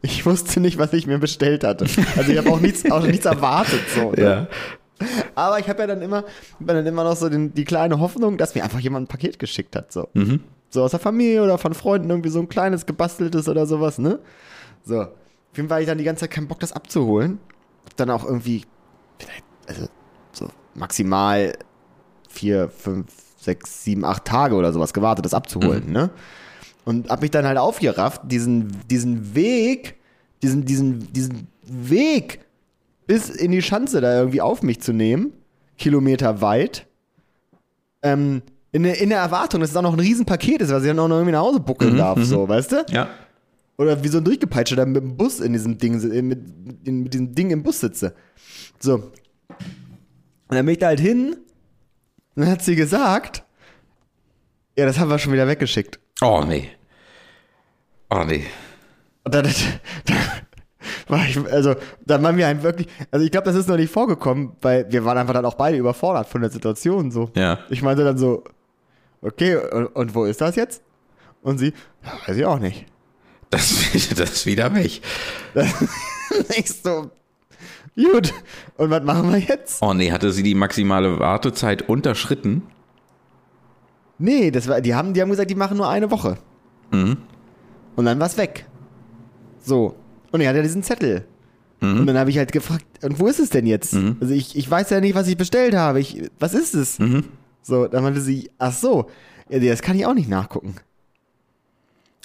ich 0.02 0.26
wusste 0.26 0.60
nicht, 0.60 0.78
was 0.78 0.94
ich 0.94 1.08
mir 1.08 1.18
bestellt 1.18 1.64
hatte. 1.64 1.86
Also 2.16 2.32
ich 2.32 2.38
habe 2.38 2.50
auch 2.50 2.60
nichts, 2.60 2.90
auch 2.90 3.06
nichts 3.06 3.26
erwartet. 3.26 3.82
So, 3.94 4.12
ne? 4.12 4.24
Ja. 4.24 4.48
Aber 5.36 5.60
ich 5.60 5.68
habe 5.68 5.80
ja 5.80 5.88
dann 5.88 6.02
immer, 6.02 6.24
dann 6.60 6.86
immer 6.86 7.04
noch 7.04 7.16
so 7.16 7.28
den, 7.28 7.54
die 7.54 7.66
kleine 7.66 8.00
Hoffnung, 8.00 8.38
dass 8.38 8.56
mir 8.56 8.64
einfach 8.64 8.80
jemand 8.80 9.06
ein 9.06 9.08
Paket 9.08 9.40
geschickt 9.40 9.76
hat. 9.76 9.92
So. 9.92 10.08
Mhm. 10.14 10.42
so 10.70 10.84
aus 10.84 10.92
der 10.92 11.00
Familie 11.00 11.44
oder 11.44 11.58
von 11.58 11.74
Freunden 11.74 12.10
irgendwie 12.10 12.30
so 12.30 12.40
ein 12.40 12.50
kleines 12.50 12.86
gebasteltes 12.86 13.50
oder 13.50 13.66
sowas, 13.66 13.98
ne? 13.98 14.20
So. 14.84 15.02
Auf 15.02 15.58
jeden 15.58 15.68
Fall 15.68 15.78
hatte 15.78 15.84
ich 15.84 15.90
dann 15.90 15.98
die 15.98 16.04
ganze 16.04 16.22
Zeit 16.22 16.32
keinen 16.32 16.48
Bock, 16.48 16.60
das 16.60 16.72
abzuholen. 16.72 17.40
Dann 17.96 18.10
auch 18.10 18.24
irgendwie, 18.26 18.64
vielleicht, 19.20 19.44
also 19.68 19.88
so 20.32 20.48
maximal 20.76 21.54
vier, 22.30 22.70
fünf, 22.70 23.08
sechs, 23.38 23.84
sieben, 23.84 24.06
acht 24.06 24.26
Tage 24.26 24.56
oder 24.56 24.72
sowas 24.72 24.94
gewartet, 24.94 25.26
das 25.26 25.34
abzuholen, 25.34 25.92
ne? 25.92 26.10
Und 26.86 27.10
hab 27.10 27.22
mich 27.22 27.32
dann 27.32 27.46
halt 27.46 27.58
aufgerafft, 27.58 28.22
diesen, 28.26 28.76
diesen 28.90 29.36
Weg, 29.36 29.98
diesen, 30.42 30.66
diesen, 30.66 31.12
diesen 31.14 31.48
Weg 31.64 32.40
bis 33.06 33.30
in 33.30 33.52
die 33.52 33.62
Schanze 33.62 34.02
da 34.02 34.18
irgendwie 34.18 34.42
auf 34.42 34.64
mich 34.64 34.82
zu 34.82 34.94
nehmen, 34.94 35.34
Kilometer 35.78 36.42
weit, 36.42 36.88
ähm, 38.04 38.42
in, 38.72 38.84
der- 38.84 39.00
in 39.02 39.10
der 39.10 39.20
Erwartung, 39.20 39.60
dass 39.62 39.72
es 39.72 39.76
auch 39.76 39.82
noch 39.82 39.94
ein 39.94 40.00
Riesenpaket 40.00 40.62
ist, 40.62 40.72
was 40.72 40.84
ich 40.84 40.90
dann 40.90 41.00
auch 41.00 41.08
noch 41.08 41.16
irgendwie 41.18 41.34
nach 41.34 41.42
Hause 41.42 41.60
buckeln 41.60 41.98
darf, 41.98 42.20
so, 42.24 42.48
weißt 42.48 42.72
du? 42.72 42.86
Ja. 42.90 43.10
Oder 43.82 44.04
wie 44.04 44.10
so 44.10 44.20
ein 44.20 44.24
Durchgepeitschter, 44.24 44.76
der 44.76 44.86
mit 44.86 45.02
dem 45.02 45.18
Bus 45.18 45.40
in 45.40 45.54
diesem 45.54 45.80
Ding, 45.80 46.00
äh, 46.12 46.22
mit, 46.22 46.40
in, 46.86 47.02
mit 47.02 47.14
diesem 47.16 47.34
Ding 47.34 47.50
im 47.50 47.64
Bus 47.64 47.80
sitze. 47.80 48.14
So. 48.80 48.94
Und 48.94 49.12
dann 50.50 50.64
bin 50.68 50.74
ich 50.74 50.78
da 50.78 50.86
halt 50.88 51.00
hin, 51.00 51.36
und 52.36 52.44
dann 52.44 52.52
hat 52.52 52.62
sie 52.62 52.76
gesagt, 52.76 53.44
ja, 54.78 54.86
das 54.86 55.00
haben 55.00 55.10
wir 55.10 55.18
schon 55.18 55.34
wieder 55.34 55.48
weggeschickt. 55.48 56.00
Oh, 56.22 56.44
nee. 56.48 56.70
Oh, 58.12 58.24
nee. 58.24 58.46
Und 59.24 59.34
dann, 59.34 59.46
dann 60.06 60.18
war 61.08 61.26
ich, 61.26 61.40
also, 61.52 61.74
dann 62.06 62.22
waren 62.22 62.38
wir 62.38 62.46
halt 62.46 62.62
wirklich, 62.62 62.88
also 63.10 63.26
ich 63.26 63.32
glaube, 63.32 63.46
das 63.46 63.56
ist 63.56 63.68
noch 63.68 63.78
nicht 63.78 63.92
vorgekommen, 63.92 64.58
weil 64.62 64.92
wir 64.92 65.04
waren 65.06 65.18
einfach 65.18 65.34
dann 65.34 65.46
auch 65.46 65.56
beide 65.56 65.78
überfordert 65.78 66.28
von 66.28 66.42
der 66.42 66.52
Situation, 66.52 67.10
so. 67.10 67.32
Ja. 67.36 67.58
Ich 67.72 67.82
meinte 67.82 68.04
dann 68.04 68.20
so, 68.20 68.44
okay, 69.24 69.56
und, 69.56 69.88
und 69.88 70.14
wo 70.14 70.26
ist 70.26 70.40
das 70.40 70.56
jetzt? 70.56 70.84
Und 71.42 71.58
sie, 71.58 71.74
ja, 72.04 72.12
weiß 72.28 72.38
ich 72.38 72.46
auch 72.46 72.60
nicht. 72.60 72.86
Das, 73.52 73.92
das 74.16 74.32
ist 74.32 74.46
wieder 74.48 74.74
weg. 74.74 75.02
ich 76.58 76.74
so, 76.74 77.12
gut, 77.96 78.34
und 78.78 78.90
was 78.90 79.04
machen 79.04 79.32
wir 79.32 79.40
jetzt? 79.40 79.82
Oh, 79.82 79.94
nee. 79.94 80.12
Hatte 80.12 80.32
sie 80.32 80.42
die 80.42 80.56
maximale 80.56 81.20
Wartezeit 81.20 81.88
unterschritten? 81.88 82.64
Nee, 84.18 84.50
das 84.50 84.68
war, 84.68 84.82
die 84.82 84.96
haben, 84.96 85.14
die 85.14 85.22
haben 85.22 85.30
gesagt, 85.30 85.52
die 85.52 85.56
machen 85.56 85.78
nur 85.78 85.90
eine 85.90 86.10
Woche. 86.10 86.38
Mhm. 86.92 87.18
Und 87.96 88.06
dann 88.06 88.20
war's 88.20 88.38
weg. 88.38 88.66
So. 89.60 89.96
Und 90.32 90.42
er 90.42 90.50
hat 90.50 90.56
ja 90.56 90.64
diesen 90.64 90.82
Zettel. 90.82 91.26
Und 91.82 92.06
dann 92.06 92.18
habe 92.18 92.30
ich 92.30 92.38
halt 92.38 92.52
gefragt, 92.52 92.86
und 93.02 93.20
wo 93.20 93.26
ist 93.26 93.40
es 93.40 93.50
denn 93.50 93.66
jetzt? 93.66 93.96
Also 94.22 94.36
ich, 94.36 94.56
ich 94.56 94.70
weiß 94.70 94.92
ja 94.92 95.00
nicht, 95.02 95.16
was 95.16 95.28
ich 95.28 95.36
bestellt 95.36 95.76
habe. 95.76 96.00
Ich, 96.00 96.30
was 96.38 96.54
ist 96.54 96.76
es? 96.76 97.00
So, 97.64 97.88
dann 97.88 98.04
meinte 98.04 98.22
sie, 98.22 98.52
ach 98.60 98.72
so, 98.72 99.10
ja, 99.50 99.58
das 99.58 99.82
kann 99.82 99.98
ich 99.98 100.06
auch 100.06 100.14
nicht 100.14 100.30
nachgucken. 100.30 100.76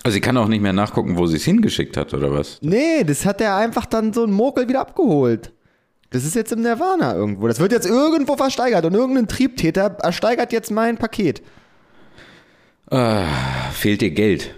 Also 0.07 0.15
sie 0.15 0.21
kann 0.21 0.37
auch 0.37 0.47
nicht 0.47 0.61
mehr 0.61 0.73
nachgucken, 0.73 1.19
wo 1.19 1.27
sie 1.27 1.37
es 1.37 1.43
hingeschickt 1.43 1.97
hat, 1.97 2.15
oder 2.15 2.33
was? 2.33 2.61
Nee, 2.63 3.03
das 3.03 3.27
hat 3.27 3.41
er 3.41 3.57
einfach 3.57 3.87
dann 3.87 4.13
so 4.13 4.23
ein 4.23 4.31
Mokel 4.31 4.69
wieder 4.69 4.81
abgeholt. 4.81 5.53
Das 6.11 6.25
ist 6.25 6.37
jetzt 6.37 6.53
im 6.53 6.61
Nirvana 6.63 7.17
irgendwo. 7.17 7.49
Das 7.49 7.59
wird 7.59 7.73
jetzt 7.73 7.89
irgendwo 7.89 8.37
versteigert 8.37 8.85
und 8.85 8.95
irgendein 8.95 9.27
Triebtäter 9.27 9.97
ersteigert 10.01 10.53
jetzt 10.53 10.71
mein 10.71 10.97
Paket. 10.97 11.43
Fehlt 13.73 14.01
dir 14.01 14.13
Geld? 14.13 14.55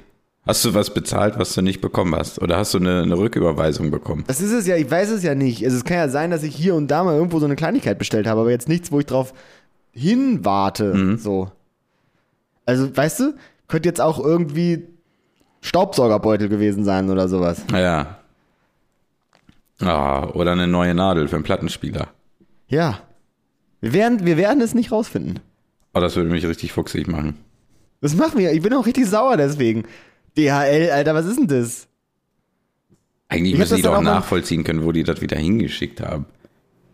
Hast 0.46 0.66
du 0.66 0.74
was 0.74 0.92
bezahlt, 0.92 1.38
was 1.38 1.54
du 1.54 1.62
nicht 1.62 1.80
bekommen 1.80 2.14
hast? 2.14 2.42
Oder 2.42 2.58
hast 2.58 2.74
du 2.74 2.78
eine, 2.78 3.00
eine 3.00 3.16
Rücküberweisung 3.16 3.90
bekommen? 3.90 4.24
Das 4.26 4.42
ist 4.42 4.52
es 4.52 4.66
ja, 4.66 4.76
ich 4.76 4.90
weiß 4.90 5.08
es 5.08 5.22
ja 5.22 5.34
nicht. 5.34 5.64
Also 5.64 5.78
es 5.78 5.84
kann 5.84 5.96
ja 5.96 6.10
sein, 6.10 6.30
dass 6.30 6.42
ich 6.42 6.54
hier 6.54 6.74
und 6.74 6.88
da 6.90 7.04
mal 7.04 7.14
irgendwo 7.14 7.38
so 7.38 7.46
eine 7.46 7.56
Kleinigkeit 7.56 7.98
bestellt 7.98 8.26
habe, 8.26 8.42
aber 8.42 8.50
jetzt 8.50 8.68
nichts, 8.68 8.92
wo 8.92 9.00
ich 9.00 9.06
drauf 9.06 9.32
hinwarte. 9.92 11.16
So. 11.16 11.50
Also, 12.66 12.94
weißt 12.94 13.20
du, 13.20 13.34
könnte 13.66 13.88
jetzt 13.88 14.02
auch 14.02 14.22
irgendwie 14.22 14.88
Staubsaugerbeutel 15.60 16.48
gewesen 16.48 16.84
sein 16.84 17.10
oder 17.10 17.28
sowas. 17.28 17.62
Ja. 17.72 18.18
Ah, 19.80 20.26
oder 20.34 20.52
eine 20.52 20.66
neue 20.66 20.94
Nadel 20.94 21.28
für 21.28 21.36
einen 21.36 21.44
Plattenspieler. 21.44 22.08
Ja. 22.68 23.00
Wir 23.80 23.92
werden, 23.92 24.26
wir 24.26 24.36
werden 24.36 24.60
es 24.60 24.74
nicht 24.74 24.90
rausfinden. 24.90 25.38
Oh, 25.94 26.00
das 26.00 26.16
würde 26.16 26.30
mich 26.30 26.44
richtig 26.46 26.72
fuchsig 26.72 27.06
machen. 27.08 27.36
Das 28.00 28.14
machen 28.16 28.38
wir. 28.38 28.52
Ich 28.52 28.62
bin 28.62 28.72
auch 28.74 28.86
richtig 28.86 29.06
sauer 29.06 29.36
deswegen. 29.36 29.84
DHL, 30.36 30.90
Alter, 30.92 31.14
was 31.14 31.26
ist 31.26 31.38
denn 31.38 31.46
das? 31.48 31.86
Eigentlich 33.28 33.52
Ich 33.54 33.58
müssen 33.58 33.76
die 33.76 33.82
doch 33.82 34.00
nachvollziehen 34.00 34.64
können, 34.64 34.84
wo 34.84 34.92
die 34.92 35.02
das 35.04 35.20
wieder 35.20 35.36
hingeschickt 35.36 36.00
haben. 36.00 36.26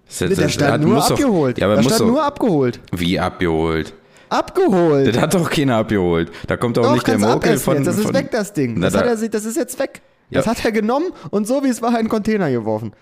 Das, 0.06 0.18
das, 0.18 0.30
Da 0.36 0.42
das 0.42 0.52
stand 0.52 0.72
hat- 0.72 0.80
nur 0.82 0.94
muss 0.94 1.08
doch- 1.08 1.12
abgeholt. 1.18 1.58
ja, 1.58 1.66
aber 1.66 1.76
muss 1.76 1.86
stand 1.86 2.00
doch, 2.02 2.06
nur 2.06 2.22
abgeholt. 2.24 2.80
Wie 2.92 3.18
abgeholt? 3.18 3.94
Abgeholt. 4.34 5.06
Das 5.14 5.18
hat 5.22 5.34
doch 5.34 5.48
keiner 5.50 5.76
abgeholt. 5.76 6.30
Da 6.46 6.56
kommt 6.56 6.76
doch, 6.76 6.82
Doch, 6.82 6.94
nicht 6.94 7.06
der 7.06 7.18
Mokel 7.18 7.56
von. 7.58 7.76
jetzt. 7.76 7.86
Das 7.86 7.96
ist 7.98 8.04
von, 8.06 8.14
weg, 8.14 8.30
das 8.30 8.52
Ding. 8.52 8.74
Na, 8.76 8.86
Das, 8.86 8.92
da- 8.94 9.00
hat 9.00 9.06
er, 9.06 9.16
sich- 9.16 9.30
das 9.30 9.44
ist 9.44 9.56
jetzt 9.56 9.78
weg. 9.78 10.00
Ja. 10.30 10.40
Das 10.40 10.46
hat 10.46 10.64
er 10.64 10.72
genommen 10.72 11.06
und 11.30 11.46
so 11.46 11.62
wie 11.62 11.68
es 11.68 11.80
war 11.82 11.90
in 11.90 11.96
einen 11.96 12.08
Container 12.08 12.50
geworfen. 12.50 12.92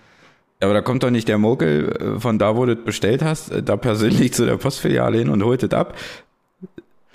Aber 0.61 0.73
da 0.73 0.81
kommt 0.81 1.03
doch 1.03 1.09
nicht 1.09 1.27
der 1.27 1.37
Mokel 1.37 2.15
äh, 2.17 2.19
von 2.19 2.37
da, 2.39 2.55
wo 2.55 2.65
du 2.65 2.75
das 2.75 2.85
bestellt 2.85 3.21
hast, 3.23 3.51
äh, 3.51 3.63
da 3.63 3.75
persönlich 3.77 4.33
zu 4.33 4.45
der 4.45 4.57
Postfiliale 4.57 5.17
hin 5.17 5.29
und 5.29 5.43
holt 5.43 5.63
das 5.63 5.71
ab. 5.71 5.95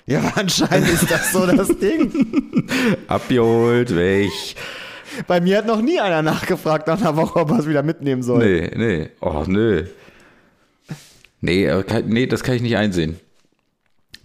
Ja, 0.05 0.21
anscheinend 0.35 0.89
ist 0.89 1.09
das 1.09 1.31
so 1.31 1.45
das 1.47 1.67
Ding. 1.79 2.43
Abgeholt, 3.07 3.95
weg. 3.95 4.29
Bei 5.27 5.39
mir 5.39 5.57
hat 5.59 5.65
noch 5.67 5.81
nie 5.81 5.99
einer 5.99 6.21
nachgefragt 6.21 6.87
nach 6.87 6.99
einer 6.99 7.15
Woche, 7.15 7.39
ob 7.39 7.51
er 7.51 7.59
es 7.59 7.67
wieder 7.67 7.83
mitnehmen 7.83 8.21
soll. 8.23 8.39
Nee, 8.45 8.71
nee. 8.75 9.09
Oh, 9.21 9.43
nö. 9.47 9.85
Nee, 11.41 11.65
äh, 11.65 11.83
kann, 11.83 12.05
nee, 12.07 12.25
das 12.27 12.43
kann 12.43 12.55
ich 12.55 12.61
nicht 12.61 12.75
einsehen. 12.77 13.19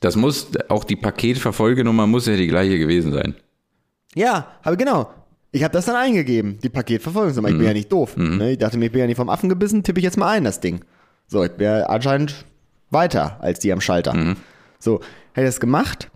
Das 0.05 0.17
muss, 0.17 0.49
auch 0.69 0.85
die 0.85 0.97
Paketverfolgenummer 0.97 2.07
muss 2.07 2.27
ja 2.27 2.37
die 2.37 2.47
gleiche 2.47 2.79
gewesen 2.79 3.11
sein. 3.11 3.35
Ja, 4.15 4.49
aber 4.63 4.77
genau. 4.77 5.11
Ich 5.51 5.65
habe 5.65 5.73
das 5.73 5.87
dann 5.87 5.97
eingegeben, 5.97 6.59
die 6.63 6.69
Paketverfolgungsnummer. 6.69 7.49
Ich 7.49 7.57
bin 7.57 7.67
ja 7.67 7.73
nicht 7.73 7.91
doof. 7.91 8.15
Ne? 8.19 8.53
Ich 8.53 8.59
dachte 8.59 8.77
mir, 8.77 8.87
ich 8.87 8.93
bin 8.93 9.01
ja 9.01 9.07
nicht 9.07 9.17
vom 9.17 9.31
Affen 9.31 9.49
gebissen, 9.49 9.83
tippe 9.83 10.01
ich 10.01 10.05
jetzt 10.05 10.19
mal 10.19 10.29
ein, 10.29 10.45
das 10.45 10.61
Ding. 10.61 10.85
So, 11.27 11.43
ich 11.43 11.53
wäre 11.57 11.89
anscheinend 11.89 12.45
weiter 12.91 13.39
als 13.41 13.61
die 13.61 13.73
am 13.73 13.81
Schalter. 13.81 14.37
So, 14.79 15.01
hätte 15.33 15.47
ich 15.47 15.55
das 15.55 15.61
gemacht. 15.61 16.11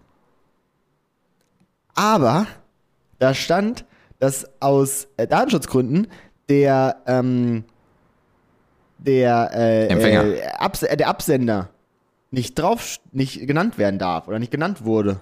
Aber 1.95 2.47
da 3.19 3.33
stand, 3.33 3.87
dass 4.19 4.47
aus 4.61 5.09
äh, 5.17 5.27
Datenschutzgründen 5.27 6.09
der, 6.51 6.97
ähm, 7.07 7.65
der, 8.99 9.51
äh, 9.55 9.87
Empfänger. 9.87 10.25
Äh, 10.25 10.47
Abs 10.59 10.83
äh, 10.83 10.95
der 10.95 11.09
Absender 11.09 11.71
nicht 12.31 12.59
drauf, 12.59 12.99
nicht 13.13 13.47
genannt 13.47 13.79
werden 13.79 13.99
darf 13.99 14.29
oder 14.29 14.39
nicht 14.39 14.53
genannt 14.53 14.85
wurde. 14.85 15.21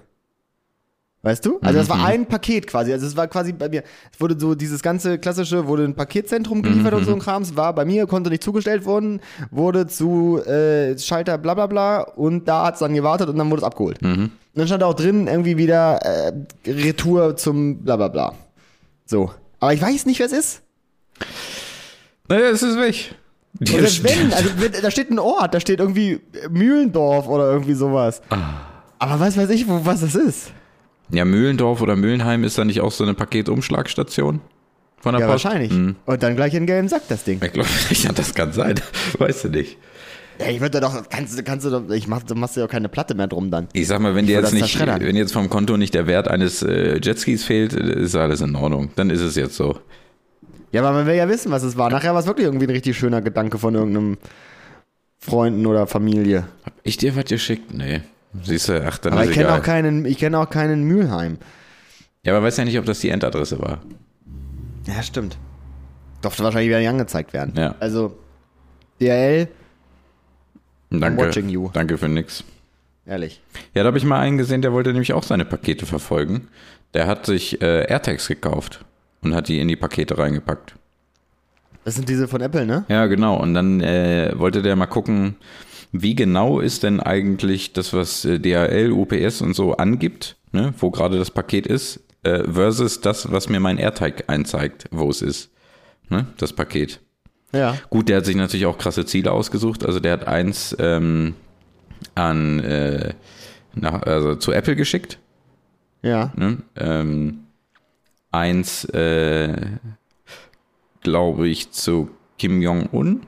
Weißt 1.23 1.45
du? 1.45 1.59
Also 1.61 1.79
das 1.79 1.89
war 1.89 2.05
ein 2.05 2.27
Paket 2.27 2.67
quasi. 2.67 2.93
Also 2.93 3.05
es 3.07 3.17
war 3.17 3.27
quasi 3.27 3.51
bei 3.51 3.67
mir, 3.67 3.83
es 4.13 4.21
wurde 4.21 4.39
so 4.39 4.55
dieses 4.55 4.81
ganze 4.81 5.17
klassische, 5.17 5.67
wurde 5.67 5.83
ein 5.83 5.95
Paketzentrum 5.95 6.61
geliefert 6.61 6.93
und 6.93 7.05
so 7.05 7.13
ein 7.13 7.19
Krams, 7.19 7.55
war 7.55 7.73
bei 7.73 7.85
mir, 7.85 8.05
konnte 8.05 8.29
nicht 8.29 8.43
zugestellt 8.43 8.85
worden, 8.85 9.19
wurde 9.51 9.87
zu 9.87 10.41
äh, 10.45 10.97
Schalter 10.97 11.37
bla 11.37 11.55
bla 11.55 11.67
bla 11.67 12.01
und 12.01 12.47
da 12.47 12.67
hat 12.67 12.75
es 12.75 12.79
dann 12.79 12.93
gewartet 12.93 13.29
und 13.29 13.37
dann 13.37 13.49
wurde 13.49 13.61
es 13.61 13.65
abgeholt. 13.65 14.01
Und 14.01 14.31
dann 14.53 14.67
stand 14.67 14.83
auch 14.83 14.93
drin 14.93 15.27
irgendwie 15.27 15.57
wieder 15.57 15.97
äh, 15.97 16.31
Retour 16.65 17.35
zum 17.35 17.83
bla 17.83 17.97
bla 17.97 18.07
bla. 18.07 18.33
So. 19.05 19.31
Aber 19.59 19.73
ich 19.73 19.81
weiß 19.81 20.05
nicht, 20.05 20.19
wer 20.19 20.27
es 20.27 20.31
ist. 20.31 20.61
Naja, 22.29 22.49
es 22.49 22.61
ist 22.61 22.77
weg. 22.79 23.15
Und 23.59 23.67
selbst 23.69 24.03
wenn, 24.03 24.33
also 24.33 24.49
da 24.81 24.91
steht 24.91 25.09
ein 25.09 25.19
Ort, 25.19 25.53
da 25.53 25.59
steht 25.59 25.79
irgendwie 25.79 26.19
Mühlendorf 26.49 27.27
oder 27.27 27.51
irgendwie 27.51 27.73
sowas. 27.73 28.21
Aber 28.99 29.19
was 29.19 29.37
weiß 29.37 29.49
ich, 29.49 29.67
wo, 29.67 29.81
was 29.85 30.01
das 30.01 30.15
ist. 30.15 30.51
ja, 31.11 31.25
Mühlendorf 31.25 31.81
oder 31.81 31.95
Mühlenheim 31.95 32.43
ist 32.43 32.57
da 32.57 32.65
nicht 32.65 32.81
auch 32.81 32.91
so 32.91 33.03
eine 33.03 33.13
Paketumschlagstation 33.13 34.41
von 34.99 35.11
der 35.13 35.21
Ja, 35.21 35.27
Post? 35.31 35.45
wahrscheinlich. 35.45 35.71
Hm. 35.71 35.95
Und 36.05 36.23
dann 36.23 36.35
gleich 36.35 36.53
in 36.53 36.65
gelben 36.65 36.87
Sack, 36.87 37.03
das 37.09 37.23
Ding. 37.23 37.39
Ich 37.43 37.53
glaube, 37.53 37.69
ja, 37.91 38.11
das 38.11 38.33
kann 38.33 38.51
sein. 38.53 38.75
Weißt 39.17 39.45
du 39.45 39.49
nicht. 39.49 39.77
Ja, 40.39 40.49
ich 40.49 40.61
würde 40.61 40.79
doch, 40.79 41.09
kannst, 41.09 41.37
du- 41.37 41.43
kannst 41.43 41.65
du 41.65 41.71
doch, 41.71 41.89
ich 41.89 42.07
mach, 42.07 42.21
du 42.21 42.35
machst 42.35 42.57
ja 42.57 42.65
auch 42.65 42.69
keine 42.69 42.89
Platte 42.89 43.15
mehr 43.15 43.25
drum 43.27 43.49
dann. 43.49 43.67
Ich 43.73 43.87
sag 43.87 43.99
mal, 44.01 44.13
wenn 44.13 44.27
dir 44.27 44.39
jetzt 44.39 44.53
nicht, 44.53 44.79
wenn 44.79 45.15
jetzt 45.15 45.33
vom 45.33 45.49
Konto 45.49 45.77
nicht 45.77 45.95
der 45.95 46.05
Wert 46.05 46.27
eines 46.27 46.61
äh, 46.61 46.99
Jetskis 47.01 47.43
fehlt, 47.43 47.73
ist 47.73 48.15
alles 48.15 48.41
in 48.41 48.55
Ordnung. 48.55 48.91
Dann 48.95 49.09
ist 49.09 49.21
es 49.21 49.35
jetzt 49.35 49.55
so. 49.55 49.79
Ja, 50.71 50.81
aber 50.81 50.91
man 50.91 51.05
will 51.05 51.15
ja 51.15 51.29
wissen, 51.29 51.51
was 51.51 51.63
es 51.63 51.77
war. 51.77 51.89
Nachher 51.89 52.13
war 52.13 52.19
es 52.19 52.27
wirklich 52.27 52.45
irgendwie 52.45 52.67
ein 52.67 52.71
richtig 52.71 52.97
schöner 52.97 53.21
Gedanke 53.21 53.57
von 53.57 53.73
irgendeinem 53.75 54.17
Freunden 55.19 55.65
oder 55.65 55.87
Familie. 55.87 56.47
Hab 56.65 56.73
ich 56.83 56.97
dir 56.97 57.15
was 57.15 57.25
geschickt? 57.25 57.73
Nee. 57.73 58.01
Siehst 58.43 58.69
du, 58.69 58.85
ach, 58.85 58.97
dann 58.97 59.13
Aber 59.13 59.23
ist 59.23 59.29
ich 59.29 59.35
kenne 59.35 59.53
auch 59.53 59.63
keinen, 59.63 60.05
ich 60.05 60.17
kenne 60.17 60.37
auch 60.39 60.49
keinen 60.49 60.83
Mühlheim. 60.83 61.37
ja, 62.23 62.35
aber 62.35 62.45
weiß 62.45 62.57
ja 62.57 62.65
nicht, 62.65 62.77
ob 62.77 62.85
das 62.85 62.99
die 62.99 63.09
Endadresse 63.09 63.59
war. 63.59 63.79
Ja, 64.85 65.01
stimmt. 65.01 65.37
Durfte 66.21 66.43
wahrscheinlich 66.43 66.69
wieder 66.69 66.79
nicht 66.79 66.89
angezeigt 66.89 67.33
werden. 67.33 67.53
Ja. 67.57 67.75
Also, 67.79 68.17
DRL, 69.01 69.47
Danke. 70.89 71.23
watching 71.25 71.49
you. 71.49 71.69
Danke 71.73 71.97
für 71.97 72.07
nix. 72.09 72.43
ehrlich. 73.05 73.41
Ja, 73.73 73.83
da 73.83 73.87
habe 73.87 73.97
ich 73.97 74.03
mal 74.05 74.19
einen 74.19 74.37
gesehen, 74.37 74.61
der 74.61 74.73
wollte 74.73 74.91
nämlich 74.91 75.13
auch 75.13 75.23
seine 75.23 75.45
Pakete 75.45 75.85
verfolgen. 75.85 76.47
Der 76.93 77.07
hat 77.07 77.25
sich 77.25 77.61
äh, 77.61 77.85
AirTags 77.89 78.27
gekauft 78.27 78.85
und 79.21 79.33
hat 79.35 79.47
die 79.47 79.59
in 79.59 79.67
die 79.67 79.75
Pakete 79.75 80.17
reingepackt. 80.17 80.75
Das 81.83 81.95
sind 81.95 82.09
diese 82.09 82.27
von 82.27 82.41
Apple, 82.41 82.65
ne? 82.65 82.85
Ja, 82.89 83.05
genau. 83.05 83.37
Und 83.41 83.53
dann 83.53 83.79
äh, 83.81 84.33
wollte 84.35 84.61
der 84.61 84.75
mal 84.75 84.87
gucken, 84.87 85.35
wie 85.93 86.15
genau 86.15 86.59
ist 86.59 86.83
denn 86.83 86.99
eigentlich 86.99 87.71
das, 87.73 87.93
was 87.93 88.25
äh, 88.25 88.39
DHL, 88.39 88.91
UPS 88.91 89.41
und 89.41 89.53
so 89.55 89.77
angibt, 89.77 90.35
ne, 90.51 90.73
wo 90.79 90.91
gerade 90.91 91.17
das 91.17 91.31
Paket 91.31 91.65
ist, 91.65 92.01
äh, 92.23 92.43
versus 92.43 92.99
das, 92.99 93.31
was 93.31 93.47
mir 93.47 93.61
mein 93.61 93.77
AirTag 93.77 94.25
einzeigt, 94.27 94.85
wo 94.91 95.09
es 95.09 95.21
ist, 95.21 95.49
ne, 96.09 96.25
das 96.37 96.51
Paket. 96.51 96.99
Ja. 97.53 97.77
Gut, 97.89 98.09
der 98.09 98.17
hat 98.17 98.25
sich 98.25 98.35
natürlich 98.35 98.65
auch 98.65 98.77
krasse 98.77 99.05
Ziele 99.05 99.31
ausgesucht. 99.31 99.85
Also 99.85 100.01
der 100.01 100.11
hat 100.11 100.27
eins 100.27 100.75
ähm, 100.79 101.35
an 102.15 102.59
äh, 102.59 103.13
nach, 103.75 104.01
also 104.03 104.35
zu 104.35 104.51
Apple 104.51 104.75
geschickt, 104.75 105.19
Ja. 106.01 106.33
ne? 106.35 106.57
ähm, 106.75 107.39
eins, 108.37 108.85
äh, 108.85 109.55
glaube 111.01 111.47
ich, 111.47 111.71
zu 111.71 112.09
Kim 112.37 112.61
Jong-un. 112.61 113.21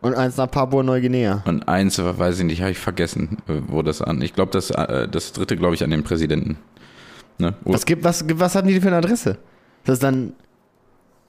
Und 0.00 0.14
eins 0.14 0.36
nach 0.36 0.50
Papua-Neuguinea. 0.50 1.42
Und 1.46 1.68
eins, 1.68 1.98
weiß 1.98 2.40
ich 2.40 2.44
nicht, 2.44 2.60
habe 2.60 2.72
ich 2.72 2.78
vergessen, 2.78 3.38
äh, 3.46 3.60
wo 3.68 3.82
das 3.82 4.02
an. 4.02 4.20
Ich 4.22 4.34
glaube, 4.34 4.50
das, 4.50 4.70
äh, 4.70 5.06
das 5.08 5.32
dritte, 5.32 5.56
glaube 5.56 5.74
ich, 5.74 5.84
an 5.84 5.90
den 5.90 6.02
Präsidenten. 6.02 6.58
Ne? 7.38 7.54
Was 7.64 7.86
gibt, 7.86 8.02
was, 8.02 8.24
was 8.34 8.56
haben 8.56 8.66
die 8.66 8.80
für 8.80 8.88
eine 8.88 8.96
Adresse? 8.96 9.30
Ist 9.30 9.88
das 9.88 9.98
dann 9.98 10.34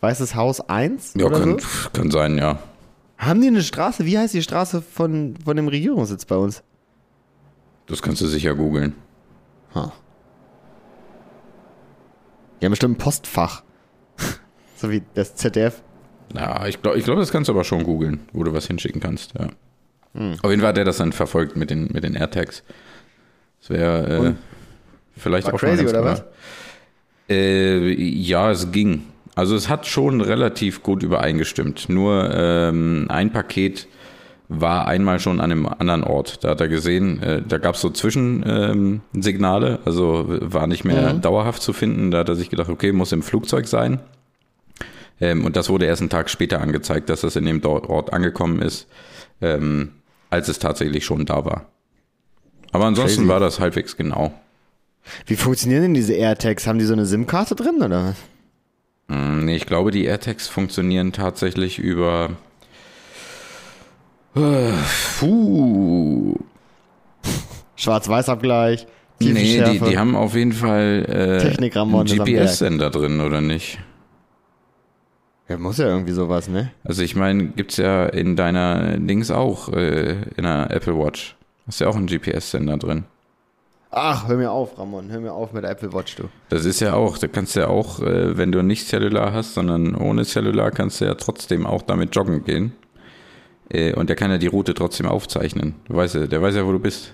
Weißes 0.01 0.35
Haus 0.35 0.59
1? 0.69 1.13
ja, 1.15 1.29
kann, 1.29 1.59
so? 1.59 1.89
kann 1.93 2.11
sein, 2.11 2.37
ja. 2.37 2.59
Haben 3.17 3.39
die 3.39 3.47
eine 3.47 3.63
Straße? 3.63 4.05
Wie 4.05 4.17
heißt 4.17 4.33
die 4.33 4.43
Straße 4.43 4.81
von, 4.81 5.35
von 5.45 5.55
dem 5.55 5.69
Regierungssitz 5.69 6.25
bei 6.25 6.35
uns? 6.35 6.61
Das 7.85 8.01
kannst 8.01 8.21
du 8.21 8.27
sicher 8.27 8.53
googeln. 8.53 8.95
Ha. 9.75 9.93
Die 12.63 12.65
haben 12.65 12.71
bestimmt 12.71 12.95
ein 12.95 12.97
Postfach. 12.97 13.61
so 14.77 14.89
wie 14.89 15.03
das 15.15 15.35
ZDF. 15.35 15.81
Ja, 16.33 16.65
ich 16.65 16.81
glaube, 16.81 16.97
ich 16.97 17.03
glaub, 17.03 17.17
das 17.17 17.29
kannst 17.29 17.49
du 17.49 17.51
aber 17.51 17.65
schon 17.65 17.83
googeln, 17.83 18.21
wo 18.31 18.41
du 18.45 18.53
was 18.53 18.67
hinschicken 18.67 19.01
kannst, 19.01 19.33
ja. 19.37 19.49
Auf 20.41 20.49
jeden 20.49 20.61
Fall 20.61 20.69
hat 20.69 20.77
er 20.77 20.85
das 20.85 20.95
dann 20.95 21.11
verfolgt 21.11 21.57
mit 21.57 21.71
den, 21.71 21.89
mit 21.91 22.05
den 22.05 22.15
AirTags. 22.15 22.63
Das 23.59 23.69
wäre 23.69 24.27
äh, 24.27 24.33
vielleicht 25.17 25.47
War 25.47 25.55
auch 25.55 25.59
crazy, 25.59 25.85
oder 25.85 26.01
klar. 26.01 26.25
Äh, 27.29 27.91
ja, 27.91 28.49
es 28.49 28.71
ging. 28.71 29.07
Also 29.35 29.57
es 29.57 29.67
hat 29.67 29.85
schon 29.85 30.21
relativ 30.21 30.83
gut 30.83 31.03
übereingestimmt. 31.03 31.89
Nur 31.89 32.29
ähm, 32.33 33.07
ein 33.09 33.33
Paket 33.33 33.89
war 34.49 34.87
einmal 34.87 35.19
schon 35.19 35.39
an 35.39 35.51
einem 35.51 35.65
anderen 35.65 36.03
Ort. 36.03 36.43
Da 36.43 36.49
hat 36.49 36.61
er 36.61 36.67
gesehen, 36.67 37.21
äh, 37.23 37.41
da 37.41 37.57
gab 37.57 37.75
es 37.75 37.81
so 37.81 37.89
Zwischensignale, 37.89 39.69
ähm, 39.69 39.79
also 39.85 40.25
war 40.27 40.67
nicht 40.67 40.83
mehr 40.83 41.13
dauerhaft 41.13 41.61
zu 41.61 41.73
finden. 41.73 42.11
Da 42.11 42.19
hat 42.19 42.29
er 42.29 42.35
sich 42.35 42.49
gedacht, 42.49 42.69
okay, 42.69 42.91
muss 42.91 43.11
im 43.11 43.23
Flugzeug 43.23 43.67
sein. 43.67 43.99
Ähm, 45.21 45.45
und 45.45 45.55
das 45.55 45.69
wurde 45.69 45.85
erst 45.85 46.01
einen 46.01 46.09
Tag 46.09 46.29
später 46.29 46.61
angezeigt, 46.61 47.09
dass 47.09 47.21
das 47.21 47.35
in 47.35 47.45
dem 47.45 47.63
Ort 47.65 48.11
angekommen 48.13 48.61
ist, 48.61 48.87
ähm, 49.41 49.91
als 50.29 50.47
es 50.49 50.59
tatsächlich 50.59 51.05
schon 51.05 51.25
da 51.25 51.45
war. 51.45 51.65
Aber 52.71 52.85
ansonsten 52.85 53.21
Crazy. 53.21 53.29
war 53.29 53.39
das 53.39 53.59
halbwegs 53.59 53.95
genau. 53.95 54.33
Wie 55.27 55.35
funktionieren 55.35 55.83
denn 55.83 55.93
diese 55.93 56.13
AirTags? 56.13 56.65
Haben 56.65 56.79
die 56.79 56.85
so 56.85 56.93
eine 56.93 57.05
SIM-Karte 57.05 57.55
drin 57.55 57.81
oder 57.81 58.05
was? 59.09 59.15
Mm, 59.15 59.45
Nee, 59.45 59.55
ich 59.55 59.65
glaube, 59.65 59.91
die 59.91 60.05
AirTags 60.05 60.47
funktionieren 60.47 61.11
tatsächlich 61.11 61.79
über. 61.79 62.31
Puh. 64.33 66.35
Schwarz-Weiß-Abgleich, 67.75 68.87
Nee, 69.19 69.63
die, 69.63 69.79
die 69.79 69.97
haben 69.97 70.15
auf 70.15 70.35
jeden 70.35 70.51
Fall 70.51 71.05
äh, 71.07 71.69
einen 71.69 72.05
GPS-Sender 72.05 72.89
drin, 72.89 73.21
oder 73.21 73.41
nicht? 73.41 73.79
ja, 75.47 75.57
muss 75.57 75.77
ja 75.77 75.87
irgendwie 75.87 76.13
sowas, 76.13 76.47
ne? 76.47 76.71
Also 76.83 77.03
ich 77.03 77.15
meine, 77.15 77.47
gibt's 77.47 77.77
ja 77.77 78.05
in 78.05 78.35
deiner 78.35 78.97
Dings 78.97 79.31
auch, 79.31 79.69
äh, 79.69 80.21
in 80.35 80.43
der 80.43 80.71
Apple 80.71 80.97
Watch. 80.97 81.35
Hast 81.67 81.79
ja 81.79 81.87
auch 81.87 81.95
einen 81.95 82.07
GPS-Sender 82.07 82.77
drin. 82.77 83.05
Ach, 83.91 84.27
hör 84.27 84.37
mir 84.37 84.51
auf, 84.51 84.77
Ramon. 84.79 85.11
Hör 85.11 85.19
mir 85.19 85.33
auf 85.33 85.53
mit 85.53 85.63
der 85.63 85.71
Apple 85.71 85.93
Watch, 85.93 86.15
du. 86.15 86.23
Das 86.49 86.65
ist 86.65 86.79
ja 86.79 86.93
auch, 86.93 87.17
da 87.17 87.27
kannst 87.27 87.55
du 87.55 87.61
ja 87.61 87.67
auch, 87.67 87.99
äh, 87.99 88.35
wenn 88.37 88.51
du 88.51 88.63
nicht 88.63 88.87
Cellular 88.87 89.33
hast, 89.33 89.53
sondern 89.53 89.95
ohne 89.95 90.25
Cellular, 90.25 90.71
kannst 90.71 90.99
du 90.99 91.05
ja 91.05 91.13
trotzdem 91.13 91.67
auch 91.67 91.83
damit 91.83 92.15
joggen 92.15 92.43
gehen. 92.43 92.73
Äh, 93.69 93.93
und 93.93 94.09
der 94.09 94.15
kann 94.15 94.31
ja 94.31 94.37
die 94.37 94.47
Route 94.47 94.73
trotzdem 94.73 95.05
aufzeichnen. 95.05 95.75
Du 95.87 95.95
weißt 95.95 96.15
ja, 96.15 96.27
der 96.27 96.41
weiß 96.41 96.55
ja, 96.55 96.65
wo 96.65 96.71
du 96.71 96.79
bist. 96.79 97.13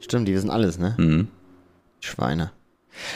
Stimmt, 0.00 0.28
die 0.28 0.34
wissen 0.34 0.50
alles, 0.50 0.78
ne? 0.78 0.94
Mhm. 0.98 1.28
Schweine. 2.00 2.52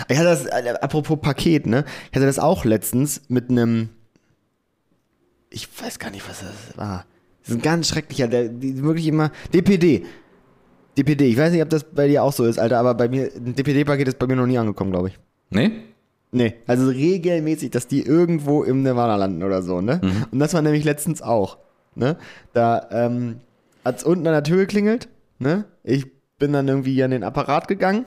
Ich 0.09 0.19
hatte 0.19 0.29
das, 0.29 0.47
äh, 0.47 0.75
apropos 0.81 1.19
Paket, 1.21 1.67
ne? 1.67 1.85
Ich 2.11 2.17
hatte 2.17 2.27
das 2.27 2.39
auch 2.39 2.65
letztens 2.65 3.23
mit 3.29 3.51
einem. 3.51 3.91
Ich 5.51 5.69
weiß 5.81 5.99
gar 5.99 6.11
nicht, 6.11 6.29
was 6.29 6.41
das 6.41 6.77
war. 6.77 7.05
Das 7.43 7.51
ist 7.51 7.57
ein 7.57 7.63
ganz 7.63 7.89
schrecklicher, 7.89 8.29
der, 8.29 8.49
die 8.49 8.83
wirklich 8.83 9.07
immer. 9.07 9.33
DPD. 9.53 10.05
DPD. 10.97 11.27
Ich 11.27 11.37
weiß 11.37 11.53
nicht, 11.53 11.63
ob 11.63 11.71
das 11.71 11.85
bei 11.85 12.09
dir 12.09 12.23
auch 12.23 12.33
so 12.33 12.45
ist, 12.45 12.59
Alter, 12.59 12.79
aber 12.79 12.95
bei 12.95 13.09
mir, 13.09 13.31
ein 13.35 13.55
DPD-Paket 13.55 14.09
ist 14.09 14.19
bei 14.19 14.27
mir 14.27 14.37
noch 14.37 14.47
nie 14.47 14.59
angekommen, 14.59 14.91
glaube 14.91 15.09
ich. 15.09 15.19
Nee? 15.51 15.71
Nee, 16.33 16.55
also 16.67 16.89
regelmäßig, 16.89 17.71
dass 17.71 17.89
die 17.89 18.03
irgendwo 18.03 18.63
im 18.63 18.83
Nirvana 18.83 19.17
landen 19.17 19.43
oder 19.43 19.63
so, 19.63 19.81
ne? 19.81 20.01
Und 20.31 20.39
das 20.39 20.55
war 20.55 20.63
nämlich 20.63 20.85
letztens 20.85 21.23
auch, 21.23 21.59
ne? 22.01 22.17
Da 22.53 22.89
ähm, 22.91 23.41
hat's 23.85 24.03
unten 24.05 24.27
an 24.27 24.33
der 24.33 24.43
Tür 24.43 24.57
geklingelt, 24.59 25.09
ne? 25.39 25.65
Ich 25.85 26.07
bin 26.39 26.53
dann 26.53 26.67
irgendwie 26.67 27.03
an 27.03 27.11
den 27.13 27.23
Apparat 27.23 27.69
gegangen 27.69 28.07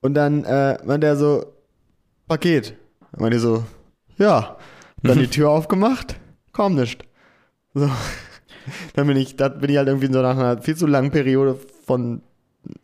und 0.00 0.14
dann 0.14 0.44
äh, 0.44 0.78
meinte 0.84 1.06
er 1.06 1.16
so, 1.16 1.46
Paket. 2.28 2.74
Dann 3.12 3.22
meinte 3.22 3.36
ich 3.36 3.42
so, 3.42 3.64
ja. 4.18 4.56
Dann 5.02 5.18
die 5.18 5.26
Tür 5.30 5.50
aufgemacht, 5.50 6.16
kaum 6.52 6.74
nicht. 6.76 7.04
So. 7.74 7.90
Dann 8.94 9.08
bin 9.08 9.16
ich, 9.16 9.34
da 9.34 9.48
bin 9.48 9.70
ich 9.70 9.76
halt 9.76 9.88
irgendwie 9.88 10.12
so 10.12 10.22
nach 10.22 10.38
einer 10.38 10.62
viel 10.62 10.76
zu 10.76 10.86
langen 10.86 11.10
Periode 11.10 11.58
von 11.84 12.22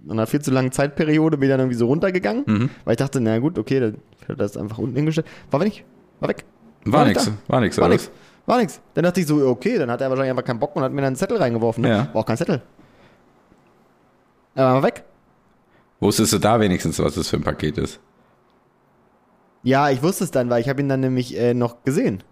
einer 0.09 0.27
viel 0.27 0.41
zu 0.41 0.51
langen 0.51 0.73
Zeitperiode 0.73 1.37
bin 1.39 1.49
ich 1.49 1.53
dann 1.53 1.61
irgendwie 1.61 1.77
so 1.79 1.87
runtergegangen, 1.87 2.43
Mhm. 2.49 2.71
weil 2.85 2.95
ich 2.95 2.97
dachte, 2.99 3.21
na 3.21 3.39
gut, 3.39 3.59
okay, 3.61 3.79
dann 3.79 3.99
hat 4.29 4.41
das 4.41 4.57
einfach 4.57 4.79
unten 4.79 4.97
hingestellt. 4.97 5.29
War 5.53 5.63
nicht, 5.63 5.85
war 6.19 6.31
weg. 6.31 6.45
War 6.85 7.05
nix, 7.05 7.27
da. 7.27 7.33
war 7.47 7.61
nix, 7.61 7.79
War 7.79 7.89
nix. 7.89 8.11
War 8.49 8.57
nix. 8.59 8.81
Dann 8.95 9.05
dachte 9.05 9.21
ich 9.21 9.27
so, 9.27 9.47
okay, 9.47 9.77
dann 9.79 9.91
hat 9.91 10.01
er 10.01 10.09
wahrscheinlich 10.09 10.31
einfach 10.31 10.45
keinen 10.45 10.59
Bock 10.59 10.75
und 10.75 10.83
hat 10.83 10.91
mir 10.91 11.03
dann 11.03 11.09
einen 11.09 11.17
Zettel 11.17 11.37
reingeworfen. 11.37 11.83
Ne? 11.83 11.91
Ja. 11.91 12.09
War 12.15 12.23
auch 12.23 12.27
kein 12.27 12.37
Zettel. 12.39 12.63
Er 14.55 14.65
war 14.65 14.83
weg. 14.83 15.05
Wusstest 16.01 16.33
du 16.33 16.39
da 16.39 16.59
wenigstens, 16.59 16.99
was 16.99 17.15
das 17.15 17.29
für 17.29 17.37
ein 17.37 17.43
Paket 17.45 17.77
ist? 17.79 18.01
Ja, 19.63 19.91
ich 19.91 20.03
wusste 20.03 20.25
es 20.25 20.31
dann, 20.31 20.49
weil 20.51 20.61
ich 20.63 20.69
habe 20.69 20.81
ihn 20.81 20.89
dann 20.89 21.01
nämlich 21.01 21.39
äh, 21.39 21.53
noch 21.55 21.85
gesehen. 21.85 22.23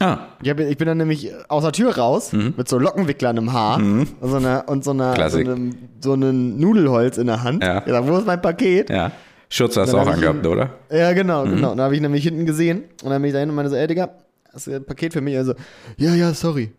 Ah, 0.00 0.18
Ich, 0.42 0.50
hab, 0.50 0.58
ich 0.58 0.76
bin 0.76 0.88
dann 0.88 0.98
nämlich 0.98 1.32
aus 1.48 1.62
der 1.62 1.70
Tür 1.72 1.96
raus 1.96 2.32
mit 2.32 2.68
so 2.68 2.78
Lockenwicklern 2.80 3.36
im 3.36 3.52
Haar 3.52 3.76
und 3.78 4.08
so 4.20 4.36
einer 4.36 4.64
und 4.66 4.82
so 4.84 4.90
einer 4.90 5.30
so 5.30 5.38
einem, 5.38 5.76
so 6.00 6.12
einem 6.14 6.58
Nudelholz 6.58 7.16
in 7.16 7.28
der 7.28 7.44
Hand. 7.44 7.62
Ja. 7.62 7.78
Ich 7.86 7.92
sag, 7.92 8.06
wo 8.06 8.16
ist 8.18 8.26
mein 8.26 8.42
Paket? 8.42 8.90
ja. 8.90 9.12
Schutz 9.50 9.76
hast 9.76 9.92
du 9.92 9.98
auch 9.98 10.06
angehabt, 10.08 10.44
ihn- 10.44 10.50
oder? 10.50 10.70
Ja, 10.90 11.12
genau, 11.12 11.44
genau. 11.44 11.70
Und 11.72 11.76
da 11.78 11.84
habe 11.84 11.94
ich 11.94 12.00
nämlich 12.00 12.24
hinten 12.24 12.44
gesehen 12.44 12.82
und 13.04 13.10
dann 13.10 13.22
bin 13.22 13.28
ich 13.28 13.32
da 13.34 13.38
hin 13.38 13.48
und 13.50 13.54
meine 13.54 13.68
so, 13.68 13.76
ey 13.76 13.86
Digga, 13.86 14.08
hast 14.54 14.66
du 14.66 14.74
ein 14.74 14.84
Paket 14.84 15.12
für 15.12 15.20
mich? 15.20 15.36
Also, 15.36 15.54
ja, 15.96 16.14
ja, 16.14 16.32
sorry. 16.32 16.72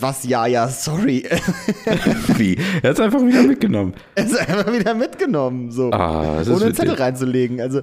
Was? 0.00 0.24
Ja, 0.24 0.46
ja, 0.46 0.66
sorry. 0.68 1.24
Wie? 2.36 2.56
Er 2.82 2.90
hat 2.90 2.94
es 2.98 3.00
einfach 3.00 3.20
wieder 3.24 3.42
mitgenommen. 3.44 3.94
Er 4.16 4.24
ist 4.24 4.36
einfach 4.36 4.72
wieder 4.72 4.94
mitgenommen, 4.94 5.70
so. 5.70 5.90
Ah, 5.92 6.42
ohne 6.42 6.64
einen. 6.64 6.74
Zettel 6.74 6.94
reinzulegen. 6.94 7.60
Also, 7.60 7.82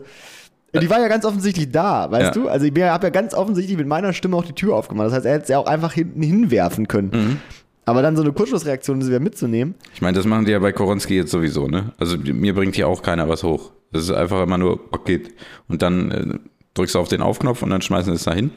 die 0.73 0.89
war 0.89 0.99
ja 0.99 1.07
ganz 1.07 1.23
offensichtlich 1.25 1.71
da, 1.71 2.11
weißt 2.11 2.35
Ja. 2.35 2.41
du? 2.41 2.49
Also, 2.49 2.65
ich 2.65 2.71
habe 2.83 3.07
ja 3.07 3.09
ganz 3.09 3.33
offensichtlich 3.33 3.77
mit 3.77 3.87
meiner 3.87 4.11
Stimme 4.11 4.35
auch 4.35 4.43
die 4.43 4.53
Tür 4.53 4.75
aufgemacht. 4.75 5.07
Das 5.07 5.13
heißt, 5.13 5.25
er 5.25 5.33
hätte 5.33 5.43
es 5.43 5.49
ja 5.49 5.59
auch 5.59 5.65
einfach 5.67 5.93
hinten 5.93 6.21
hinwerfen 6.21 6.87
können. 6.89 7.11
Mhm. 7.13 7.37
Aber 7.85 8.01
dann 8.03 8.15
so 8.17 8.21
eine 8.21 8.33
Kurzschlussreaktion, 8.33 9.01
sie 9.01 9.07
wieder 9.07 9.19
mitzunehmen. 9.21 9.75
Ich 9.95 10.01
meine, 10.01 10.15
das 10.17 10.25
machen 10.27 10.45
die 10.45 10.51
ja 10.51 10.59
bei 10.59 10.73
Koronski 10.73 11.15
jetzt 11.15 11.31
sowieso, 11.31 11.67
ne? 11.67 11.93
Also 11.97 12.17
mir 12.17 12.53
bringt 12.53 12.75
hier 12.75 12.87
auch 12.87 13.01
keiner 13.01 13.27
was 13.29 13.43
hoch. 13.43 13.71
Das 13.91 14.03
ist 14.03 14.11
einfach 14.11 14.43
immer 14.43 14.59
nur 14.59 14.91
Paket. 14.91 15.33
Und 15.67 15.81
dann 15.81 16.11
äh, 16.11 16.37
drückst 16.79 16.95
du 16.95 16.99
auf 16.99 17.07
den 17.07 17.21
Aufknopf 17.21 17.61
und 17.61 17.69
dann 17.69 17.81
schmeißen 17.81 18.11
sie 18.13 18.17
es 18.17 18.23
dahin. 18.23 18.51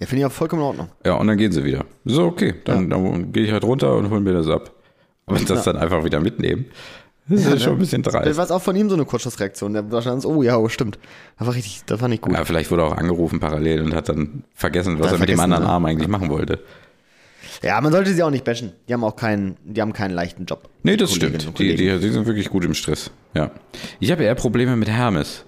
Ja, 0.00 0.06
finde 0.06 0.20
ich 0.20 0.26
auch 0.26 0.32
vollkommen 0.32 0.62
in 0.62 0.68
Ordnung. 0.68 0.88
Ja, 1.04 1.14
und 1.14 1.26
dann 1.26 1.36
gehen 1.36 1.52
sie 1.52 1.64
wieder. 1.64 1.84
So, 2.04 2.24
okay. 2.24 2.54
Dann, 2.64 2.90
dann 2.90 3.32
gehe 3.32 3.44
ich 3.44 3.52
halt 3.52 3.64
runter 3.64 3.94
und 3.96 4.10
hol 4.10 4.20
mir 4.20 4.32
das 4.32 4.48
ab. 4.48 4.72
Aber 5.26 5.38
das 5.38 5.64
dann 5.64 5.76
einfach 5.76 6.04
wieder 6.04 6.20
mitnehmen, 6.20 6.66
das 7.26 7.46
ist 7.46 7.62
schon 7.62 7.72
ein 7.74 7.78
bisschen 7.78 8.02
Das 8.02 8.12
dreist. 8.12 8.36
war 8.36 8.50
auch 8.50 8.60
von 8.60 8.76
ihm 8.76 8.90
so 8.90 8.96
eine 8.96 9.06
Kurzschlussreaktion. 9.06 9.72
Der 9.72 9.90
war 9.90 10.02
schon 10.02 10.20
so, 10.20 10.28
oh 10.28 10.42
ja, 10.42 10.58
oh, 10.58 10.68
stimmt. 10.68 10.98
Das 11.38 11.46
war 11.46 11.54
richtig, 11.54 11.82
das 11.86 12.00
war 12.02 12.08
nicht 12.08 12.20
gut. 12.22 12.34
Ja, 12.34 12.44
vielleicht 12.44 12.70
wurde 12.70 12.82
er 12.82 12.88
auch 12.88 12.96
angerufen 12.96 13.40
parallel 13.40 13.80
und 13.80 13.94
hat 13.94 14.10
dann 14.10 14.44
vergessen, 14.54 14.98
was 14.98 15.06
Hat 15.06 15.14
er 15.14 15.18
mit 15.20 15.28
dem 15.30 15.36
vergessen, 15.38 15.40
anderen 15.52 15.64
ne? 15.64 15.70
Arm 15.70 15.84
eigentlich 15.86 16.08
machen 16.08 16.28
wollte. 16.28 16.60
Ja, 17.62 17.80
man 17.80 17.92
sollte 17.92 18.12
sie 18.12 18.22
auch 18.22 18.30
nicht 18.30 18.44
bashen. 18.44 18.72
Die 18.88 18.92
haben 18.92 19.04
auch 19.04 19.16
keinen, 19.16 19.56
die 19.64 19.80
haben 19.80 19.94
keinen 19.94 20.12
leichten 20.12 20.44
Job. 20.44 20.68
Nee, 20.82 20.96
das 20.96 21.10
Kolleginnen 21.12 21.40
stimmt. 21.40 21.58
Die, 21.58 21.74
die, 21.76 21.98
die 21.98 22.08
sind 22.10 22.26
wirklich 22.26 22.50
gut 22.50 22.64
im 22.64 22.74
Stress. 22.74 23.10
Ja. 23.32 23.52
Ich 24.00 24.10
habe 24.10 24.24
eher 24.24 24.34
Probleme 24.34 24.76
mit 24.76 24.90
Hermes. 24.90 25.46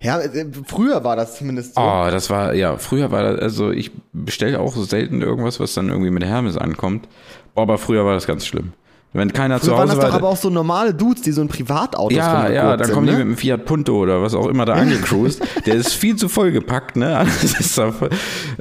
Ja, 0.00 0.20
äh, 0.20 0.46
früher 0.66 1.02
war 1.04 1.16
das 1.16 1.36
zumindest 1.38 1.74
so. 1.74 1.80
Oh, 1.80 2.08
das 2.10 2.28
war, 2.30 2.54
ja, 2.54 2.76
früher 2.76 3.10
war 3.10 3.22
das, 3.22 3.40
also 3.40 3.70
ich 3.70 3.90
bestelle 4.12 4.60
auch 4.60 4.74
selten 4.76 5.22
irgendwas, 5.22 5.58
was 5.60 5.74
dann 5.74 5.88
irgendwie 5.88 6.10
mit 6.10 6.24
Hermes 6.24 6.56
ankommt. 6.56 7.08
Boah, 7.54 7.62
aber 7.62 7.78
früher 7.78 8.04
war 8.04 8.14
das 8.14 8.26
ganz 8.26 8.46
schlimm. 8.46 8.72
Wenn 9.12 9.32
keiner 9.32 9.58
Früher 9.58 9.64
zu 9.68 9.70
waren 9.72 9.80
Hause 9.88 9.94
das 9.96 10.04
doch 10.04 10.10
war. 10.10 10.18
aber 10.18 10.28
auch 10.28 10.36
so 10.36 10.50
normale 10.50 10.92
Dudes, 10.92 11.22
die 11.22 11.32
so 11.32 11.40
ein 11.40 11.48
Privatauto 11.48 12.14
ja, 12.14 12.50
ja, 12.50 12.76
dann 12.76 12.92
kommen 12.92 13.06
die 13.06 13.12
mit 13.14 13.22
dem 13.22 13.36
Fiat 13.38 13.64
Punto 13.64 13.96
oder 13.96 14.20
was 14.20 14.34
auch 14.34 14.46
immer 14.46 14.66
da 14.66 14.74
angecruised. 14.74 15.40
Der 15.64 15.74
ist 15.76 15.94
viel 15.94 16.16
zu 16.16 16.28
voll 16.28 16.52
gepackt, 16.52 16.96
ne? 16.96 17.24
Da 17.76 17.94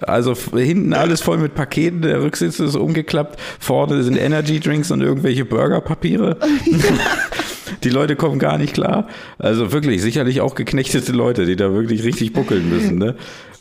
also 0.03 0.31
f- 0.31 0.51
hinten 0.53 0.93
alles 0.93 1.19
voll 1.21 1.39
mit 1.39 1.55
Paketen, 1.55 2.03
der 2.03 2.21
Rücksitz 2.21 2.59
ist 2.61 2.75
umgeklappt, 2.77 3.38
vorne 3.59 4.01
sind 4.03 4.15
Energy 4.15 4.61
Drinks 4.61 4.91
und 4.91 5.01
irgendwelche 5.01 5.43
Burgerpapiere. 5.43 6.38
Die 7.84 7.89
Leute 7.89 8.16
kommen 8.16 8.39
gar 8.39 8.57
nicht 8.57 8.74
klar. 8.74 9.07
Also 9.38 9.72
wirklich, 9.72 10.01
sicherlich 10.01 10.41
auch 10.41 10.55
geknechtete 10.55 11.11
Leute, 11.11 11.45
die 11.45 11.55
da 11.55 11.74
wirklich 11.74 12.03
richtig 12.03 12.34
buckeln 12.34 12.70
müssen, 12.70 12.97
ne? 12.97 13.16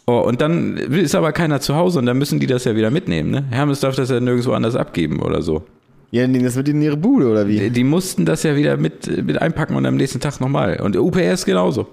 Oh, 0.07 0.19
und 0.19 0.43
dann 0.43 0.77
ist 0.77 1.15
aber 1.15 1.33
keiner 1.33 1.61
zu 1.61 1.77
Hause 1.77 1.99
und 1.99 2.07
dann 2.07 2.19
müssen 2.19 2.39
die 2.39 2.47
das 2.47 2.65
ja 2.65 2.77
wieder 2.77 2.91
mitnehmen, 2.91 3.31
ne? 3.31 3.45
Hermes 3.51 3.81
darf 3.81 3.97
das 3.97 4.11
ja 4.11 4.21
nirgendwo 4.21 4.53
anders 4.53 4.77
abgeben 4.77 5.21
oder 5.21 5.41
so. 5.41 5.65
Ja, 6.11 6.27
nehmen 6.29 6.45
das 6.45 6.55
mit 6.55 6.69
in 6.69 6.81
ihre 6.81 6.97
Bude, 6.97 7.29
oder 7.29 7.49
wie? 7.49 7.71
Die 7.71 7.85
mussten 7.85 8.25
das 8.25 8.43
ja 8.45 8.55
wieder 8.55 8.77
mit, 8.77 9.25
mit 9.25 9.41
einpacken 9.41 9.75
und 9.75 9.85
am 9.85 9.97
nächsten 9.97 10.21
Tag 10.21 10.41
nochmal. 10.41 10.81
Und 10.81 10.97
UPS 10.97 11.45
genauso. 11.45 11.89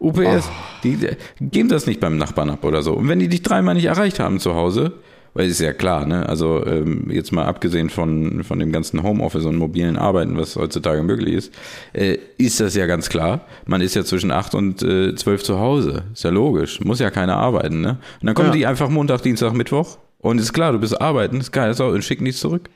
UPS, 0.00 0.50
die, 0.82 0.96
die 0.96 1.08
geben 1.40 1.68
das 1.68 1.86
nicht 1.86 2.00
beim 2.00 2.16
Nachbarn 2.16 2.50
ab 2.50 2.64
oder 2.64 2.82
so. 2.82 2.94
Und 2.94 3.08
wenn 3.08 3.20
die 3.20 3.28
dich 3.28 3.42
dreimal 3.42 3.74
nicht 3.76 3.84
erreicht 3.84 4.18
haben 4.18 4.40
zu 4.40 4.54
Hause, 4.54 4.94
weil 5.34 5.48
ist 5.48 5.60
ja 5.60 5.72
klar, 5.72 6.06
ne? 6.06 6.28
Also 6.28 6.64
ähm, 6.66 7.10
jetzt 7.10 7.32
mal 7.32 7.44
abgesehen 7.46 7.88
von, 7.90 8.44
von 8.44 8.58
dem 8.58 8.70
ganzen 8.72 9.02
Homeoffice 9.02 9.44
und 9.46 9.56
mobilen 9.56 9.96
Arbeiten, 9.96 10.36
was 10.36 10.56
heutzutage 10.56 11.02
möglich 11.02 11.34
ist, 11.34 11.54
äh, 11.92 12.18
ist 12.38 12.60
das 12.60 12.74
ja 12.74 12.86
ganz 12.86 13.08
klar. 13.08 13.46
Man 13.66 13.80
ist 13.80 13.94
ja 13.94 14.04
zwischen 14.04 14.30
8 14.30 14.54
und 14.54 14.82
äh, 14.82 15.14
12 15.14 15.42
zu 15.42 15.58
Hause. 15.58 16.04
Ist 16.12 16.24
ja 16.24 16.30
logisch. 16.30 16.80
Muss 16.80 16.98
ja 17.00 17.10
keiner 17.10 17.36
arbeiten, 17.36 17.80
ne? 17.80 17.98
Und 18.20 18.26
dann 18.26 18.34
kommen 18.34 18.48
Ja. 18.48 18.54
die 18.54 18.66
einfach 18.66 18.88
Montag, 18.88 19.22
Dienstag, 19.22 19.54
Mittwoch 19.54 19.98
und 20.18 20.38
ist 20.38 20.52
klar, 20.52 20.72
du 20.72 20.78
bist 20.78 21.00
arbeiten, 21.00 21.40
ist 21.40 21.52
geil, 21.52 21.74
so, 21.74 21.86
und 21.86 22.04
schicken 22.04 22.24
nichts 22.24 22.40
zurück. 22.40 22.68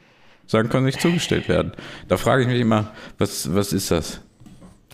Sagen, 0.48 0.68
kann 0.68 0.84
nicht 0.84 1.00
zugestellt 1.00 1.48
werden. 1.48 1.72
Da 2.08 2.16
frage 2.16 2.42
ich 2.42 2.48
mich 2.48 2.60
immer, 2.60 2.92
was, 3.18 3.52
was 3.54 3.72
ist 3.72 3.90
das? 3.90 4.20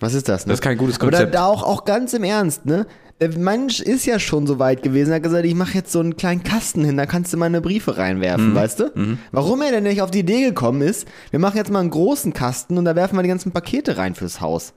Was 0.02 0.14
ist 0.14 0.28
das? 0.28 0.46
Ne? 0.46 0.50
Das 0.50 0.58
ist 0.58 0.62
kein 0.62 0.76
gutes 0.76 0.98
Konzept. 0.98 1.34
da 1.34 1.46
auch, 1.46 1.62
auch 1.62 1.84
ganz 1.84 2.12
im 2.12 2.24
Ernst, 2.24 2.66
ne? 2.66 2.86
Der 3.20 3.38
Mensch 3.38 3.78
ist 3.78 4.04
ja 4.04 4.18
schon 4.18 4.48
so 4.48 4.58
weit 4.58 4.82
gewesen, 4.82 5.10
er 5.10 5.16
hat 5.16 5.22
gesagt, 5.22 5.44
ich 5.44 5.54
mache 5.54 5.74
jetzt 5.74 5.92
so 5.92 6.00
einen 6.00 6.16
kleinen 6.16 6.42
Kasten 6.42 6.84
hin, 6.84 6.96
da 6.96 7.06
kannst 7.06 7.32
du 7.32 7.36
meine 7.36 7.60
Briefe 7.60 7.96
reinwerfen, 7.96 8.50
Mhm. 8.50 8.54
weißt 8.56 8.80
du? 8.80 9.16
Warum 9.30 9.62
er 9.62 9.70
denn 9.70 9.84
nicht 9.84 10.02
auf 10.02 10.10
die 10.10 10.18
Idee 10.20 10.42
gekommen 10.42 10.82
ist, 10.82 11.06
wir 11.30 11.38
machen 11.38 11.56
jetzt 11.56 11.70
mal 11.70 11.78
einen 11.78 11.90
großen 11.90 12.32
Kasten 12.32 12.78
und 12.78 12.84
da 12.84 12.96
werfen 12.96 13.16
wir 13.16 13.22
die 13.22 13.28
ganzen 13.28 13.52
Pakete 13.52 13.96
rein 13.96 14.16
fürs 14.16 14.40
Haus. 14.40 14.72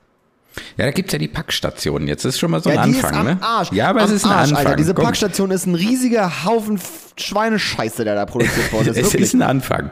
Ja, 0.77 0.85
da 0.85 0.91
gibt's 0.91 1.11
ja 1.11 1.17
die 1.19 1.27
Packstationen. 1.27 2.07
Jetzt 2.07 2.23
ist 2.23 2.37
schon 2.39 2.51
mal 2.51 2.61
so 2.61 2.69
ein 2.69 2.75
ja, 2.75 2.81
Anfang, 2.83 3.11
ist 3.11 3.17
am 3.17 3.25
ne? 3.25 3.37
Arsch. 3.41 3.71
Ja, 3.73 3.89
aber 3.89 4.01
am 4.01 4.05
es 4.09 4.11
ist 4.13 4.25
ein 4.25 4.31
Arsch, 4.31 4.49
Anfang. 4.51 4.65
Alter. 4.67 4.75
Diese 4.77 4.93
Komm. 4.93 5.05
Packstation 5.05 5.51
ist 5.51 5.65
ein 5.65 5.75
riesiger 5.75 6.45
Haufen 6.45 6.79
Schweinescheiße, 7.17 8.05
der 8.05 8.15
da 8.15 8.25
produziert 8.25 8.71
worden 8.71 8.87
ist. 8.91 8.97
Es 8.97 9.03
Wirklich. 9.05 9.23
ist 9.23 9.33
ein 9.33 9.41
Anfang. 9.41 9.89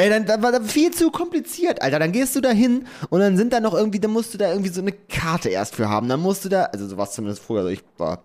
Ey, 0.00 0.08
dann, 0.08 0.24
dann 0.24 0.42
war 0.42 0.50
das 0.50 0.72
viel 0.72 0.92
zu 0.92 1.10
kompliziert, 1.10 1.82
Alter. 1.82 1.98
Dann 1.98 2.12
gehst 2.12 2.34
du 2.34 2.40
da 2.40 2.48
hin 2.48 2.86
und 3.10 3.20
dann 3.20 3.36
sind 3.36 3.52
da 3.52 3.60
noch 3.60 3.74
irgendwie, 3.74 4.00
dann 4.00 4.12
musst 4.12 4.32
du 4.32 4.38
da 4.38 4.50
irgendwie 4.50 4.70
so 4.70 4.80
eine 4.80 4.92
Karte 4.92 5.50
erst 5.50 5.74
für 5.74 5.90
haben. 5.90 6.08
Dann 6.08 6.20
musst 6.20 6.42
du 6.42 6.48
da, 6.48 6.64
also 6.64 6.88
sowas 6.88 7.12
zumindest 7.12 7.42
früher, 7.42 7.58
also 7.58 7.68
ich 7.68 7.82
war 7.98 8.22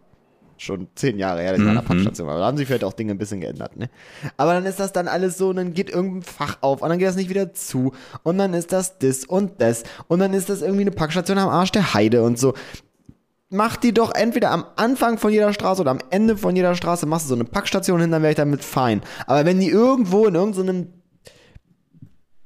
schon 0.58 0.88
zehn 0.96 1.20
Jahre 1.20 1.42
her, 1.42 1.52
dass 1.52 1.60
ich 1.60 1.66
in 1.66 1.72
einer 1.72 1.82
Packstation 1.82 2.28
war. 2.28 2.40
Da 2.40 2.46
haben 2.46 2.56
sich 2.56 2.66
vielleicht 2.66 2.86
auch 2.86 2.94
Dinge 2.94 3.12
ein 3.12 3.18
bisschen 3.18 3.42
geändert, 3.42 3.76
ne? 3.76 3.90
Aber 4.38 4.54
dann 4.54 4.66
ist 4.66 4.80
das 4.80 4.94
dann 4.94 5.10
alles 5.10 5.38
so 5.38 5.50
und 5.50 5.58
dann 5.58 5.74
geht 5.74 5.90
irgendein 5.90 6.24
Fach 6.24 6.60
auf 6.62 6.82
und 6.82 6.88
dann 6.88 6.98
geht 6.98 7.10
das 7.10 7.18
nicht 7.18 7.30
wieder 7.30 7.54
zu 7.54 7.92
und 8.24 8.38
dann 8.38 8.54
ist 8.54 8.72
das 8.72 8.98
das 8.98 9.26
und 9.26 9.60
das 9.62 9.84
und 10.08 10.20
dann 10.20 10.34
ist 10.34 10.50
das 10.50 10.62
irgendwie 10.62 10.84
eine 10.84 10.92
Packstation 10.92 11.38
am 11.38 11.50
Arsch 11.50 11.74
der 11.74 11.94
Heide 11.94 12.24
und 12.24 12.40
so. 12.40 12.54
Mach 13.50 13.76
die 13.76 13.94
doch 13.94 14.16
entweder 14.16 14.52
am 14.52 14.64
Anfang 14.78 15.18
von 15.18 15.34
jeder 15.34 15.52
Straße 15.52 15.82
oder 15.82 15.92
am 15.92 16.00
Ende 16.10 16.38
von 16.38 16.56
jeder 16.56 16.74
Straße, 16.74 17.06
machst 17.06 17.26
du 17.26 17.30
so 17.30 17.36
eine 17.36 17.44
Packstation 17.44 18.00
hin, 18.00 18.12
dann 18.12 18.22
wäre 18.22 18.32
ich 18.32 18.38
damit 18.38 18.64
fein. 18.64 19.02
Aber 19.28 19.44
wenn 19.44 19.60
die 19.60 19.70
irgendwo 19.70 20.26
in 20.26 20.36
irgendeinem 20.36 20.88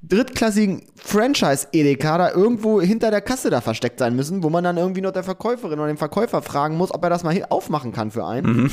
drittklassigen 0.10 0.84
Franchise-Edeka 0.96 2.18
da 2.18 2.32
irgendwo 2.32 2.82
hinter 2.82 3.12
der 3.12 3.22
Kasse 3.22 3.50
da 3.50 3.62
versteckt 3.62 4.00
sein 4.00 4.16
müssen, 4.16 4.44
wo 4.44 4.50
man 4.50 4.64
dann 4.64 4.78
irgendwie 4.78 5.02
noch 5.02 5.12
der 5.12 5.24
Verkäuferin 5.24 5.80
oder 5.80 5.88
den 5.88 5.98
Verkäufer 5.98 6.42
fragen 6.42 6.76
muss, 6.78 6.94
ob 6.94 7.04
er 7.04 7.10
das 7.10 7.24
mal 7.24 7.34
hier 7.34 7.52
aufmachen 7.52 7.92
kann 7.92 8.12
für 8.12 8.26
einen. 8.26 8.72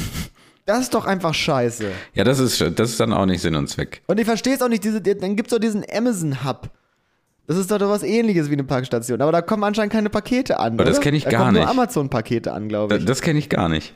Das 0.64 0.80
ist 0.80 0.95
doch 0.95 1.05
einfach 1.07 1.32
scheiße. 1.34 1.84
Ja, 2.14 2.24
das 2.24 2.41
ist, 2.41 2.61
das 2.61 2.91
ist 2.91 2.99
dann 3.01 3.12
auch 3.12 3.26
nicht 3.26 3.41
Sinn 3.41 3.55
und 3.55 3.68
Zweck. 3.68 4.03
Und 4.07 4.18
ich 4.18 4.24
verstehe 4.26 4.55
es 4.55 4.62
auch 4.62 4.68
nicht, 4.68 4.82
diese, 4.82 5.01
dann 5.01 5.37
gibt 5.37 5.49
es 5.49 5.55
doch 5.55 5.61
diesen 5.61 5.84
Amazon-Hub. 5.91 6.70
Das 7.47 7.57
ist 7.57 7.70
doch 7.70 7.78
was 7.80 8.03
ähnliches 8.03 8.49
wie 8.51 8.55
eine 8.55 8.64
Packstation. 8.64 9.20
Aber 9.22 9.30
da 9.30 9.43
kommen 9.43 9.62
anscheinend 9.62 9.93
keine 9.93 10.11
Pakete 10.11 10.59
an. 10.59 10.72
Aber 10.72 10.84
das 10.84 10.97
oder? 10.97 11.05
kenn 11.05 11.14
ich 11.14 11.22
da 11.24 11.30
gar 11.30 11.41
kommen 11.43 11.53
nicht. 11.53 11.62
nur 11.62 11.70
Amazon-Pakete 11.70 12.53
an, 12.53 12.68
glaube 12.68 12.95
Das, 12.95 13.03
ich. 13.03 13.07
das 13.07 13.20
kenne 13.22 13.39
ich 13.39 13.49
gar 13.49 13.68
nicht. 13.68 13.95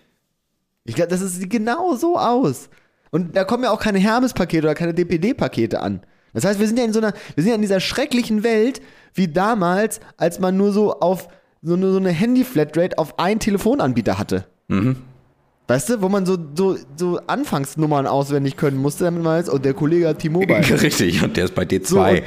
Ich 0.85 0.95
glaube, 0.95 1.11
das 1.11 1.21
sieht 1.21 1.51
genau 1.51 1.97
so 1.97 2.17
aus. 2.17 2.69
Und 3.11 3.35
da 3.35 3.43
kommen 3.43 3.65
ja 3.65 3.73
auch 3.73 3.81
keine 3.81 3.99
Hermes-Pakete 3.99 4.65
oder 4.69 4.75
keine 4.77 4.95
DPD-Pakete 4.95 5.81
an. 5.81 6.03
Das 6.33 6.45
heißt, 6.45 6.61
wir 6.61 6.67
sind 6.67 6.79
ja 6.79 6.85
in 6.85 6.93
so 6.93 7.01
einer, 7.01 7.13
wir 7.35 7.43
sind 7.43 7.49
ja 7.51 7.55
in 7.57 7.63
dieser 7.63 7.81
schrecklichen 7.81 8.43
Welt, 8.43 8.81
wie 9.15 9.29
damals, 9.29 10.01
als 10.17 10.39
man 10.39 10.57
nur 10.57 10.73
so 10.73 10.99
auf 11.01 11.29
so 11.63 11.75
eine, 11.75 11.91
so 11.93 11.99
eine 11.99 12.11
Handy-Flatrate 12.11 12.97
auf 12.99 13.19
einen 13.19 13.41
Telefonanbieter 13.41 14.19
hatte. 14.19 14.47
Weißt 15.69 15.89
du, 15.89 16.03
wo 16.03 16.09
man 16.09 16.27
so, 16.27 16.37
so, 16.57 16.77
so 16.97 17.21
Anfangsnummern 17.27 18.07
auswendig 18.07 18.57
können 18.57 18.77
musste, 18.77 19.05
damit 19.05 19.23
man 19.23 19.39
weiß, 19.39 19.51
oh, 19.51 19.59
der 19.59 19.75
Kollege 19.75 20.09
hat 20.09 20.19
T-Mobile. 20.21 20.59
Richtig, 20.83 21.23
und 21.23 21.37
der 21.37 21.45
ist 21.45 21.55
bei 21.55 21.63
D2. 21.63 21.85
So, 21.87 22.01
und- 22.03 22.23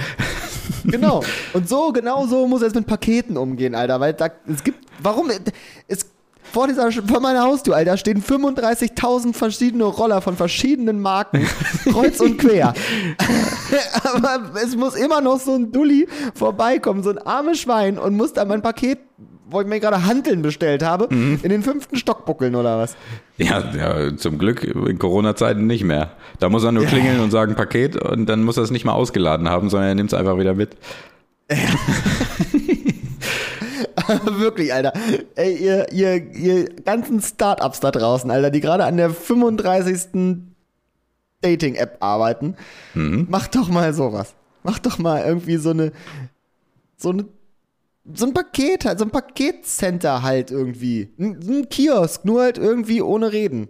genau. 0.91 1.23
Und 1.53 1.67
so, 1.67 1.91
genau 1.91 2.25
so 2.27 2.47
muss 2.47 2.61
er 2.61 2.67
jetzt 2.67 2.75
mit 2.75 2.85
Paketen 2.87 3.35
umgehen, 3.37 3.75
Alter. 3.75 3.99
Weil 3.99 4.13
da, 4.13 4.29
es 4.47 4.63
gibt, 4.63 4.85
warum, 5.01 5.29
es, 5.87 6.05
vor 6.51 6.67
dieser, 6.67 6.91
vor 6.91 7.19
meiner 7.19 7.43
Haustür, 7.43 7.75
Alter, 7.75 7.97
stehen 7.97 8.21
35.000 8.21 9.33
verschiedene 9.33 9.85
Roller 9.85 10.21
von 10.21 10.35
verschiedenen 10.35 10.99
Marken, 10.99 11.47
kreuz 11.85 12.19
und 12.19 12.37
quer. 12.37 12.73
Aber 14.03 14.41
es 14.63 14.75
muss 14.75 14.95
immer 14.95 15.21
noch 15.21 15.39
so 15.39 15.55
ein 15.55 15.71
Dulli 15.71 16.07
vorbeikommen, 16.35 17.03
so 17.03 17.09
ein 17.09 17.17
armes 17.19 17.59
Schwein 17.59 17.97
und 17.97 18.15
muss 18.15 18.33
da 18.33 18.45
mein 18.45 18.61
Paket 18.61 18.99
wo 19.53 19.61
ich 19.61 19.67
mir 19.67 19.79
gerade 19.79 20.05
Hanteln 20.05 20.41
bestellt 20.41 20.83
habe, 20.83 21.07
in 21.11 21.37
den 21.49 21.61
fünften 21.61 21.95
Stock 21.95 22.25
buckeln 22.25 22.55
oder 22.55 22.79
was? 22.79 22.97
Ja, 23.37 23.63
ja, 23.77 24.17
zum 24.17 24.39
Glück 24.39 24.63
in 24.63 24.97
Corona-Zeiten 24.97 25.67
nicht 25.67 25.83
mehr. 25.83 26.13
Da 26.39 26.49
muss 26.49 26.63
er 26.63 26.71
nur 26.71 26.85
klingeln 26.85 27.19
und 27.19 27.29
sagen 27.29 27.55
Paket 27.55 27.95
und 27.95 28.27
dann 28.27 28.43
muss 28.43 28.57
er 28.57 28.63
es 28.63 28.71
nicht 28.71 28.83
mal 28.83 28.93
ausgeladen 28.93 29.47
haben, 29.49 29.69
sondern 29.69 29.89
er 29.89 29.95
nimmt 29.95 30.11
es 30.11 30.17
einfach 30.17 30.39
wieder 30.39 30.55
mit. 30.55 30.75
Wirklich, 34.25 34.73
Alter. 34.73 34.93
Ey, 35.35 35.55
ihr, 35.55 35.91
ihr, 35.91 36.33
ihr 36.33 36.65
ganzen 36.83 37.21
Startups 37.21 37.79
da 37.79 37.91
draußen, 37.91 38.29
Alter, 38.31 38.51
die 38.51 38.61
gerade 38.61 38.85
an 38.85 38.97
der 38.97 39.09
35. 39.09 40.43
Dating-App 41.41 41.97
arbeiten, 41.99 42.55
macht 43.29 43.55
doch 43.55 43.67
mal 43.67 43.93
sowas. 43.93 44.33
Macht 44.63 44.85
doch 44.85 44.97
mal 44.97 45.23
irgendwie 45.25 45.57
so 45.57 45.71
eine, 45.71 45.91
so 46.95 47.09
eine, 47.09 47.25
so 48.13 48.25
ein 48.25 48.33
Paket, 48.33 48.85
halt, 48.85 48.99
so 48.99 49.05
ein 49.05 49.11
Paketcenter 49.11 50.23
halt 50.23 50.51
irgendwie. 50.51 51.09
Ein, 51.19 51.39
ein 51.41 51.69
Kiosk, 51.69 52.23
nur 52.23 52.41
halt 52.43 52.57
irgendwie 52.57 53.01
ohne 53.01 53.33
Reden. 53.33 53.67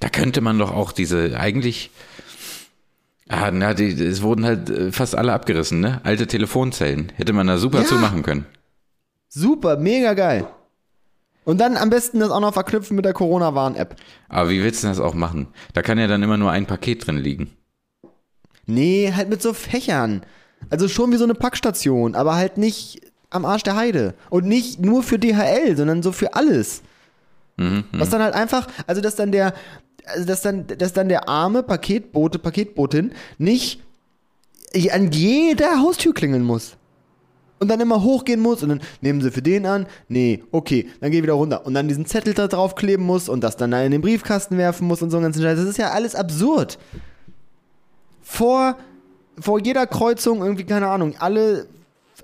Da 0.00 0.08
könnte 0.08 0.40
man 0.40 0.58
doch 0.58 0.72
auch 0.72 0.92
diese 0.92 1.38
eigentlich. 1.38 1.90
Ah, 3.28 3.50
na, 3.50 3.72
die, 3.74 3.88
es 3.92 4.22
wurden 4.22 4.44
halt 4.44 4.68
äh, 4.70 4.92
fast 4.92 5.14
alle 5.14 5.32
abgerissen, 5.32 5.80
ne? 5.80 6.00
Alte 6.04 6.26
Telefonzellen. 6.26 7.10
Hätte 7.16 7.32
man 7.32 7.46
da 7.46 7.56
super 7.58 7.80
Ja. 7.80 7.84
zu 7.86 7.94
machen 7.96 8.22
können. 8.22 8.44
Super, 9.28 9.76
mega 9.78 10.12
geil. 10.14 10.46
Und 11.44 11.58
dann 11.60 11.76
am 11.76 11.90
besten 11.90 12.20
das 12.20 12.30
auch 12.30 12.40
noch 12.40 12.52
verknüpfen 12.54 12.96
mit 12.96 13.04
der 13.04 13.12
Corona-Warn-App. 13.12 13.96
Aber 14.28 14.50
wie 14.50 14.62
willst 14.62 14.82
du 14.82 14.88
das 14.88 15.00
auch 15.00 15.14
machen? 15.14 15.48
Da 15.72 15.82
kann 15.82 15.98
ja 15.98 16.06
dann 16.06 16.22
immer 16.22 16.36
nur 16.36 16.50
ein 16.50 16.66
Paket 16.66 17.06
drin 17.06 17.16
liegen. 17.18 17.50
Nee, 18.66 19.12
halt 19.14 19.28
mit 19.28 19.42
so 19.42 19.52
Fächern. 19.52 20.22
Also 20.70 20.88
schon 20.88 21.12
wie 21.12 21.16
so 21.16 21.24
eine 21.24 21.34
Packstation, 21.34 22.14
aber 22.14 22.34
halt 22.36 22.56
nicht 22.56 23.00
am 23.30 23.44
Arsch 23.44 23.62
der 23.62 23.76
Heide. 23.76 24.14
Und 24.30 24.46
nicht 24.46 24.80
nur 24.80 25.02
für 25.02 25.18
DHL, 25.18 25.76
sondern 25.76 26.02
so 26.02 26.12
für 26.12 26.34
alles. 26.34 26.82
Was 27.92 28.10
dann 28.10 28.20
halt 28.22 28.34
einfach, 28.34 28.66
also 28.88 29.00
dass 29.00 29.14
dann 29.14 29.30
der, 29.30 29.54
also 30.06 30.26
dass 30.26 30.42
dann, 30.42 30.66
dass 30.66 30.92
dann 30.92 31.08
der 31.08 31.28
arme 31.28 31.62
Paketbote, 31.62 32.38
Paketbotin 32.38 33.12
nicht 33.38 33.82
an 34.90 35.12
jeder 35.12 35.80
Haustür 35.80 36.14
klingeln 36.14 36.42
muss. 36.42 36.76
Und 37.60 37.68
dann 37.68 37.80
immer 37.80 38.02
hochgehen 38.02 38.40
muss 38.40 38.62
und 38.62 38.68
dann 38.68 38.80
nehmen 39.00 39.22
sie 39.22 39.30
für 39.30 39.40
den 39.40 39.64
an. 39.64 39.86
Nee, 40.08 40.42
okay, 40.50 40.90
dann 41.00 41.12
geh 41.12 41.22
wieder 41.22 41.34
runter. 41.34 41.64
Und 41.64 41.74
dann 41.74 41.88
diesen 41.88 42.04
Zettel 42.04 42.34
da 42.34 42.48
drauf 42.48 42.74
kleben 42.74 43.04
muss 43.04 43.28
und 43.28 43.42
das 43.42 43.56
dann 43.56 43.72
in 43.72 43.92
den 43.92 44.02
Briefkasten 44.02 44.58
werfen 44.58 44.86
muss 44.86 45.00
und 45.00 45.10
so 45.10 45.16
einen 45.16 45.24
ganzen 45.24 45.42
Scheiß. 45.42 45.58
Das 45.58 45.68
ist 45.68 45.78
ja 45.78 45.92
alles 45.92 46.14
absurd 46.14 46.78
vor, 48.24 48.76
vor 49.38 49.60
jeder 49.60 49.86
Kreuzung 49.86 50.42
irgendwie, 50.42 50.64
keine 50.64 50.88
Ahnung, 50.88 51.14
alle, 51.18 51.68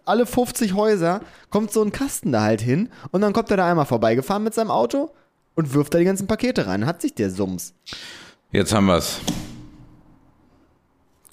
alle 0.04 0.26
50 0.26 0.74
Häuser 0.74 1.20
kommt 1.50 1.70
so 1.72 1.82
ein 1.82 1.92
Kasten 1.92 2.32
da 2.32 2.42
halt 2.42 2.60
hin 2.60 2.88
und 3.12 3.20
dann 3.20 3.32
kommt 3.32 3.50
er 3.50 3.58
da 3.58 3.70
einmal 3.70 3.86
vorbeigefahren 3.86 4.42
mit 4.42 4.54
seinem 4.54 4.70
Auto 4.70 5.10
und 5.54 5.74
wirft 5.74 5.94
da 5.94 5.98
die 5.98 6.04
ganzen 6.04 6.26
Pakete 6.26 6.66
rein. 6.66 6.86
Hat 6.86 7.02
sich 7.02 7.14
der 7.14 7.30
Sums. 7.30 7.74
Jetzt 8.52 8.72
haben 8.72 8.86
wir's. 8.86 9.20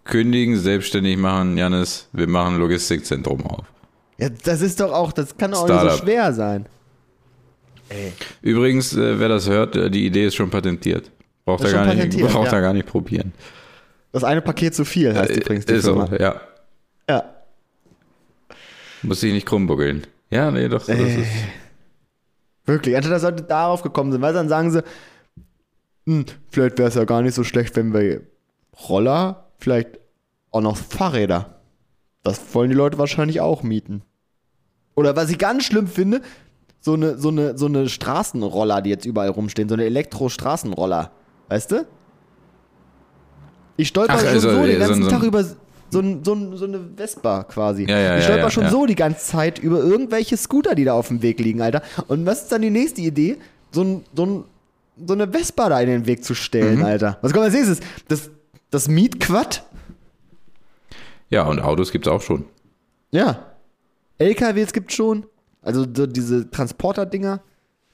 Kündigen, 0.04 0.58
selbstständig 0.58 1.18
machen, 1.18 1.58
Janis, 1.58 2.08
wir 2.14 2.28
machen 2.28 2.58
Logistikzentrum 2.58 3.46
auf. 3.46 3.66
Ja, 4.18 4.30
das 4.30 4.62
ist 4.62 4.80
doch 4.80 4.94
auch, 4.94 5.12
das 5.12 5.36
kann 5.38 5.52
doch 5.52 5.64
auch 5.70 5.84
nicht 5.84 5.92
so 5.92 5.98
schwer 6.06 6.34
sein. 6.34 6.66
Übrigens, 8.42 8.94
äh, 8.96 9.20
wer 9.20 9.28
das 9.30 9.48
hört, 9.50 9.76
äh, 9.76 9.90
die 9.90 10.06
Idee 10.06 10.26
ist 10.28 10.36
schon 10.36 10.50
patentiert. 10.50 11.12
Braucht 11.46 11.64
er 11.64 11.72
gar 11.72 11.94
nicht, 11.94 12.18
braucht 12.20 12.48
ja. 12.48 12.54
er 12.58 12.62
gar 12.62 12.74
nicht 12.74 12.86
probieren. 12.88 13.34
Das 14.12 14.24
eine 14.24 14.42
Paket 14.42 14.76
zu 14.76 14.84
viel 14.86 15.16
heißt 15.16 15.30
Äh, 15.30 15.36
übrigens 15.42 15.66
die 15.66 15.74
ist 15.74 15.86
so, 15.86 15.94
Firma. 16.06 16.16
ja. 16.18 16.42
Ja. 17.10 17.24
Muss 19.04 19.20
sich 19.22 19.32
nicht 19.32 19.46
krummbuckeln. 19.46 20.06
Ja, 20.30 20.52
nee, 20.52 20.68
doch. 20.68 20.86
Das 20.86 20.98
Äh. 20.98 21.22
ist, 21.22 21.28
Wirklich, 22.68 22.96
anstatt 22.96 23.16
dass 23.16 23.24
Leute 23.24 23.44
darauf 23.44 23.82
gekommen 23.82 24.12
sind, 24.12 24.22
weil 24.22 24.34
dann 24.34 24.50
sagen 24.50 24.72
sie, 24.72 24.84
hm, 26.06 26.26
vielleicht 26.50 26.78
wäre 26.78 26.90
es 26.90 26.96
ja 26.96 27.06
gar 27.06 27.22
nicht 27.22 27.34
so 27.34 27.44
schlecht, 27.44 27.76
wenn 27.76 27.94
wir 27.94 28.22
Roller, 28.90 29.48
vielleicht 29.58 30.00
auch 30.52 30.62
noch 30.62 30.78
Fahrräder. 30.78 31.62
Das 32.24 32.42
wollen 32.54 32.70
die 32.70 32.76
Leute 32.76 32.98
wahrscheinlich 32.98 33.42
auch 33.42 33.64
mieten. 33.64 34.04
Oder 34.96 35.16
was 35.16 35.30
ich 35.30 35.38
ganz 35.38 35.64
schlimm 35.64 35.88
finde, 35.88 36.22
so 36.82 36.94
eine, 36.94 37.18
so 37.18 37.30
eine, 37.30 37.58
so 37.58 37.68
eine 37.68 37.88
Straßenroller, 37.90 38.82
die 38.82 38.90
jetzt 38.90 39.06
überall 39.06 39.30
rumstehen, 39.30 39.70
so 39.70 39.76
eine 39.76 39.86
Elektro-Straßenroller. 39.86 41.12
Weißt 41.48 41.72
du? 41.72 41.88
Ich 43.78 43.90
stolper 43.90 44.14
Ach, 44.16 44.20
schon 44.20 44.28
also, 44.30 44.52
so 44.52 44.66
den 44.66 44.80
ganzen 44.80 45.04
so 45.04 45.10
Tag 45.10 45.24
über 45.24 45.44
so, 45.90 46.00
ein, 46.00 46.24
so, 46.24 46.34
ein, 46.34 46.58
so 46.58 46.66
eine 46.66 46.80
Vespa 46.96 47.44
quasi. 47.44 47.86
Ja, 47.88 47.98
ja, 48.00 48.18
ich 48.18 48.24
stolper 48.24 48.44
ja, 48.44 48.50
schon 48.52 48.70
so 48.70 48.86
die 48.86 48.96
ganze 48.96 49.26
Zeit 49.26 49.60
über 49.60 49.80
irgendwelche 49.80 50.36
Scooter, 50.38 50.76
die 50.76 50.84
da 50.84 50.94
auf 50.94 51.08
dem 51.08 51.22
Weg 51.22 51.40
liegen, 51.40 51.62
Alter. 51.62 51.82
Und 52.08 52.26
was 52.26 52.44
ist 52.44 52.52
dann 52.52 52.62
die 52.62 52.70
nächste 52.70 53.02
Idee? 53.02 53.38
So, 53.72 53.82
ein, 53.84 54.06
so, 54.16 54.26
ein, 54.26 54.44
so 55.06 55.14
eine 55.14 55.28
Vespa 55.32 55.70
da 55.70 55.80
in 55.82 55.88
den 55.90 56.06
Weg 56.06 56.24
zu 56.24 56.34
Mhm. 56.34 56.36
stellen, 56.36 56.84
Alter. 56.84 57.18
Was 57.22 57.32
kommt 57.34 57.46
als 57.46 57.54
nächstes? 57.54 57.80
Das, 58.08 58.30
das 58.72 58.88
Mietquad? 58.88 59.64
ja, 61.30 61.44
und 61.46 61.60
Autos 61.60 61.92
gibt's 61.92 62.08
auch 62.08 62.22
schon. 62.22 62.46
Ja. 63.12 63.46
LKWs 64.18 64.74
gibt 64.74 64.92
schon. 64.94 65.26
Also 65.62 65.86
so 65.94 66.08
diese 66.08 66.50
Transporter-Dinger. 66.50 67.42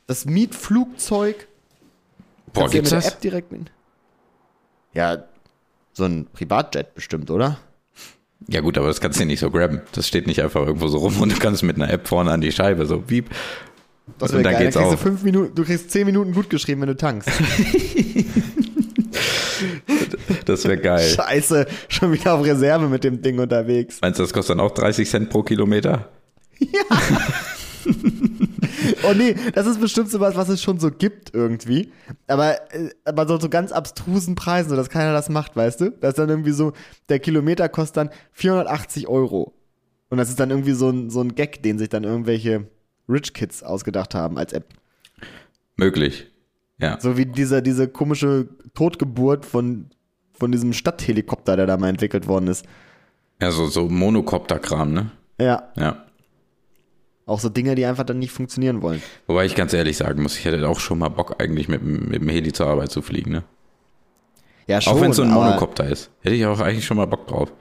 Das 0.08 0.26
Mietflugzeug. 0.26 1.48
Boah, 2.54 2.62
Kannst 2.62 2.74
du 2.74 2.78
ja 2.78 2.82
gibt's 2.82 2.92
mit 2.92 2.98
das? 2.98 3.04
der 3.06 3.14
App 3.14 3.22
direkt 3.22 3.52
mit. 3.52 3.72
Ja, 4.94 5.24
so 5.94 6.04
ein 6.06 6.28
Privatjet 6.32 6.94
bestimmt, 6.94 7.32
oder? 7.32 7.58
Ja 8.48 8.62
gut, 8.62 8.78
aber 8.78 8.88
das 8.88 9.00
kannst 9.02 9.18
du 9.20 9.24
ja 9.24 9.28
nicht 9.28 9.40
so 9.40 9.50
grabben. 9.50 9.82
Das 9.94 10.08
steht 10.08 10.28
nicht 10.28 10.42
einfach 10.42 10.66
irgendwo 10.66 10.88
so 10.88 10.98
rum 10.98 11.22
und 11.22 11.32
du 11.32 11.38
kannst 11.40 11.64
mit 11.64 11.76
einer 11.78 11.90
App 11.90 12.08
vorne 12.08 12.32
an 12.32 12.42
die 12.42 12.52
Scheibe 12.52 12.86
so 12.86 13.00
piep. 13.00 13.30
Das 14.20 14.32
Und 14.32 14.44
dann 14.44 14.54
geil. 14.54 14.64
geht's 14.66 14.74
dann 14.76 14.84
kriegst 14.84 14.96
auf. 14.96 15.04
du 15.04 15.10
fünf 15.10 15.24
Minuten, 15.24 15.56
du 15.56 15.64
kriegst 15.64 15.90
zehn 15.92 16.06
Minuten 16.06 16.34
gut 16.34 16.50
geschrieben, 16.50 16.82
wenn 16.82 16.90
du 16.90 16.98
tankst. 16.98 17.30
Das 20.46 20.66
wäre 20.66 20.78
geil. 20.78 21.08
Scheiße, 21.08 21.68
schon 21.88 22.12
wieder 22.12 22.34
auf 22.34 22.46
Reserve 22.46 22.90
mit 22.90 23.04
dem 23.06 23.22
Ding 23.22 23.40
unterwegs. 23.40 24.00
Meinst 24.02 24.20
du, 24.20 24.24
das 24.24 24.34
kostet 24.34 24.58
dann 24.58 24.66
auch 24.66 24.72
30 24.72 25.10
Cent 25.10 25.30
pro 25.30 25.42
Kilometer? 25.44 26.10
Oh 29.04 29.14
nee, 29.14 29.36
das 29.54 29.68
ist 29.68 29.80
bestimmt 29.80 30.10
sowas, 30.10 30.36
was 30.36 30.50
es 30.50 30.62
schon 30.62 30.80
so 30.80 30.92
gibt 30.92 31.34
irgendwie. 31.34 31.92
Aber, 32.28 32.56
äh, 32.74 32.90
aber 33.06 33.28
so, 33.28 33.40
so 33.40 33.50
ganz 33.50 33.72
abstrusen 33.72 34.36
Preisen, 34.36 34.70
so 34.70 34.76
dass 34.76 34.90
keiner 34.90 35.14
das 35.14 35.30
macht, 35.30 35.56
weißt 35.56 35.82
du? 35.82 35.92
Das 35.92 36.10
ist 36.10 36.20
dann 36.20 36.30
irgendwie 36.30 36.52
so, 36.52 36.74
der 37.10 37.20
Kilometer 37.20 37.70
kostet 37.70 37.98
dann 37.98 38.10
480 38.32 39.08
Euro. 39.08 39.54
Und 40.10 40.18
das 40.18 40.30
ist 40.30 40.40
dann 40.40 40.52
irgendwie 40.52 40.74
so 40.74 40.90
ein, 40.90 41.10
so 41.10 41.22
ein 41.22 41.36
Gag, 41.36 41.64
den 41.64 41.78
sich 41.80 41.90
dann 41.90 42.04
irgendwelche 42.04 42.68
Rich 43.10 43.34
Kids 43.34 43.64
ausgedacht 43.64 44.16
haben 44.16 44.38
als 44.38 44.54
App. 44.54 44.66
Möglich. 45.76 46.28
Ja. 46.78 47.00
So 47.00 47.18
wie 47.18 47.26
diese, 47.26 47.62
diese 47.62 47.88
komische 47.88 48.48
Totgeburt 48.74 49.46
von, 49.46 49.90
von 50.34 50.52
diesem 50.52 50.74
Stadthelikopter, 50.74 51.56
der 51.56 51.66
da 51.66 51.78
mal 51.78 51.90
entwickelt 51.90 52.28
worden 52.28 52.48
ist. 52.48 52.66
Ja, 53.42 53.52
so, 53.52 53.68
so 53.68 53.90
Monokopter-Kram, 53.90 54.94
ne? 54.94 55.12
Ja, 55.40 55.72
Ja. 55.76 56.06
Auch 57.26 57.40
so 57.40 57.50
Dinge, 57.50 57.76
die 57.76 57.86
einfach 57.86 58.04
dann 58.04 58.20
nicht 58.20 58.32
funktionieren 58.32 58.82
wollen. 58.82 59.02
Wobei 59.28 59.46
ich 59.46 59.56
ganz 59.56 59.74
ehrlich 59.74 59.98
sagen 59.98 60.22
muss, 60.22 60.38
ich 60.38 60.46
hätte 60.46 60.68
auch 60.68 60.80
schon 60.80 61.00
mal 61.00 61.10
Bock, 61.10 61.36
eigentlich 61.42 61.68
mit, 61.68 61.82
dem- 61.82 62.10
mit 62.10 62.22
dem 62.22 62.30
Heli 62.30 62.52
zur 62.52 62.68
Arbeit 62.68 62.92
zu 62.92 63.02
fliegen, 63.02 63.32
ne? 63.32 63.44
Ja, 64.68 64.80
schon. 64.82 64.94
Auch 64.94 65.02
wenn 65.02 65.12
es 65.12 65.18
so 65.18 65.24
ein 65.24 65.32
Monokopter 65.32 65.88
ist. 65.90 66.10
Hätte 66.22 66.36
ich 66.36 66.46
auch 66.46 66.60
eigentlich 66.60 66.86
schon 66.86 66.98
mal 66.98 67.06
Bock 67.08 67.28
drauf. 67.28 67.52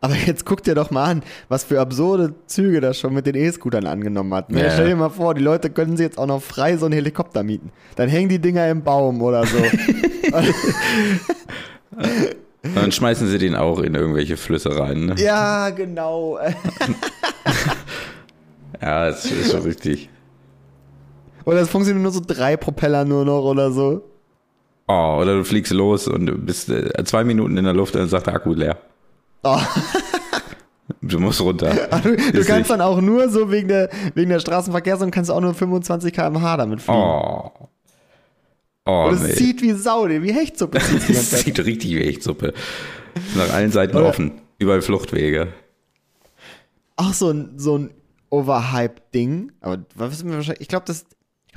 Aber 0.00 0.14
jetzt 0.14 0.44
guck 0.44 0.62
dir 0.62 0.74
doch 0.74 0.90
mal 0.90 1.04
an, 1.04 1.22
was 1.48 1.64
für 1.64 1.80
absurde 1.80 2.34
Züge 2.46 2.80
das 2.82 2.98
schon 2.98 3.14
mit 3.14 3.26
den 3.26 3.34
E-Scootern 3.36 3.86
angenommen 3.86 4.34
hat. 4.34 4.50
Ne? 4.50 4.62
Ja. 4.64 4.70
Stell 4.70 4.88
dir 4.88 4.96
mal 4.96 5.08
vor, 5.08 5.34
die 5.34 5.42
Leute 5.42 5.70
können 5.70 5.96
sich 5.96 6.04
jetzt 6.04 6.18
auch 6.18 6.26
noch 6.26 6.42
frei 6.42 6.76
so 6.76 6.84
einen 6.86 6.92
Helikopter 6.94 7.42
mieten. 7.42 7.72
Dann 7.96 8.08
hängen 8.10 8.28
die 8.28 8.38
Dinger 8.38 8.68
im 8.68 8.82
Baum 8.82 9.22
oder 9.22 9.46
so. 9.46 9.56
Und 9.56 10.54
dann 12.74 12.92
schmeißen 12.92 13.28
sie 13.28 13.38
den 13.38 13.54
auch 13.56 13.78
in 13.80 13.94
irgendwelche 13.94 14.36
Flüsse 14.36 14.78
rein, 14.78 15.06
ne? 15.06 15.14
ja, 15.18 15.70
genau. 15.70 16.38
Ja, 18.80 19.06
das 19.08 19.24
ist 19.26 19.52
schon 19.52 19.62
richtig. 19.62 20.08
Oder 21.44 21.60
es 21.60 21.68
funktionieren 21.68 22.02
nur 22.02 22.12
so 22.12 22.20
drei 22.26 22.56
Propeller 22.56 23.04
nur 23.04 23.24
noch 23.24 23.42
oder 23.44 23.70
so. 23.70 24.02
Oh, 24.88 25.18
oder 25.20 25.36
du 25.36 25.44
fliegst 25.44 25.72
los 25.72 26.08
und 26.08 26.26
du 26.26 26.34
bist 26.36 26.68
äh, 26.68 27.04
zwei 27.04 27.24
Minuten 27.24 27.56
in 27.56 27.64
der 27.64 27.74
Luft 27.74 27.94
und 27.94 28.00
dann 28.00 28.08
sagt 28.08 28.26
der 28.26 28.34
Akku 28.34 28.52
leer. 28.54 28.78
Oh. 29.42 29.58
Du 31.00 31.18
musst 31.18 31.40
runter. 31.40 31.74
Du, 32.02 32.14
du 32.32 32.38
Ist 32.38 32.46
kannst 32.46 32.68
dann 32.70 32.82
auch 32.82 33.00
nur 33.00 33.28
so 33.30 33.50
wegen 33.50 33.68
der, 33.68 33.88
wegen 34.14 34.28
der 34.30 34.38
Straßenverkehrsordnung 34.40 35.10
kannst 35.10 35.30
du 35.30 35.34
auch 35.34 35.40
nur 35.40 35.54
25 35.54 36.12
km/h 36.12 36.56
damit 36.58 36.82
fliegen. 36.82 36.98
Oh. 36.98 37.50
Oh, 38.86 39.06
Und 39.08 39.14
es 39.14 39.22
nee. 39.22 39.32
zieht 39.32 39.62
wie 39.62 39.72
Sau, 39.72 40.06
wie 40.08 40.32
Hechtsuppe 40.32 40.78
zieht 41.06 41.16
Zeit. 41.16 41.40
sieht 41.40 41.58
richtig 41.64 41.90
wie 41.92 42.04
Echtsuppe. 42.04 42.52
Nach 43.34 43.50
allen 43.54 43.70
Seiten 43.72 43.96
Oder- 43.96 44.08
offen. 44.08 44.32
Überall 44.58 44.82
Fluchtwege. 44.82 45.48
Auch 46.96 47.12
so 47.14 47.30
ein, 47.30 47.54
so 47.58 47.78
ein 47.78 47.90
Overhype-Ding. 48.34 49.52
Aber 49.60 49.84
was 49.94 50.22
mir 50.24 50.34
wahrscheinlich, 50.34 50.62
ich 50.62 50.68
glaube, 50.68 50.84
das, 50.86 51.04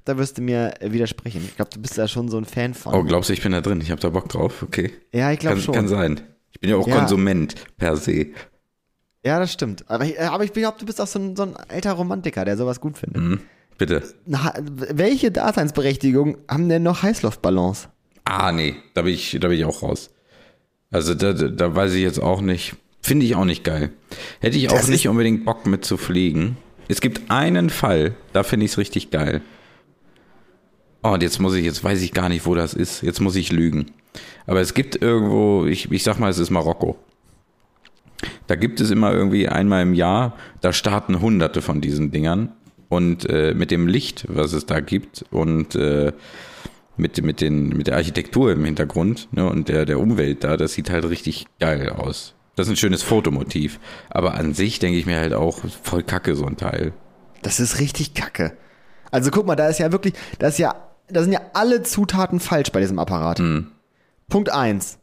da 0.06 0.18
wirst 0.18 0.38
du 0.38 0.42
mir 0.42 0.74
widersprechen. 0.82 1.42
Ich 1.46 1.56
glaube, 1.56 1.72
du 1.74 1.82
bist 1.82 1.98
da 1.98 2.08
schon 2.08 2.30
so 2.30 2.38
ein 2.38 2.46
Fan 2.46 2.74
von. 2.74 2.94
Oh, 2.94 3.04
glaubst 3.04 3.30
du, 3.30 3.34
ich 3.34 3.42
bin 3.42 3.52
da 3.52 3.62
drin? 3.62 3.82
Ich 3.82 3.92
habe 3.92 4.02
da 4.02 4.10
Bock 4.10 4.30
drauf. 4.30 4.64
Okay. 4.64 4.92
ja, 5.14 5.32
ich 5.32 5.40
glaube 5.40 5.60
schon. 5.60 5.74
kann 5.76 5.88
sein. 5.88 6.22
Ich 6.52 6.60
bin 6.60 6.70
ja 6.70 6.78
auch 6.78 6.88
Ja. 6.88 7.00
Konsument 7.00 7.56
per 7.78 7.98
se. 7.98 8.28
Ja, 9.26 9.40
das 9.40 9.52
stimmt. 9.52 9.90
Aber 9.90 10.06
ich, 10.06 10.20
aber 10.20 10.44
ich 10.44 10.54
glaube, 10.54 10.78
du 10.80 10.86
bist 10.86 11.02
auch 11.02 11.08
so 11.08 11.20
ein, 11.20 11.36
so 11.36 11.44
ein 11.44 11.56
alter 11.56 11.94
Romantiker, 11.94 12.46
der 12.46 12.56
sowas 12.58 12.80
gut 12.80 12.98
findet. 12.98 13.22
Hm, 13.22 13.40
bitte. 13.78 14.02
Na, 14.26 14.54
welche 14.62 15.32
Daseinsberechtigung 15.32 16.38
haben 16.50 16.70
denn 16.70 16.84
noch 16.84 17.04
Heißluftballons? 17.04 17.90
Ah, 18.24 18.52
nee, 18.52 18.76
da 18.94 19.02
bin 19.02 19.14
ich, 19.14 19.38
da 19.40 19.48
bin 19.50 19.58
ich 19.58 19.66
auch 19.66 19.82
raus. 19.84 20.12
Also 20.92 21.14
da, 21.14 21.34
da 21.34 21.76
weiß 21.76 21.94
ich 21.94 22.02
jetzt 22.02 22.20
auch 22.22 22.42
nicht. 22.42 22.76
Finde 23.02 23.26
ich 23.26 23.36
auch 23.36 23.46
nicht 23.46 23.64
geil. 23.64 23.92
Hätte 24.40 24.58
ich 24.58 24.70
auch 24.70 24.74
Das 24.74 24.88
nicht 24.88 25.08
unbedingt 25.08 25.46
Bock 25.46 25.66
mit 25.66 25.86
zu 25.86 25.98
fliegen. 25.98 26.58
Es 26.88 27.02
gibt 27.02 27.30
einen 27.30 27.70
Fall, 27.70 28.16
da 28.34 28.44
finde 28.44 28.66
ich 28.66 28.72
es 28.72 28.78
richtig 28.78 29.12
geil. 29.12 29.42
Oh, 31.04 31.10
und 31.10 31.24
jetzt 31.24 31.40
muss 31.40 31.54
ich, 31.54 31.66
jetzt 31.66 31.84
weiß 31.84 32.02
ich 32.02 32.14
gar 32.14 32.30
nicht, 32.30 32.46
wo 32.46 32.56
das 32.56 32.74
ist. 32.74 33.02
Jetzt 33.02 33.20
muss 33.22 33.36
ich 33.36 33.52
lügen. 33.52 33.92
Aber 34.46 34.62
es 34.62 34.74
gibt 34.74 35.02
irgendwo, 35.02 35.66
ich, 35.66 35.92
ich 35.92 36.04
sag 36.04 36.20
mal, 36.20 36.30
es 36.30 36.40
ist 36.40 36.50
Marokko. 36.50 36.98
Da 38.48 38.56
gibt 38.56 38.82
es 38.82 38.90
immer 38.90 39.14
irgendwie 39.14 39.48
einmal 39.48 39.84
im 39.84 39.94
Jahr, 39.94 40.36
da 40.62 40.74
starten 40.74 41.22
hunderte 41.22 41.62
von 41.62 41.82
diesen 41.82 42.12
Dingern. 42.12 42.54
Und 42.90 43.30
äh, 43.30 43.54
mit 43.54 43.70
dem 43.70 43.88
Licht, 43.88 44.26
was 44.30 44.54
es 44.54 44.66
da 44.66 44.80
gibt 44.80 45.26
und 45.30 45.76
äh, 45.76 46.14
mit, 46.96 47.22
mit, 47.22 47.42
den, 47.42 47.70
mit 47.70 47.88
der 47.88 47.98
Architektur 47.98 48.52
im 48.52 48.64
Hintergrund 48.64 49.28
ne, 49.32 49.46
und 49.50 49.68
der, 49.68 49.86
der 49.86 50.00
Umwelt 50.00 50.46
da, 50.46 50.56
das 50.56 50.74
sieht 50.74 50.90
halt 50.90 51.08
richtig 51.10 51.48
geil 51.60 51.90
aus. 51.90 52.34
Das 52.58 52.66
ist 52.66 52.74
ein 52.74 52.78
schönes 52.78 53.04
Fotomotiv. 53.04 53.80
Aber 54.10 54.34
an 54.34 54.56
sich 54.56 54.80
denke 54.80 54.98
ich 54.98 55.06
mir 55.06 55.20
halt 55.20 55.34
auch, 55.34 55.60
voll 55.84 56.02
kacke 56.02 56.36
so 56.36 56.46
ein 56.46 56.58
Teil. 56.58 56.92
Das 57.44 57.60
ist 57.60 57.80
richtig 57.80 58.16
kacke. 58.16 58.58
Also 59.12 59.30
guck 59.30 59.46
mal, 59.46 59.56
da 59.56 59.68
ist 59.68 59.78
ja 59.78 59.92
wirklich, 59.92 60.16
da 60.40 60.48
ist 60.48 60.58
ja, 60.58 60.76
da 61.08 61.22
sind 61.22 61.32
ja 61.32 61.42
alle 61.54 61.84
Zutaten 61.84 62.40
falsch 62.40 62.72
bei 62.72 62.82
diesem 62.82 62.98
Apparat. 62.98 63.40
Punkt 64.28 64.50
eins. 64.52 64.98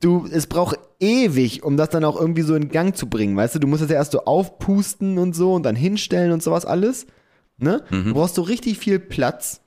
Du, 0.00 0.28
es 0.30 0.46
braucht 0.46 0.78
ewig, 1.00 1.64
um 1.64 1.76
das 1.76 1.88
dann 1.88 2.04
auch 2.04 2.18
irgendwie 2.18 2.42
so 2.42 2.54
in 2.54 2.68
Gang 2.68 2.96
zu 2.96 3.08
bringen, 3.08 3.36
weißt 3.36 3.56
du? 3.56 3.58
Du 3.58 3.66
musst 3.66 3.82
das 3.82 3.90
ja 3.90 3.96
erst 3.96 4.12
so 4.12 4.24
aufpusten 4.26 5.18
und 5.18 5.34
so 5.34 5.54
und 5.54 5.64
dann 5.64 5.74
hinstellen 5.74 6.30
und 6.30 6.42
sowas 6.42 6.64
alles. 6.64 7.06
Ne? 7.58 7.82
Du 7.90 8.14
brauchst 8.14 8.36
so 8.36 8.42
richtig 8.42 8.78
viel 8.78 9.00
Platz. 9.00 9.60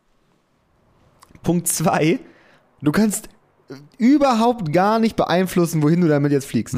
Punkt 1.43 1.67
zwei. 1.67 2.19
Du 2.81 2.93
kannst 2.93 3.27
überhaupt 3.97 4.73
gar 4.73 4.99
nicht 4.99 5.15
beeinflussen, 5.15 5.81
wohin 5.83 6.01
du 6.01 6.07
damit 6.07 6.31
jetzt 6.31 6.45
fliegst. 6.45 6.75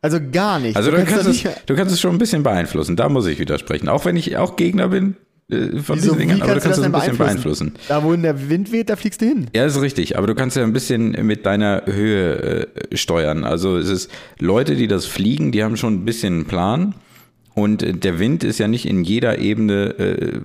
Also 0.00 0.18
gar 0.32 0.58
nicht. 0.58 0.76
Also 0.76 0.90
du 0.90 1.04
kannst, 1.04 1.26
da 1.26 1.30
es, 1.30 1.64
du 1.66 1.76
kannst 1.76 1.94
es 1.94 2.00
schon 2.00 2.12
ein 2.12 2.18
bisschen 2.18 2.42
beeinflussen, 2.42 2.96
da 2.96 3.08
muss 3.08 3.26
ich 3.26 3.38
widersprechen. 3.38 3.88
Auch 3.88 4.04
wenn 4.04 4.16
ich 4.16 4.36
auch 4.36 4.56
Gegner 4.56 4.88
bin 4.88 5.16
äh, 5.48 5.78
von 5.78 5.96
Wieso, 5.96 6.14
diesen 6.14 6.14
wie 6.14 6.18
Dingern, 6.22 6.42
aber 6.42 6.54
du 6.54 6.60
kannst 6.60 6.64
du 6.64 6.68
kannst 6.68 6.78
es 6.80 6.84
ein 6.84 6.92
bisschen 6.92 7.18
beeinflussen. 7.18 7.72
Da, 7.86 8.02
wo 8.02 8.14
der 8.16 8.48
Wind 8.48 8.72
weht, 8.72 8.90
da 8.90 8.96
fliegst 8.96 9.20
du 9.20 9.26
hin. 9.26 9.46
Ja, 9.54 9.64
ist 9.64 9.80
richtig, 9.80 10.18
aber 10.18 10.26
du 10.26 10.34
kannst 10.34 10.56
ja 10.56 10.64
ein 10.64 10.72
bisschen 10.72 11.12
mit 11.24 11.46
deiner 11.46 11.82
Höhe 11.86 12.66
äh, 12.90 12.96
steuern. 12.96 13.44
Also 13.44 13.76
es 13.76 13.88
ist 13.88 14.10
Leute, 14.40 14.74
die 14.74 14.88
das 14.88 15.06
fliegen, 15.06 15.52
die 15.52 15.62
haben 15.62 15.76
schon 15.76 15.94
ein 15.94 16.04
bisschen 16.04 16.34
einen 16.34 16.44
Plan. 16.46 16.94
Und 17.54 17.84
äh, 17.84 17.92
der 17.92 18.18
Wind 18.18 18.42
ist 18.42 18.58
ja 18.58 18.66
nicht 18.66 18.86
in 18.86 19.04
jeder 19.04 19.38
Ebene, 19.38 19.98
äh, 19.98 20.40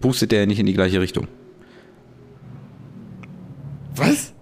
pustet 0.00 0.32
der 0.32 0.40
ja 0.40 0.46
nicht 0.46 0.58
in 0.58 0.66
die 0.66 0.74
gleiche 0.74 1.00
Richtung. 1.00 1.26
Was? 3.94 4.32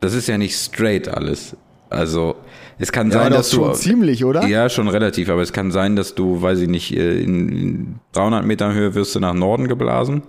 Das 0.00 0.14
ist 0.14 0.26
ja 0.28 0.38
nicht 0.38 0.56
straight 0.56 1.08
alles. 1.08 1.56
Also 1.88 2.34
es 2.78 2.90
kann 2.92 3.08
Ja, 3.08 3.14
sein, 3.18 3.26
aber 3.28 3.36
dass 3.36 3.50
doch 3.50 3.58
du 3.58 3.64
schon 3.66 3.74
ziemlich, 3.74 4.24
oder? 4.24 4.46
Ja, 4.46 4.68
schon 4.68 4.88
relativ, 4.88 5.28
aber 5.30 5.42
es 5.42 5.52
kann 5.52 5.70
sein, 5.70 5.96
dass 5.96 6.14
du, 6.14 6.42
weiß 6.42 6.58
ich 6.60 6.68
nicht, 6.68 6.94
äh, 6.96 7.20
in 7.20 8.00
300 8.12 8.44
Meter 8.44 8.72
Höhe 8.74 8.94
wirst 8.94 9.14
du 9.14 9.20
nach 9.20 9.34
Norden 9.34 9.68
geblasen 9.68 10.22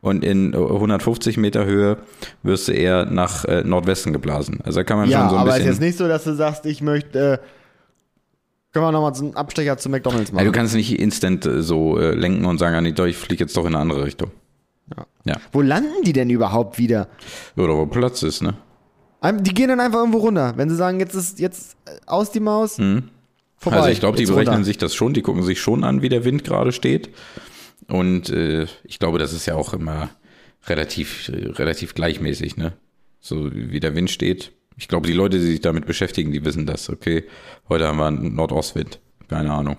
und 0.00 0.24
in 0.24 0.54
150 0.54 1.36
Meter 1.36 1.66
Höhe 1.66 1.98
wirst 2.42 2.68
du 2.68 2.72
eher 2.72 3.04
nach 3.06 3.44
äh, 3.44 3.62
Nordwesten 3.64 4.12
geblasen. 4.12 4.60
Also 4.64 4.80
da 4.80 4.84
kann 4.84 4.96
man 4.96 5.08
Ja, 5.10 5.20
schon 5.20 5.30
so 5.30 5.36
ein 5.36 5.40
aber 5.42 5.50
es 5.50 5.56
ist 5.56 5.58
bisschen. 5.60 5.72
jetzt 5.74 5.80
nicht 5.82 5.98
so, 5.98 6.08
dass 6.08 6.24
du 6.24 6.34
sagst, 6.34 6.64
ich 6.66 6.80
möchte, 6.80 7.34
äh, 7.34 7.38
können 8.72 8.86
wir 8.86 8.92
nochmal 8.92 9.14
so 9.14 9.24
einen 9.26 9.36
Abstecher 9.36 9.76
zu 9.76 9.88
McDonalds 9.90 10.32
machen. 10.32 10.44
Ja, 10.44 10.50
du 10.50 10.56
kannst 10.56 10.74
nicht 10.74 10.98
instant 10.98 11.44
äh, 11.46 11.62
so 11.62 11.98
äh, 11.98 12.12
lenken 12.14 12.44
und 12.46 12.58
sagen, 12.58 12.74
ah, 12.74 12.80
nee, 12.80 12.92
doch, 12.92 13.06
ich 13.06 13.16
fliege 13.16 13.44
jetzt 13.44 13.56
doch 13.56 13.62
in 13.66 13.74
eine 13.74 13.78
andere 13.78 14.04
Richtung. 14.04 14.30
Ja. 14.96 15.06
Ja. 15.26 15.36
Wo 15.52 15.60
landen 15.62 16.02
die 16.04 16.12
denn 16.12 16.28
überhaupt 16.30 16.78
wieder? 16.78 17.08
Oder 17.56 17.74
wo 17.76 17.86
Platz 17.86 18.22
ist, 18.22 18.42
ne? 18.42 18.54
Die 19.32 19.54
gehen 19.54 19.68
dann 19.68 19.80
einfach 19.80 19.98
irgendwo 20.00 20.18
runter. 20.18 20.52
Wenn 20.56 20.68
sie 20.70 20.76
sagen, 20.76 21.00
jetzt 21.00 21.14
ist 21.14 21.38
jetzt 21.40 21.76
äh, 21.86 21.92
aus 22.06 22.30
die 22.30 22.40
Maus, 22.40 22.76
vorbei. 23.56 23.76
Also 23.78 23.88
ich 23.90 24.00
glaube, 24.00 24.16
die 24.18 24.26
berechnen 24.26 24.54
runter. 24.54 24.64
sich 24.64 24.78
das 24.78 24.94
schon, 24.94 25.14
die 25.14 25.22
gucken 25.22 25.42
sich 25.42 25.60
schon 25.60 25.84
an, 25.84 26.02
wie 26.02 26.08
der 26.08 26.24
Wind 26.24 26.44
gerade 26.44 26.72
steht. 26.72 27.10
Und 27.88 28.30
äh, 28.30 28.66
ich 28.84 28.98
glaube, 28.98 29.18
das 29.18 29.32
ist 29.32 29.46
ja 29.46 29.54
auch 29.54 29.72
immer 29.74 30.10
relativ, 30.66 31.28
äh, 31.28 31.48
relativ 31.50 31.94
gleichmäßig, 31.94 32.56
ne? 32.56 32.72
So 33.20 33.50
wie 33.54 33.80
der 33.80 33.94
Wind 33.94 34.10
steht. 34.10 34.52
Ich 34.76 34.88
glaube, 34.88 35.06
die 35.06 35.12
Leute, 35.12 35.38
die 35.38 35.44
sich 35.46 35.60
damit 35.60 35.86
beschäftigen, 35.86 36.32
die 36.32 36.44
wissen 36.44 36.66
das. 36.66 36.90
Okay, 36.90 37.24
heute 37.68 37.86
haben 37.86 37.98
wir 37.98 38.06
einen 38.06 38.34
Nordostwind. 38.34 39.00
Keine 39.28 39.52
Ahnung. 39.52 39.76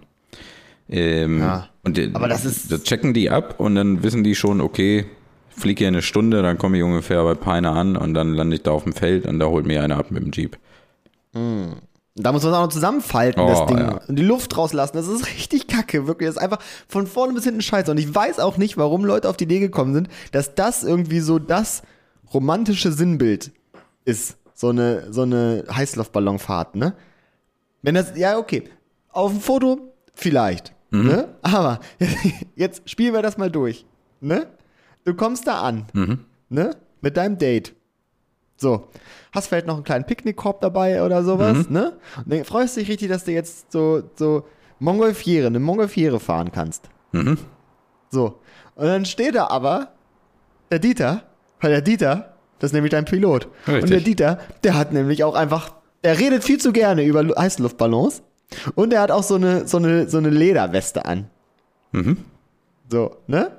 Ähm, 0.90 1.40
Ja, 1.40 1.70
und 1.84 1.98
äh, 1.98 2.10
aber 2.14 2.28
das 2.28 2.46
ist- 2.46 2.72
das 2.72 2.84
checken 2.84 3.14
die 3.14 3.30
ab 3.30 3.60
und 3.60 3.76
dann 3.76 4.04
wissen 4.04 4.24
die 4.24 4.36
schon, 4.36 4.62
okay, 4.62 5.06
fliege 5.58 5.80
hier 5.80 5.88
eine 5.90 6.02
Stunde, 6.02 6.42
dann 6.42 6.58
komme 6.58 6.78
ich 6.78 6.84
ungefähr 6.84 7.24
bei 7.24 7.34
Peine 7.36 7.72
an 7.72 7.96
und 7.98 8.14
dann 8.14 8.34
lande 8.34 8.56
ich 8.56 8.64
da 8.64 8.72
auf 8.72 8.84
dem 8.84 8.94
Feld 8.94 9.26
und 9.26 9.40
da 9.40 9.48
holt 9.48 9.66
mir 9.66 9.82
einer 9.84 9.98
ab 9.98 10.12
mit 10.12 10.24
dem 10.24 10.32
Jeep. 10.32 10.58
Da 12.18 12.32
muss 12.32 12.44
man 12.44 12.52
es 12.54 12.58
auch 12.58 12.64
noch 12.64 12.70
zusammenfalten, 12.70 13.42
Oh, 13.42 13.48
das 13.48 13.66
Ding. 13.66 13.78
ja. 13.78 14.00
Und 14.08 14.16
die 14.18 14.24
Luft 14.24 14.56
rauslassen. 14.58 14.96
Das 14.96 15.08
ist 15.08 15.26
richtig 15.28 15.68
kacke, 15.68 16.08
wirklich. 16.08 16.28
Das 16.28 16.38
ist 16.38 16.42
einfach 16.42 16.60
von 16.88 17.08
vorne 17.08 17.34
bis 17.34 17.44
hinten 17.44 17.62
scheiße. 17.62 17.92
Und 17.92 17.98
ich 17.98 18.14
weiß 18.14 18.40
auch 18.40 18.56
nicht, 18.58 18.78
warum 18.78 19.04
Leute 19.04 19.28
auf 19.30 19.36
die 19.36 19.44
Idee 19.44 19.60
gekommen 19.60 19.94
sind, 19.94 20.08
dass 20.32 20.56
das 20.56 20.84
irgendwie 20.84 21.20
so 21.20 21.40
das 21.40 21.84
romantische 22.34 22.92
Sinnbild 22.94 23.52
ist. 24.06 24.38
So 24.54 24.70
eine, 24.70 25.12
so 25.12 25.24
eine 25.24 25.66
Heißluftballonfahrt, 25.70 26.76
ne? 26.78 26.94
Wenn 27.82 27.96
das, 27.96 28.14
ja, 28.16 28.38
okay. 28.38 28.64
Auf 29.10 29.32
dem 29.32 29.42
Foto 29.42 29.94
vielleicht, 30.14 30.74
Mhm. 30.92 31.08
ne? 31.08 31.28
Aber 31.42 31.82
jetzt 32.56 32.90
spielen 32.90 33.14
wir 33.14 33.22
das 33.22 33.38
mal 33.38 33.52
durch, 33.52 33.86
ne? 34.22 34.48
Du 35.06 35.14
kommst 35.14 35.48
da 35.48 35.62
an, 35.62 35.86
Mhm. 35.94 36.20
ne? 36.50 36.76
Mit 37.02 37.16
deinem 37.18 37.38
Date. 37.38 37.74
So, 38.58 38.88
hast 39.32 39.48
vielleicht 39.48 39.68
noch 39.68 39.76
einen 39.76 39.84
kleinen 39.84 40.06
Picknickkorb 40.06 40.62
dabei 40.62 41.04
oder 41.04 41.22
Mhm. 41.22 41.26
sowas, 41.26 41.70
ne? 41.70 41.94
Und 42.18 42.32
dann 42.34 42.44
freust 42.46 42.76
du 42.76 42.80
dich 42.82 42.90
richtig, 42.90 43.10
dass 43.10 43.24
du 43.26 43.32
jetzt 43.32 43.72
so, 43.72 44.04
so 44.16 44.46
Mongolfiere, 44.80 45.48
eine 45.48 45.60
Mongolfiere 45.60 46.20
fahren 46.20 46.52
kannst. 46.52 46.90
Mhm. 47.12 47.38
So. 48.10 48.40
Und 48.76 48.86
dann 48.88 49.06
steht 49.06 49.36
da 49.36 49.48
aber 49.48 49.90
der 50.72 50.80
Dieter, 50.80 51.24
weil 51.62 51.72
der 51.72 51.82
Dieter, 51.82 52.34
das 52.60 52.70
ist 52.70 52.74
nämlich 52.74 52.92
dein 52.92 53.06
Pilot. 53.06 53.48
Richtig. 53.68 53.84
Und 53.84 53.90
der 53.92 54.00
Dieter, 54.02 54.40
der 54.64 54.76
hat 54.76 54.92
nämlich 54.94 55.24
auch 55.24 55.36
einfach, 55.36 55.74
er 56.02 56.18
redet 56.20 56.44
viel 56.44 56.60
zu 56.60 56.72
gerne 56.72 57.04
über 57.04 57.24
Lu- 57.24 57.36
Heißluftballons 57.38 58.24
und 58.76 58.94
er 58.94 59.02
hat 59.02 59.12
auch 59.12 59.24
so 59.24 59.36
eine, 59.36 59.68
so 59.68 59.78
eine, 59.78 60.10
so 60.10 60.18
eine 60.18 60.30
Lederweste 60.30 61.06
an. 61.06 61.30
Mhm. 61.92 62.18
So, 62.90 63.18
ne? 63.28 63.52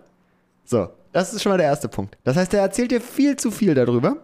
So, 0.64 0.88
das 1.16 1.32
ist 1.32 1.42
schon 1.42 1.50
mal 1.50 1.56
der 1.58 1.66
erste 1.66 1.88
Punkt. 1.88 2.16
Das 2.24 2.36
heißt, 2.36 2.52
er 2.54 2.60
erzählt 2.60 2.90
dir 2.90 3.00
viel 3.00 3.36
zu 3.36 3.50
viel 3.50 3.74
darüber. 3.74 4.16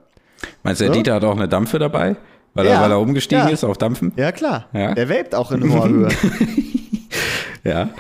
Meinst 0.63 0.81
du, 0.81 0.85
der 0.85 0.93
So? 0.93 0.99
Dieter 0.99 1.15
hat 1.15 1.25
auch 1.25 1.37
eine 1.37 1.49
Dampfe 1.49 1.79
dabei? 1.79 2.17
Weil, 2.55 2.67
er, 2.67 2.73
Ja, 2.75 2.83
weil 2.83 2.91
er 2.91 3.01
umgestiegen 3.01 3.45
ja. 3.45 3.51
ist 3.51 3.65
auf 3.65 3.79
Dampfen? 3.79 4.13
Ja, 4.17 4.31
klar. 4.33 4.67
Ja. 4.75 4.95
Der 4.95 5.09
vapet 5.09 5.35
auch 5.35 5.53
in 5.53 5.73
hoher 5.73 5.89
Höhe. 5.89 6.09
Ja. 7.65 7.91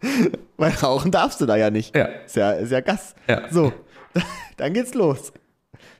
Weil 0.56 0.70
rauchen 0.82 1.10
darfst 1.10 1.40
du 1.40 1.46
da 1.46 1.56
ja 1.56 1.68
nicht. 1.70 1.96
Ja. 1.96 2.04
Ist 2.04 2.36
ja, 2.36 2.52
ist 2.52 2.70
ja 2.70 2.80
Gas. 2.80 3.14
Ja. 3.28 3.42
So, 3.50 3.72
dann 4.56 4.72
geht's 4.72 4.94
los. 4.94 5.32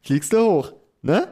Fliegst 0.03 0.33
du 0.33 0.39
hoch, 0.39 0.73
ne? 1.03 1.27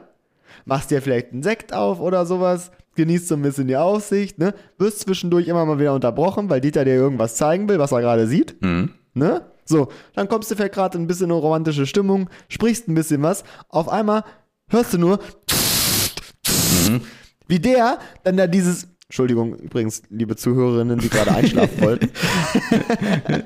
Machst 0.65 0.91
dir 0.91 1.01
vielleicht 1.01 1.31
einen 1.31 1.41
Sekt 1.43 1.73
auf 1.73 1.99
oder 2.01 2.25
sowas, 2.25 2.71
genießt 2.95 3.27
so 3.29 3.35
ein 3.35 3.41
bisschen 3.41 3.67
die 3.67 3.77
Aussicht, 3.77 4.39
ne? 4.39 4.53
Wirst 4.77 4.99
zwischendurch 4.99 5.47
immer 5.47 5.65
mal 5.65 5.79
wieder 5.79 5.93
unterbrochen, 5.93 6.49
weil 6.49 6.59
Dieter 6.61 6.83
dir 6.83 6.95
irgendwas 6.95 7.35
zeigen 7.35 7.69
will, 7.69 7.79
was 7.79 7.91
er 7.93 8.01
gerade 8.01 8.27
sieht, 8.27 8.61
Mhm. 8.61 8.89
ne? 9.13 9.41
So, 9.65 9.89
dann 10.13 10.27
kommst 10.27 10.51
du 10.51 10.55
vielleicht 10.55 10.73
gerade 10.73 10.97
in 10.97 11.03
ein 11.03 11.07
bisschen 11.07 11.31
eine 11.31 11.39
romantische 11.39 11.85
Stimmung, 11.85 12.29
sprichst 12.49 12.87
ein 12.87 12.95
bisschen 12.95 13.21
was, 13.21 13.43
auf 13.69 13.89
einmal 13.89 14.23
hörst 14.69 14.93
du 14.93 14.97
nur, 14.97 15.19
wie 17.47 17.59
der 17.59 17.99
dann 18.23 18.37
da 18.37 18.47
dieses, 18.47 18.87
Entschuldigung, 19.05 19.55
übrigens, 19.55 20.03
liebe 20.09 20.35
Zuhörerinnen, 20.35 20.99
die 20.99 21.09
gerade 21.09 21.31
einschlafen 21.33 21.81
wollten, 21.81 22.11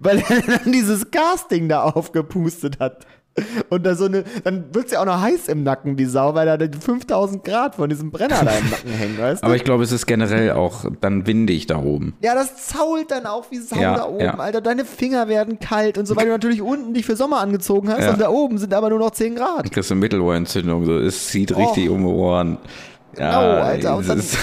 weil 0.00 0.18
er 0.18 0.42
dann 0.42 0.72
dieses 0.72 1.10
Casting 1.10 1.68
da 1.68 1.82
aufgepustet 1.84 2.78
hat. 2.80 3.06
Und 3.68 3.86
da 3.86 3.94
so 3.94 4.06
eine, 4.06 4.24
dann 4.42 4.74
wird's 4.74 4.90
ja 4.90 5.00
auch 5.00 5.04
noch 5.04 5.20
heiß 5.20 5.46
im 5.46 5.62
Nacken, 5.62 5.96
die 5.96 6.06
Sau, 6.06 6.34
weil 6.34 6.44
da 6.46 6.56
die 6.56 6.76
5000 6.76 7.44
Grad 7.44 7.76
von 7.76 7.88
diesem 7.88 8.10
Brenner 8.10 8.42
da 8.44 8.50
im 8.50 8.68
Nacken 8.68 8.90
hängen, 8.90 9.16
weißt 9.16 9.42
du? 9.42 9.46
Aber 9.46 9.54
ich 9.54 9.62
glaube, 9.62 9.84
es 9.84 9.92
ist 9.92 10.06
generell 10.06 10.50
auch 10.52 10.86
dann 11.00 11.24
windig 11.28 11.66
da 11.68 11.78
oben. 11.78 12.16
ja, 12.20 12.34
das 12.34 12.66
zault 12.66 13.12
dann 13.12 13.26
auch 13.26 13.48
wie 13.52 13.58
Sau 13.58 13.76
Ja, 13.78 13.94
da 13.96 14.06
oben, 14.08 14.24
ja. 14.24 14.34
Alter. 14.38 14.60
Deine 14.60 14.84
Finger 14.84 15.28
werden 15.28 15.60
kalt 15.60 15.98
und 15.98 16.06
so, 16.06 16.16
weil 16.16 16.24
du 16.26 16.32
natürlich 16.32 16.60
unten 16.62 16.94
dich 16.94 17.06
für 17.06 17.14
Sommer 17.14 17.38
angezogen 17.38 17.88
hast 17.90 18.00
Ja. 18.02 18.10
und 18.12 18.20
da 18.20 18.28
oben 18.28 18.58
sind 18.58 18.74
aber 18.74 18.90
nur 18.90 18.98
noch 18.98 19.12
10 19.12 19.36
Grad. 19.36 19.60
Dann 19.66 19.70
kriegst 19.70 19.88
du 19.90 19.94
Mittelohrentzündung. 19.94 20.84
So. 20.84 20.98
Es 20.98 21.28
zieht 21.28 21.56
richtig 21.56 21.90
um 21.90 22.00
die 22.00 22.06
Ohren. 22.12 22.58
Ja, 23.16 23.40
Genau, 23.40 23.62
Alter, 23.62 23.96
und 23.98 24.00
es 24.02 24.32
dann- 24.32 24.40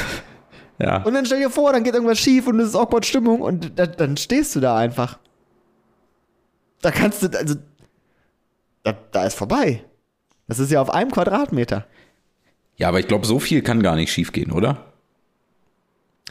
ja. 0.88 1.04
Und 1.04 1.14
dann 1.14 1.26
stell 1.26 1.40
dir 1.40 1.50
vor, 1.50 1.74
dann 1.74 1.84
geht 1.84 1.94
irgendwas 1.96 2.18
schief 2.20 2.48
und 2.48 2.62
es 2.62 2.70
ist 2.70 2.76
awkward 2.78 3.06
Stimmung 3.06 3.42
und 3.42 3.78
da, 3.78 3.88
dann 3.88 4.16
stehst 4.16 4.56
du 4.56 4.62
da 4.62 4.78
einfach. 4.78 5.20
Da 6.82 6.92
kannst 6.92 7.24
du, 7.24 7.28
also, 7.38 7.56
da, 8.86 8.96
da 9.12 9.26
ist 9.26 9.36
vorbei. 9.36 9.84
Das 10.48 10.60
ist 10.60 10.72
ja 10.72 10.80
auf 10.82 10.90
einem 10.92 11.12
Quadratmeter. 11.12 11.86
ja, 12.78 12.88
aber 12.88 13.00
ich 13.00 13.08
glaube, 13.08 13.26
so 13.26 13.40
viel 13.40 13.62
kann 13.62 13.82
gar 13.84 13.96
nicht 13.96 14.12
schief 14.14 14.32
gehen, 14.32 14.52
oder? 14.52 14.86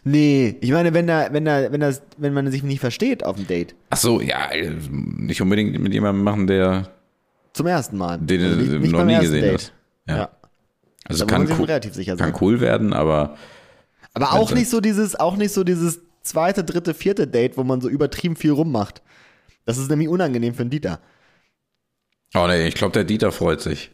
Nee, 0.05 0.57
ich 0.61 0.71
meine, 0.71 0.93
wenn 0.93 1.07
da, 1.07 1.29
wenn 1.33 1.45
da, 1.47 1.73
wenn 1.73 1.81
das, 1.81 2.03
wenn 2.19 2.35
man 2.35 2.51
sich 2.51 2.63
nicht 2.63 2.81
versteht 2.81 3.25
auf 3.25 3.37
dem 3.37 3.47
Date. 3.47 3.75
Ach 3.91 3.97
so, 3.97 4.21
ja, 4.21 4.51
nicht 4.91 5.41
unbedingt 5.41 5.79
mit 5.79 5.93
jemandem 5.95 6.23
machen, 6.23 6.47
der 6.47 6.91
Zum 7.55 7.67
ersten 7.67 7.97
Mal. 7.97 8.19
Den 8.19 8.41
du 8.41 8.77
Also 8.77 8.97
noch 8.97 9.05
nie 9.05 9.19
gesehen 9.19 9.55
hast. 9.55 9.73
Ja. 10.07 10.17
Ja. 10.17 10.29
also 11.07 11.27
kann 11.27 11.51
cool, 11.59 11.65
relativ 11.65 11.95
sicher 11.95 12.17
kann 12.17 12.33
sein. 12.33 12.39
cool 12.43 12.61
werden, 12.61 12.93
aber 12.93 13.37
Aber 14.13 14.35
auch 14.35 14.53
nicht 14.53 14.69
so 14.69 14.81
dieses, 14.83 15.17
auch 15.19 15.37
nicht 15.37 15.55
so 15.55 15.65
dieses 15.65 16.01
zweite, 16.21 16.65
dritte, 16.65 16.93
vierte 16.93 17.27
Date, 17.27 17.57
wo 17.57 17.65
man 17.65 17.81
so 17.81 17.89
übertrieben 17.89 18.37
viel 18.37 18.51
rummacht. 18.53 19.01
Das 19.65 19.79
ist 19.79 19.89
nämlich 19.89 20.09
unangenehm 20.09 20.53
für 20.55 20.61
einen 20.63 20.71
Dieter. 20.71 21.01
Oh 22.35 22.47
nee, 22.47 22.67
ich 22.67 22.75
glaube, 22.75 22.93
der 22.93 23.05
Dieter 23.05 23.33
freut 23.33 23.61
sich. 23.61 23.91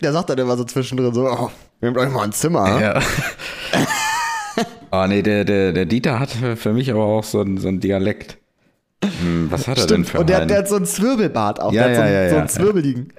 Der 0.00 0.12
sagt 0.12 0.30
dann 0.30 0.38
immer 0.38 0.56
so 0.56 0.64
zwischendrin 0.64 1.14
so, 1.14 1.28
oh, 1.28 1.50
nehmt 1.80 1.96
euch 1.96 2.10
mal 2.10 2.24
ein 2.24 2.32
Zimmer. 2.32 2.80
Ja. 2.80 3.00
Ja. 3.00 3.02
oh 4.90 5.06
nee, 5.06 5.22
der, 5.22 5.44
der, 5.44 5.72
der 5.72 5.86
Dieter 5.86 6.18
hat 6.18 6.30
für 6.30 6.72
mich 6.72 6.90
aber 6.90 7.04
auch 7.04 7.24
so 7.24 7.40
ein, 7.40 7.58
so 7.58 7.68
ein 7.68 7.78
Dialekt. 7.80 8.38
Hm, 9.04 9.50
was 9.50 9.68
hat 9.68 9.78
er 9.78 9.86
denn 9.86 10.04
für 10.04 10.18
Und 10.18 10.28
der, 10.28 10.38
einen? 10.38 10.48
der 10.48 10.58
hat 10.58 10.68
so 10.68 10.76
einen 10.76 10.86
Zwirbelbart 10.86 11.60
auch. 11.60 11.72
Ja, 11.72 11.86
der 11.86 11.90
hat 11.90 11.96
so, 11.96 12.00
ja, 12.00 12.06
einen, 12.06 12.14
ja, 12.14 12.28
so 12.28 12.34
ja, 12.34 12.40
einen 12.40 12.48
Zwirbeligen. 12.48 13.12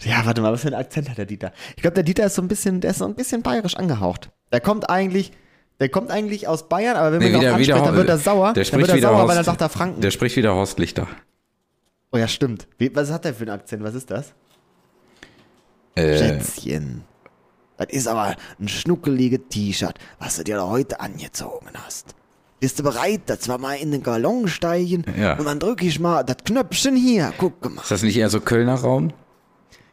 Ja, 0.00 0.24
warte 0.24 0.40
mal, 0.40 0.52
was 0.52 0.60
für 0.60 0.68
einen 0.68 0.76
Akzent 0.76 1.10
hat 1.10 1.18
der 1.18 1.26
Dieter? 1.26 1.52
Ich 1.74 1.82
glaube, 1.82 1.94
der 1.94 2.04
Dieter 2.04 2.26
ist 2.26 2.36
so 2.36 2.42
ein 2.42 2.48
bisschen, 2.48 2.80
der 2.80 2.92
ist 2.92 2.98
so 2.98 3.04
ein 3.04 3.16
bisschen 3.16 3.42
bayerisch 3.42 3.76
angehaucht. 3.76 4.30
Der 4.52 4.60
kommt 4.60 4.88
eigentlich, 4.88 5.32
der 5.80 5.88
kommt 5.88 6.10
eigentlich 6.10 6.48
aus 6.48 6.68
Bayern, 6.68 6.96
aber 6.96 7.12
wenn 7.12 7.22
man 7.22 7.40
Nee, 7.40 7.46
ihn 7.48 7.58
wieder, 7.58 7.76
auch 7.76 7.80
anspricht, 7.80 7.86
dann 7.86 7.96
wird 7.96 8.08
er 8.08 8.18
sauer. 8.18 8.52
Der 8.52 8.54
dann 8.54 8.64
spricht 8.64 8.80
wird 8.80 8.88
er 8.90 8.96
wieder 8.96 9.08
sauer, 9.08 9.16
Horst, 9.18 9.28
weil 9.28 9.36
dann 9.36 9.44
sagt 9.44 9.60
er 9.60 9.68
Franken. 9.68 10.00
Der 10.00 10.10
spricht 10.10 10.36
wieder 10.36 10.54
Horst 10.54 10.78
Lichter. 10.78 11.06
oh 12.12 12.16
ja, 12.18 12.26
stimmt. 12.28 12.66
Wie, 12.78 12.94
was 12.94 13.10
hat 13.12 13.24
der 13.24 13.34
für 13.34 13.42
einen 13.42 13.50
Akzent? 13.50 13.82
Was 13.82 13.94
ist 13.94 14.10
das? 14.10 14.34
Äh, 15.94 16.18
Schätzchen. 16.18 17.02
Das 17.76 17.88
ist 17.90 18.08
aber 18.08 18.34
ein 18.58 18.68
schnuckeliges 18.68 19.40
T-Shirt, 19.50 19.94
was 20.18 20.36
du 20.36 20.44
dir 20.44 20.56
da 20.56 20.68
heute 20.68 20.98
angezogen 21.00 21.68
hast. 21.84 22.14
Bist 22.60 22.78
du 22.80 22.82
bereit, 22.82 23.20
dass 23.26 23.46
wir 23.46 23.56
mal 23.58 23.74
in 23.74 23.92
den 23.92 24.02
Ballon 24.02 24.48
steigen? 24.48 25.04
Ja. 25.16 25.38
Und 25.38 25.44
dann 25.44 25.60
drücke 25.60 25.86
ich 25.86 26.00
mal 26.00 26.24
das 26.24 26.38
Knöpfchen 26.44 26.96
hier. 26.96 27.32
Guck 27.38 27.62
mal. 27.72 27.82
ist 27.82 27.90
das 27.92 28.02
nicht 28.02 28.16
eher 28.16 28.30
so 28.30 28.40
Kölner 28.40 28.74
Raum? 28.74 29.12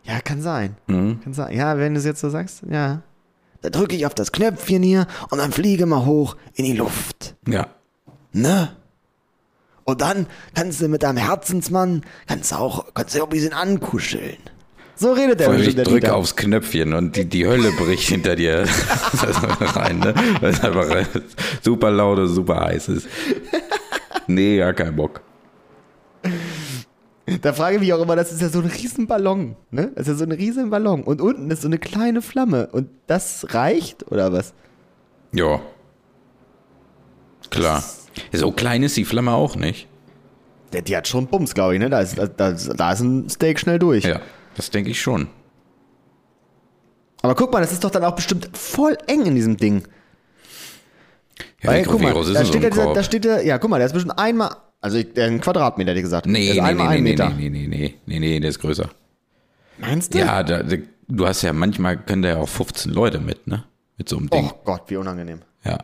Ja, 0.04 0.20
kann 0.20 0.42
sein. 0.42 0.76
Mhm. 0.88 1.20
Kann 1.24 1.34
sein. 1.36 1.56
Ja, 1.56 1.78
wenn 1.78 1.94
du 1.94 2.00
es 2.00 2.06
jetzt 2.06 2.22
so 2.22 2.30
sagst, 2.30 2.64
ja. 2.70 3.04
Da 3.66 3.72
drücke 3.72 3.96
ich 3.96 4.06
auf 4.06 4.14
das 4.14 4.32
Knöpfchen 4.32 4.84
hier 4.84 5.08
und 5.32 5.40
dann 5.40 5.52
fliege 5.52 5.88
mal 5.88 6.06
hoch 6.06 6.36
in 6.54 6.66
die 6.66 6.74
Luft. 6.74 7.34
Ja. 7.48 7.66
Ne? 8.32 8.76
Und 9.86 10.02
dann 10.02 10.28
kannst 10.54 10.82
du 10.82 10.88
mit 10.88 11.02
deinem 11.02 11.18
Herzensmann, 11.18 12.04
kannst 12.28 12.52
du 12.52 12.58
auch, 12.58 12.94
kannst 12.94 13.16
du 13.16 13.22
auch 13.22 13.24
ein 13.24 13.32
bisschen 13.32 13.54
ankuscheln. 13.54 14.38
So 14.96 15.14
redet 15.14 15.40
der 15.40 15.50
bestimmt, 15.50 15.80
ich 15.80 15.84
drücke 15.84 16.14
aufs 16.14 16.36
Knöpfchen 16.36 16.94
und 16.94 17.16
die, 17.16 17.26
die 17.26 17.48
Hölle 17.48 17.72
bricht 17.72 18.08
hinter 18.08 18.36
dir 18.36 18.66
rein, 19.60 19.98
ne? 19.98 20.14
Weil 20.42 20.54
es 20.54 20.62
einfach 20.62 21.08
super 21.64 21.90
laut 21.90 22.20
und 22.20 22.28
super 22.28 22.66
heiß 22.66 22.90
ist. 22.90 23.08
Nee, 24.28 24.60
gar 24.60 24.74
kein 24.74 24.96
Bock. 24.96 25.22
Da 27.42 27.54
frage 27.54 27.76
ich 27.76 27.82
mich 27.82 27.94
auch 27.94 28.02
immer, 28.02 28.16
das 28.16 28.32
ist 28.32 28.42
ja 28.42 28.50
so 28.50 28.60
ein 28.60 28.68
riesen 28.68 29.08
Ballon, 29.08 29.56
ne? 29.72 29.92
Das 29.96 30.08
ist 30.08 30.14
ja 30.14 30.16
so 30.16 30.24
ein 30.26 30.32
riesen 30.32 30.70
Ballon. 30.70 31.04
Und 31.04 31.22
unten 31.22 31.50
ist 31.50 31.64
so 31.64 31.68
eine 31.68 31.80
kleine 31.80 32.22
Flamme. 32.22 32.68
Und 32.72 32.90
das 33.08 33.48
reicht, 33.50 34.12
oder 34.12 34.32
was? 34.32 34.54
Ja. 35.32 35.60
Klar. 37.50 37.84
So 38.32 38.52
klein 38.52 38.84
ist 38.84 38.96
die 38.96 39.06
Flamme 39.06 39.32
auch 39.34 39.56
nicht. 39.56 39.88
Der, 40.72 40.84
die 40.84 40.96
hat 40.96 41.08
schon 41.08 41.28
Bums, 41.28 41.56
glaube 41.56 41.74
ich, 41.74 41.80
ne? 41.80 41.90
Da 41.90 42.02
ist, 42.02 42.18
da, 42.18 42.28
da, 42.28 42.52
da 42.52 42.92
ist 42.92 43.00
ein 43.00 43.30
Steak 43.30 43.60
schnell 43.60 43.80
durch. 43.80 44.04
Ja, 44.04 44.22
das 44.56 44.70
denke 44.70 44.92
ich 44.92 45.02
schon. 45.02 45.28
Aber 47.24 47.34
guck 47.34 47.52
mal, 47.52 47.62
das 47.62 47.72
ist 47.72 47.84
doch 47.84 47.90
dann 47.90 48.04
auch 48.04 48.16
bestimmt 48.16 48.56
voll 48.56 48.98
eng 49.08 49.26
in 49.26 49.34
diesem 49.34 49.58
Ding. 49.58 49.84
Ja, 51.64 51.72
Weil, 51.72 51.86
guck 51.86 52.02
mal, 52.02 52.14
da 52.14 52.46
steht, 52.46 52.62
ja 52.62 52.70
dieser, 52.70 52.94
da 52.94 53.04
steht 53.04 53.26
ja, 53.26 53.40
ja, 53.40 53.58
guck 53.58 53.72
mal, 53.72 53.78
der 53.78 53.88
ist 53.88 53.94
bestimmt 53.94 54.20
einmal, 54.20 54.56
also 54.82 54.98
ich- 54.98 55.18
ein 55.20 55.42
Quadratmeter, 55.42 55.92
hätte 55.92 56.00
ich 56.00 56.04
gesagt. 56.06 56.26
Nee, 56.28 56.50
ist 56.52 56.62
nee, 56.62 56.74
nee, 56.74 57.02
Meter. 57.02 57.30
nee, 57.30 57.50
nee, 57.50 57.68
nee, 57.68 57.96
nee, 58.06 58.20
nee, 58.20 58.40
der 58.40 58.50
ist 58.50 58.60
größer. 58.60 58.90
Meinst 59.78 60.14
du? 60.14 60.20
Ja, 60.20 60.44
da, 60.44 60.64
da, 60.64 60.76
du 61.08 61.28
hast 61.28 61.42
ja 61.42 61.54
manchmal 61.54 61.98
können 61.98 62.22
da 62.22 62.30
ja 62.30 62.38
auch 62.38 62.50
15 62.50 62.92
Leute 62.94 63.20
mit, 63.20 63.48
ne? 63.48 63.64
Mit 63.98 64.10
so 64.10 64.18
einem 64.18 64.30
Ding. 64.30 64.50
Oh 64.54 64.60
Gott, 64.64 64.84
wie 64.88 64.98
unangenehm. 64.98 65.42
Ja. 65.64 65.78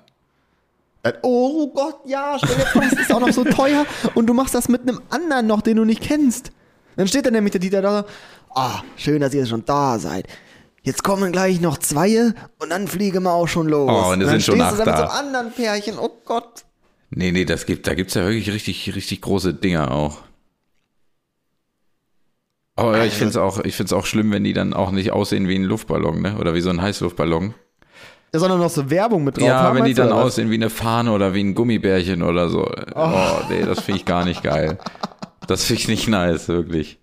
Äh, 1.04 1.14
Oh 1.24 1.68
Gott, 1.74 2.00
ja, 2.06 2.38
stell 2.38 2.56
dir 2.56 2.66
vor, 2.68 2.82
das 2.84 2.94
ist 2.94 3.12
auch 3.14 3.20
noch 3.20 3.32
so 3.32 3.44
teuer 3.44 3.86
und 4.16 4.28
du 4.28 4.34
machst 4.34 4.54
das 4.54 4.70
mit 4.70 4.82
einem 4.82 5.02
anderen 5.10 5.48
noch, 5.48 5.62
den 5.62 5.78
du 5.78 5.86
nicht 5.86 6.02
kennst. 6.02 6.52
Dann 6.96 7.08
steht 7.08 7.26
dann 7.26 7.34
nämlich 7.34 7.52
der 7.54 7.62
Dieter 7.62 7.82
da, 7.82 8.06
ah, 8.54 8.82
schön, 8.98 9.22
dass 9.22 9.34
ihr 9.34 9.46
schon 9.46 9.66
da 9.66 9.98
seid. 9.98 10.28
Jetzt 10.84 11.04
kommen 11.04 11.32
gleich 11.32 11.62
noch 11.62 11.78
zwei 11.78 12.34
und 12.60 12.70
dann 12.70 12.88
fliegen 12.88 13.24
wir 13.24 13.32
auch 13.32 13.48
schon 13.48 13.68
los. 13.68 13.89
Oh, 13.89 14.12
und 14.12 14.22
es 14.22 14.28
dann 14.28 14.39
sind 14.39 14.44
schon 14.44 14.62
acht 14.62 14.74
da 14.80 14.86
mit 14.86 14.86
so 14.98 15.02
da. 15.04 15.08
einem 15.10 15.12
anderen 15.28 15.52
Pärchen, 15.52 15.98
oh 16.00 16.10
Gott. 16.26 16.66
Nee, 17.14 17.32
nee, 17.32 17.45
das 17.45 17.66
gibt, 17.66 17.88
da 17.88 17.93
gibt's 17.93 18.14
ja 18.14 18.24
wirklich 18.24 18.51
richtig, 18.51 18.95
richtig 18.95 19.22
große 19.22 19.53
Dinger 19.53 19.91
auch. 19.91 20.20
Aber 22.78 22.97
ja, 22.97 23.05
ich 23.05 23.14
finde 23.14 23.32
es 23.32 23.38
auch, 23.38 23.59
ich 23.64 23.76
find's 23.76 23.93
auch 23.93 24.05
schlimm, 24.05 24.32
wenn 24.32 24.43
die 24.43 24.53
dann 24.53 24.74
auch 24.74 24.91
nicht 24.91 25.12
aussehen 25.12 25.47
wie 25.47 25.55
ein 25.55 25.64
Luftballon, 25.64 26.22
ne? 26.22 26.38
Oder 26.38 26.53
wie 26.55 26.62
so 26.62 26.70
ein 26.70 26.82
Heißluftballon. 26.82 27.53
Da 28.32 28.39
soll 28.39 28.47
doch 28.47 28.57
noch 28.57 28.70
so 28.70 28.89
Werbung 28.89 29.26
mit 29.26 29.38
drauf 29.38 29.45
Ja, 29.45 29.59
haben, 29.59 29.78
wenn 29.78 29.86
die 29.86 29.93
dann 29.93 30.14
aussehen 30.14 30.49
wie 30.49 30.55
eine 30.55 30.70
Fahne 30.70 31.12
oder 31.12 31.34
wie 31.34 31.43
ein 31.43 31.53
Gummibärchen 31.53 32.24
oder 32.24 32.47
so. 32.47 32.66
Oh, 32.95 33.41
nee, 33.49 33.64
das 33.64 33.82
finde 33.82 33.99
ich 33.99 34.05
gar 34.05 34.24
nicht 34.24 34.41
geil. 34.41 34.78
Das 35.47 35.66
finde 35.66 35.82
ich 35.82 35.88
nicht 35.89 36.07
nice, 36.07 36.47
wirklich. 36.47 36.97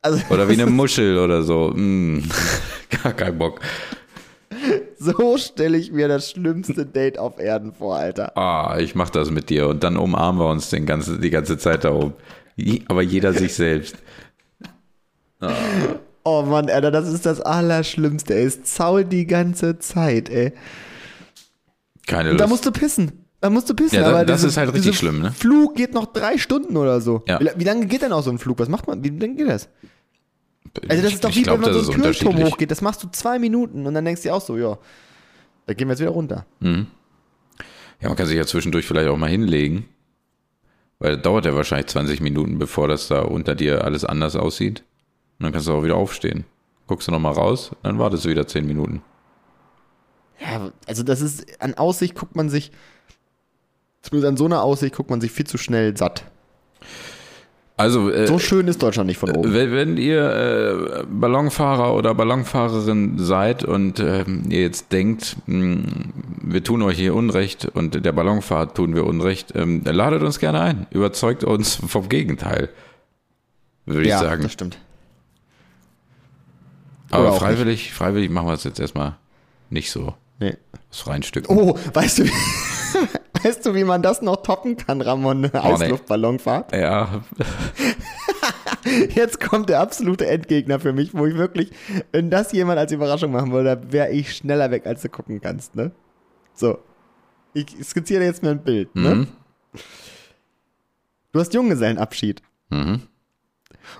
Also, 0.00 0.22
Oder 0.30 0.48
wie 0.48 0.52
eine 0.52 0.66
Muschel 0.66 1.18
oder 1.18 1.42
so. 1.42 1.72
Mm, 1.74 2.22
gar 3.02 3.12
kein 3.14 3.36
Bock. 3.36 3.60
so 4.98 5.36
stelle 5.38 5.76
ich 5.78 5.92
mir 5.92 6.08
das 6.08 6.30
schlimmste 6.30 6.86
Date 6.86 7.18
auf 7.18 7.38
Erden 7.38 7.72
vor, 7.72 7.96
Alter. 7.96 8.36
Ah, 8.36 8.76
ich 8.78 8.94
mach 8.94 9.10
das 9.10 9.30
mit 9.30 9.50
dir 9.50 9.68
und 9.68 9.82
dann 9.84 9.96
umarmen 9.96 10.40
wir 10.40 10.48
uns 10.50 10.70
den 10.70 10.86
ganze, 10.86 11.18
die 11.18 11.30
ganze 11.30 11.58
Zeit 11.58 11.84
da 11.84 11.92
oben. 11.92 12.14
Aber 12.88 13.02
jeder 13.02 13.32
sich 13.32 13.54
selbst. 13.54 13.96
Oh 16.28 16.42
Mann, 16.42 16.68
Alter, 16.68 16.90
das 16.90 17.06
ist 17.12 17.24
das 17.24 17.40
Allerschlimmste, 17.40 18.34
ey. 18.34 18.44
Es 18.46 18.64
zault 18.64 19.12
die 19.12 19.26
ganze 19.28 19.78
Zeit, 19.78 20.28
ey. 20.28 20.52
Keine 22.08 22.30
Und 22.32 22.38
da 22.40 22.44
Lust. 22.46 22.50
musst 22.50 22.66
du 22.66 22.72
pissen. 22.72 23.12
Da 23.40 23.48
musst 23.48 23.70
du 23.70 23.74
pissen. 23.74 23.94
Ja, 23.96 24.02
da- 24.02 24.08
aber 24.10 24.24
das 24.24 24.38
diese- 24.40 24.48
ist 24.48 24.56
halt 24.56 24.72
richtig 24.74 24.98
schlimm, 24.98 25.20
ne? 25.22 25.30
Flug 25.30 25.76
geht 25.76 25.94
noch 25.94 26.06
drei 26.06 26.36
Stunden 26.36 26.76
oder 26.76 27.00
so. 27.00 27.22
Ja. 27.28 27.38
Wie, 27.38 27.48
wie 27.56 27.64
lange 27.64 27.86
geht 27.86 28.02
denn 28.02 28.12
auch 28.12 28.24
so 28.24 28.30
ein 28.30 28.38
Flug? 28.38 28.58
Was 28.58 28.68
macht 28.68 28.88
man? 28.88 29.04
Wie 29.04 29.10
lange 29.10 29.34
geht 29.36 29.48
das? 29.48 29.68
Also 30.88 31.02
das 31.02 31.08
Ich- 31.10 31.14
ist 31.14 31.24
doch 31.24 31.34
wie 31.34 31.42
glaub, 31.42 31.56
wenn 31.62 31.72
man 31.72 31.82
so 31.82 31.90
einen 31.92 32.00
unterschiedlich. 32.02 32.44
hochgeht. 32.52 32.70
Das 32.70 32.80
machst 32.82 33.02
du 33.02 33.08
zwei 33.10 33.38
Minuten 33.38 33.86
und 33.86 33.94
dann 33.94 34.04
denkst 34.04 34.22
du 34.22 34.28
dir 34.28 34.34
auch 34.34 34.40
so, 34.40 34.56
ja, 34.56 34.78
da 35.66 35.74
gehen 35.74 35.88
wir 35.88 35.92
jetzt 35.92 36.00
wieder 36.00 36.10
runter. 36.10 36.46
Ja, 36.60 38.08
man 38.08 38.16
kann 38.16 38.26
sich 38.26 38.36
ja 38.36 38.46
zwischendurch 38.46 38.86
vielleicht 38.86 39.08
auch 39.08 39.16
mal 39.16 39.30
hinlegen. 39.30 39.88
Weil 40.98 41.14
das 41.16 41.22
dauert 41.22 41.44
ja 41.44 41.54
wahrscheinlich 41.54 41.88
20 41.88 42.20
Minuten, 42.20 42.58
bevor 42.58 42.88
das 42.88 43.08
da 43.08 43.20
unter 43.22 43.54
dir 43.54 43.84
alles 43.84 44.04
anders 44.04 44.34
aussieht. 44.34 44.80
Und 45.38 45.44
dann 45.44 45.52
kannst 45.52 45.68
du 45.68 45.72
auch 45.74 45.82
wieder 45.84 45.96
aufstehen. 45.96 46.44
Guckst 46.86 47.08
du 47.08 47.12
nochmal 47.12 47.32
raus, 47.34 47.72
dann 47.82 47.98
wartest 47.98 48.24
du 48.24 48.30
wieder 48.30 48.46
10 48.46 48.66
Minuten. 48.66 49.02
Ja, 50.40 50.70
also 50.86 51.02
das 51.02 51.20
ist, 51.20 51.60
an 51.60 51.74
Aussicht 51.74 52.14
guckt 52.14 52.34
man 52.36 52.48
sich, 52.48 52.70
zumindest 54.02 54.28
an 54.30 54.36
so 54.36 54.44
einer 54.46 54.62
Aussicht 54.62 54.94
guckt 54.94 55.10
man 55.10 55.20
sich 55.20 55.32
viel 55.32 55.46
zu 55.46 55.58
schnell 55.58 55.96
satt. 55.96 56.24
Also, 57.78 58.10
äh, 58.10 58.26
So 58.26 58.38
schön 58.38 58.68
ist 58.68 58.82
Deutschland 58.82 59.06
nicht 59.06 59.18
von 59.18 59.30
oben. 59.36 59.52
wenn, 59.52 59.72
wenn 59.72 59.96
ihr 59.98 61.02
äh, 61.02 61.04
Ballonfahrer 61.10 61.94
oder 61.94 62.14
Ballonfahrerin 62.14 63.18
seid 63.18 63.64
und 63.64 64.00
ähm, 64.00 64.44
ihr 64.48 64.62
jetzt 64.62 64.92
denkt, 64.92 65.36
mh, 65.46 65.82
wir 66.42 66.64
tun 66.64 66.80
euch 66.82 66.96
hier 66.96 67.14
Unrecht 67.14 67.66
und 67.66 68.02
der 68.02 68.12
Ballonfahrt 68.12 68.76
tun 68.76 68.94
wir 68.94 69.04
Unrecht, 69.04 69.52
ähm, 69.54 69.82
ladet 69.84 70.22
uns 70.22 70.38
gerne 70.38 70.60
ein. 70.60 70.86
Überzeugt 70.90 71.44
uns 71.44 71.74
vom 71.74 72.08
Gegenteil. 72.08 72.70
Würde 73.84 74.08
ja, 74.08 74.16
ich 74.16 74.26
sagen. 74.26 74.42
das 74.42 74.52
stimmt. 74.52 74.78
Aber 77.10 77.34
freiwillig, 77.34 77.92
freiwillig 77.92 78.30
machen 78.30 78.48
wir 78.48 78.54
es 78.54 78.64
jetzt 78.64 78.80
erstmal 78.80 79.16
nicht 79.68 79.90
so. 79.90 80.14
Nee. 80.38 80.56
Das 80.90 81.00
freien 81.00 81.22
Stücken. 81.22 81.46
Oh, 81.54 81.78
weißt 81.92 82.18
du, 82.18 82.24
wie, 82.24 82.32
weißt 83.42 83.64
du, 83.66 83.74
wie 83.74 83.84
man 83.84 84.02
das 84.02 84.22
noch 84.22 84.36
toppen 84.42 84.76
kann, 84.76 85.00
Ramon? 85.00 85.44
Eine 85.44 85.50
Oh, 85.64 85.66
nee. 85.76 85.84
Heißluftballonfahrt? 85.84 86.74
Ja, 86.74 87.22
Jetzt 89.14 89.40
kommt 89.40 89.68
der 89.68 89.80
absolute 89.80 90.26
Endgegner 90.26 90.78
für 90.78 90.92
mich, 90.92 91.12
wo 91.14 91.26
ich 91.26 91.34
wirklich, 91.36 91.70
wenn 92.12 92.30
das 92.30 92.52
jemand 92.52 92.78
als 92.78 92.92
Überraschung 92.92 93.32
machen 93.32 93.50
würde, 93.52 93.80
wäre 93.90 94.10
ich 94.10 94.34
schneller 94.36 94.70
weg, 94.70 94.86
als 94.86 95.02
du 95.02 95.08
gucken 95.08 95.40
kannst, 95.40 95.74
ne? 95.74 95.90
So. 96.54 96.78
Ich 97.52 97.66
skizziere 97.84 98.22
jetzt 98.24 98.42
mal 98.42 98.50
ein 98.52 98.62
Bild, 98.62 98.94
ne? 98.94 99.14
Mhm. 99.14 99.28
Du 101.32 101.40
hast 101.40 101.52
Junggesellenabschied 101.54 102.42
Mhm. 102.70 103.02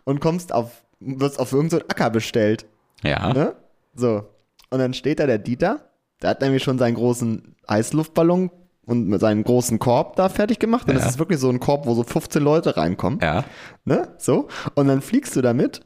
und 0.04 0.20
kommst 0.20 0.52
auf, 0.52 0.84
wirst 1.00 1.38
auf 1.38 1.52
irgendeinen 1.52 1.82
Acker 1.88 2.10
bestellt, 2.10 2.66
ja. 3.02 3.32
ne? 3.32 3.56
So. 3.94 4.28
Und 4.70 4.78
dann 4.80 4.94
steht 4.94 5.20
da 5.20 5.26
der 5.26 5.38
Dieter, 5.38 5.90
der 6.22 6.30
hat 6.30 6.40
nämlich 6.40 6.62
schon 6.62 6.78
seinen 6.78 6.94
großen 6.94 7.54
Heißluftballon 7.68 8.50
und 8.86 9.08
mit 9.08 9.20
seinen 9.20 9.44
großen 9.44 9.78
Korb 9.78 10.16
da 10.16 10.28
fertig 10.28 10.58
gemacht. 10.58 10.88
Und 10.88 10.94
Ja. 10.94 11.00
das 11.00 11.10
ist 11.10 11.18
wirklich 11.18 11.38
so 11.40 11.50
ein 11.50 11.60
Korb, 11.60 11.86
wo 11.86 11.94
so 11.94 12.02
15 12.04 12.42
Leute 12.42 12.76
reinkommen. 12.76 13.18
Ja. 13.20 13.44
Ne? 13.84 14.08
So. 14.18 14.48
Und 14.74 14.88
dann 14.88 15.02
fliegst 15.02 15.36
du 15.36 15.42
damit. 15.42 15.80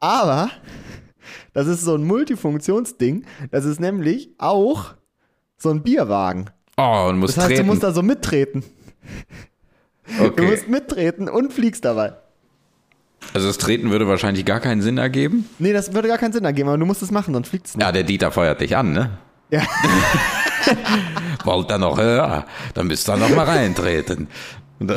Aber 0.00 0.50
Das 1.54 1.66
ist 1.68 1.80
so 1.82 1.94
ein 1.94 2.04
Multifunktionsding. 2.04 3.24
Das 3.50 3.64
ist 3.64 3.80
nämlich 3.80 4.30
auch 4.38 4.94
so 5.56 5.70
ein 5.70 5.82
Bierwagen. 5.82 6.50
Oh, 6.76 7.06
und 7.08 7.18
muss 7.18 7.34
Das 7.34 7.44
heißt, 7.44 7.48
treten. 7.54 7.62
du 7.66 7.72
musst 7.72 7.82
da 7.82 7.92
so 7.92 8.02
mittreten. 8.02 8.62
Du 10.18 10.24
okay. 10.26 10.42
musst 10.50 10.68
mittreten 10.68 11.28
und 11.30 11.52
fliegst 11.52 11.84
dabei. 11.84 12.12
Also 13.32 13.46
das 13.46 13.56
Treten 13.56 13.90
würde 13.90 14.06
wahrscheinlich 14.06 14.44
gar 14.44 14.60
keinen 14.60 14.82
Sinn 14.82 14.98
ergeben. 14.98 15.48
Nee, 15.58 15.72
das 15.72 15.94
würde 15.94 16.08
gar 16.08 16.18
keinen 16.18 16.32
Sinn 16.34 16.44
ergeben, 16.44 16.68
aber 16.68 16.76
du 16.76 16.84
musst 16.84 17.00
es 17.02 17.10
machen, 17.10 17.32
sonst 17.32 17.48
fliegt 17.48 17.66
es 17.68 17.74
nicht. 17.76 17.82
Ja, 17.86 17.90
der 17.92 18.02
Dieter 18.02 18.30
feuert 18.30 18.60
dich 18.60 18.76
an, 18.76 18.92
ne? 18.92 19.16
Ja. 19.50 19.62
Wollt 21.44 21.70
ihr 21.70 21.78
noch 21.78 21.98
höher? 21.98 22.44
Dann 22.74 22.86
müsst 22.86 23.08
ihr 23.08 23.16
noch 23.16 23.30
mal 23.30 23.44
reintreten. 23.44 24.28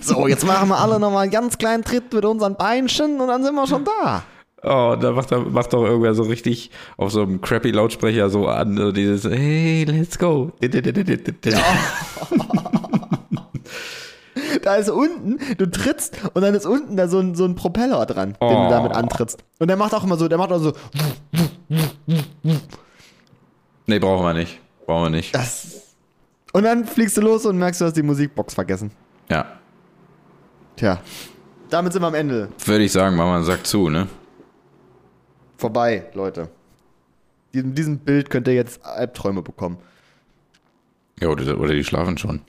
So, 0.00 0.26
jetzt 0.26 0.44
machen 0.44 0.68
wir 0.70 0.78
alle 0.78 0.98
nochmal 0.98 1.22
einen 1.24 1.30
ganz 1.30 1.56
kleinen 1.58 1.84
Tritt 1.84 2.12
mit 2.12 2.24
unseren 2.24 2.56
Beinchen 2.56 3.20
und 3.20 3.28
dann 3.28 3.44
sind 3.44 3.54
wir 3.54 3.66
schon 3.68 3.84
da. 3.84 4.22
oh, 4.64 4.96
da 5.00 5.12
macht, 5.12 5.30
macht 5.52 5.72
doch 5.72 5.84
irgendwer 5.84 6.14
so 6.14 6.24
richtig 6.24 6.70
auf 6.96 7.12
so 7.12 7.22
einem 7.22 7.40
crappy 7.40 7.70
Lautsprecher 7.70 8.28
so 8.28 8.48
an, 8.48 8.76
so 8.76 8.90
dieses 8.90 9.24
Hey, 9.30 9.84
let's 9.84 10.18
go. 10.18 10.50
Da 14.62 14.76
ist 14.76 14.90
unten, 14.90 15.38
du 15.58 15.70
trittst 15.70 16.16
und 16.34 16.42
dann 16.42 16.54
ist 16.54 16.66
unten 16.66 16.96
da 16.96 17.08
so 17.08 17.18
ein, 17.18 17.34
so 17.34 17.44
ein 17.44 17.54
Propeller 17.54 18.04
dran, 18.06 18.30
den 18.40 18.48
Oh. 18.48 18.64
du 18.64 18.70
damit 18.70 18.92
antrittst. 18.94 19.42
Und 19.58 19.68
der 19.68 19.76
macht 19.76 19.94
auch 19.94 20.04
immer 20.04 20.16
so, 20.16 20.28
der 20.28 20.38
macht 20.38 20.52
auch 20.52 20.58
so, 20.58 20.72
Nee, 23.92 23.98
brauchen 23.98 24.24
wir 24.24 24.32
nicht. 24.32 24.58
Brauchen 24.86 25.02
wir 25.04 25.10
nicht. 25.10 25.34
das. 25.34 25.94
Und 26.54 26.62
dann 26.62 26.86
fliegst 26.86 27.14
du 27.18 27.20
los 27.20 27.44
und 27.44 27.58
merkst, 27.58 27.78
du 27.78 27.84
hast 27.84 27.92
die 27.94 28.02
Musikbox 28.02 28.54
vergessen. 28.54 28.90
Ja. 29.28 29.44
Tja. 30.76 30.98
Damit 31.68 31.92
sind 31.92 32.00
wir 32.00 32.06
am 32.06 32.14
Ende. 32.14 32.48
Würde 32.64 32.84
ich 32.84 32.90
sagen, 32.90 33.16
machen 33.16 33.28
wir 33.28 33.34
einen 33.36 33.44
Sack 33.44 33.66
zu, 33.66 33.90
ne? 33.90 34.08
Vorbei, 35.58 36.06
Leute. 36.14 36.48
In 37.52 37.74
diesem 37.74 37.98
Bild 37.98 38.30
könnt 38.30 38.48
ihr 38.48 38.54
jetzt 38.54 38.82
Albträume 38.82 39.42
bekommen. 39.42 39.76
Ja, 41.20 41.28
oder, 41.28 41.60
oder 41.60 41.74
die 41.74 41.84
schlafen 41.84 42.16
schon. 42.16 42.40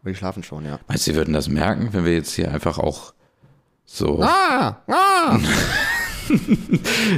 Aber 0.00 0.10
die 0.10 0.16
schlafen 0.16 0.44
schon, 0.44 0.64
ja. 0.64 0.78
Meinst 0.86 1.08
du, 1.08 1.10
sie 1.10 1.16
würden 1.16 1.34
das 1.34 1.48
merken, 1.48 1.88
wenn 1.90 2.04
wir 2.04 2.14
jetzt 2.14 2.34
hier 2.34 2.52
einfach 2.52 2.78
auch 2.78 3.14
so. 3.84 4.22
Ah! 4.22 4.80
Ah! 4.86 5.40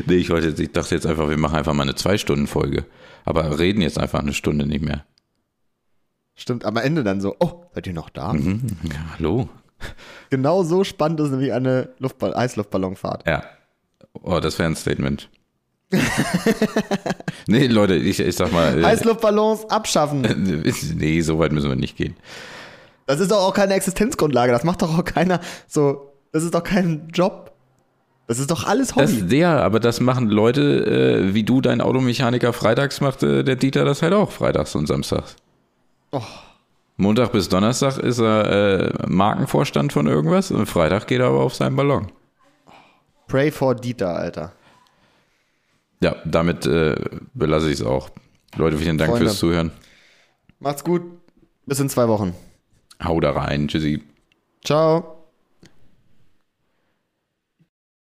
Nee, 0.07 0.15
ich, 0.17 0.31
wollte 0.31 0.49
jetzt, 0.49 0.59
ich 0.59 0.73
dachte 0.73 0.95
jetzt 0.95 1.07
einfach, 1.07 1.29
wir 1.29 1.37
machen 1.37 1.57
einfach 1.57 1.75
mal 1.75 1.83
eine 1.83 1.95
Zwei-Stunden-Folge. 1.95 2.87
Aber 3.25 3.59
reden 3.59 3.81
jetzt 3.81 3.99
einfach 3.99 4.21
eine 4.21 4.33
Stunde 4.33 4.67
nicht 4.67 4.85
mehr. 4.85 5.05
Stimmt, 6.35 6.65
am 6.65 6.77
Ende 6.77 7.05
dann 7.05 7.21
so, 7.21 7.37
oh, 7.39 7.67
seid 7.75 7.87
ihr 7.87 7.93
noch 7.93 8.11
da? 8.11 8.33
Mhm. 8.33 8.63
Ja, 8.83 9.15
hallo? 9.17 9.49
Genau 10.31 10.63
so 10.63 10.85
spannend 10.85 11.21
ist 11.21 11.31
nämlich 11.31 11.53
eine 11.53 11.91
Luftball 11.99 12.35
Eisluftballonfahrt. 12.35 13.27
Ja. 13.27 13.45
Oh, 14.23 14.41
das 14.41 14.59
wäre 14.59 14.69
ein 14.69 14.77
Statement. 14.77 15.29
nee, 17.47 17.67
Leute, 17.67 17.95
ich, 17.95 18.19
ich 18.19 18.37
sag 18.37 18.53
mal. 18.53 18.83
Äh, 18.83 18.85
Eisluftballons 18.85 19.67
abschaffen. 19.71 20.23
nee, 20.97 21.21
so 21.21 21.39
weit 21.39 21.53
müssen 21.53 21.69
wir 21.69 21.77
nicht 21.77 21.97
gehen. 21.97 22.17
Das 23.07 23.21
ist 23.21 23.31
doch 23.31 23.47
auch 23.47 23.55
keine 23.55 23.75
Existenzgrundlage. 23.75 24.53
Das 24.53 24.65
macht 24.65 24.83
doch 24.83 24.99
auch 24.99 25.05
keiner 25.05 25.41
so. 25.69 26.13
Das 26.33 26.43
ist 26.43 26.55
doch 26.55 26.63
kein 26.63 27.09
Job. 27.13 27.54
Das 28.27 28.39
ist 28.39 28.51
doch 28.51 28.65
alles 28.67 28.89
Das, 28.95 29.13
Hobby. 29.21 29.37
ja, 29.37 29.61
aber 29.61 29.81
das 29.81 30.01
machen 30.01 30.29
Leute, 30.31 30.87
äh, 31.29 31.35
wie 31.35 31.43
du, 31.43 31.61
dein 31.61 31.81
Automechaniker, 31.81 32.53
freitags 32.53 33.01
macht 33.01 33.23
äh, 33.23 33.45
der 33.45 33.57
Dieter 33.57 33.85
das 33.85 34.01
halt 34.03 34.15
auch, 34.15 34.31
freitags 34.33 34.75
und 34.75 34.87
samstags. 34.87 35.37
Oh. 36.11 36.23
Montag 36.97 37.33
bis 37.33 37.49
Donnerstag 37.49 37.99
ist 37.99 38.21
er 38.21 38.93
äh, 39.03 39.07
Markenvorstand 39.09 39.93
von 39.93 40.07
irgendwas 40.07 40.51
und 40.51 40.67
Freitag 40.67 41.07
geht 41.07 41.21
er 41.21 41.27
aber 41.27 41.41
auf 41.41 41.55
seinen 41.55 41.77
Ballon. 41.77 42.11
Pray 43.27 43.51
for 43.51 43.75
Dieter, 43.75 44.17
Alter. 44.17 44.53
Ja, 46.01 46.17
damit 46.25 46.67
äh, 46.67 46.95
belasse 47.35 47.69
ich 47.71 47.81
es 47.81 47.83
auch. 47.87 48.11
Leute, 48.57 48.79
vielen 48.79 48.97
Dank 48.99 49.11
Freunde. 49.11 49.27
fürs 49.27 49.39
Zuhören. 49.39 49.71
Macht's 50.61 50.85
gut. 50.85 51.03
Bis 51.67 51.81
in 51.81 51.89
zwei 51.89 52.09
Wochen. 52.09 52.35
Hau 53.03 53.19
da 53.21 53.33
rein. 53.33 53.69
Tschüssi. 53.69 54.03
Ciao. 54.65 55.14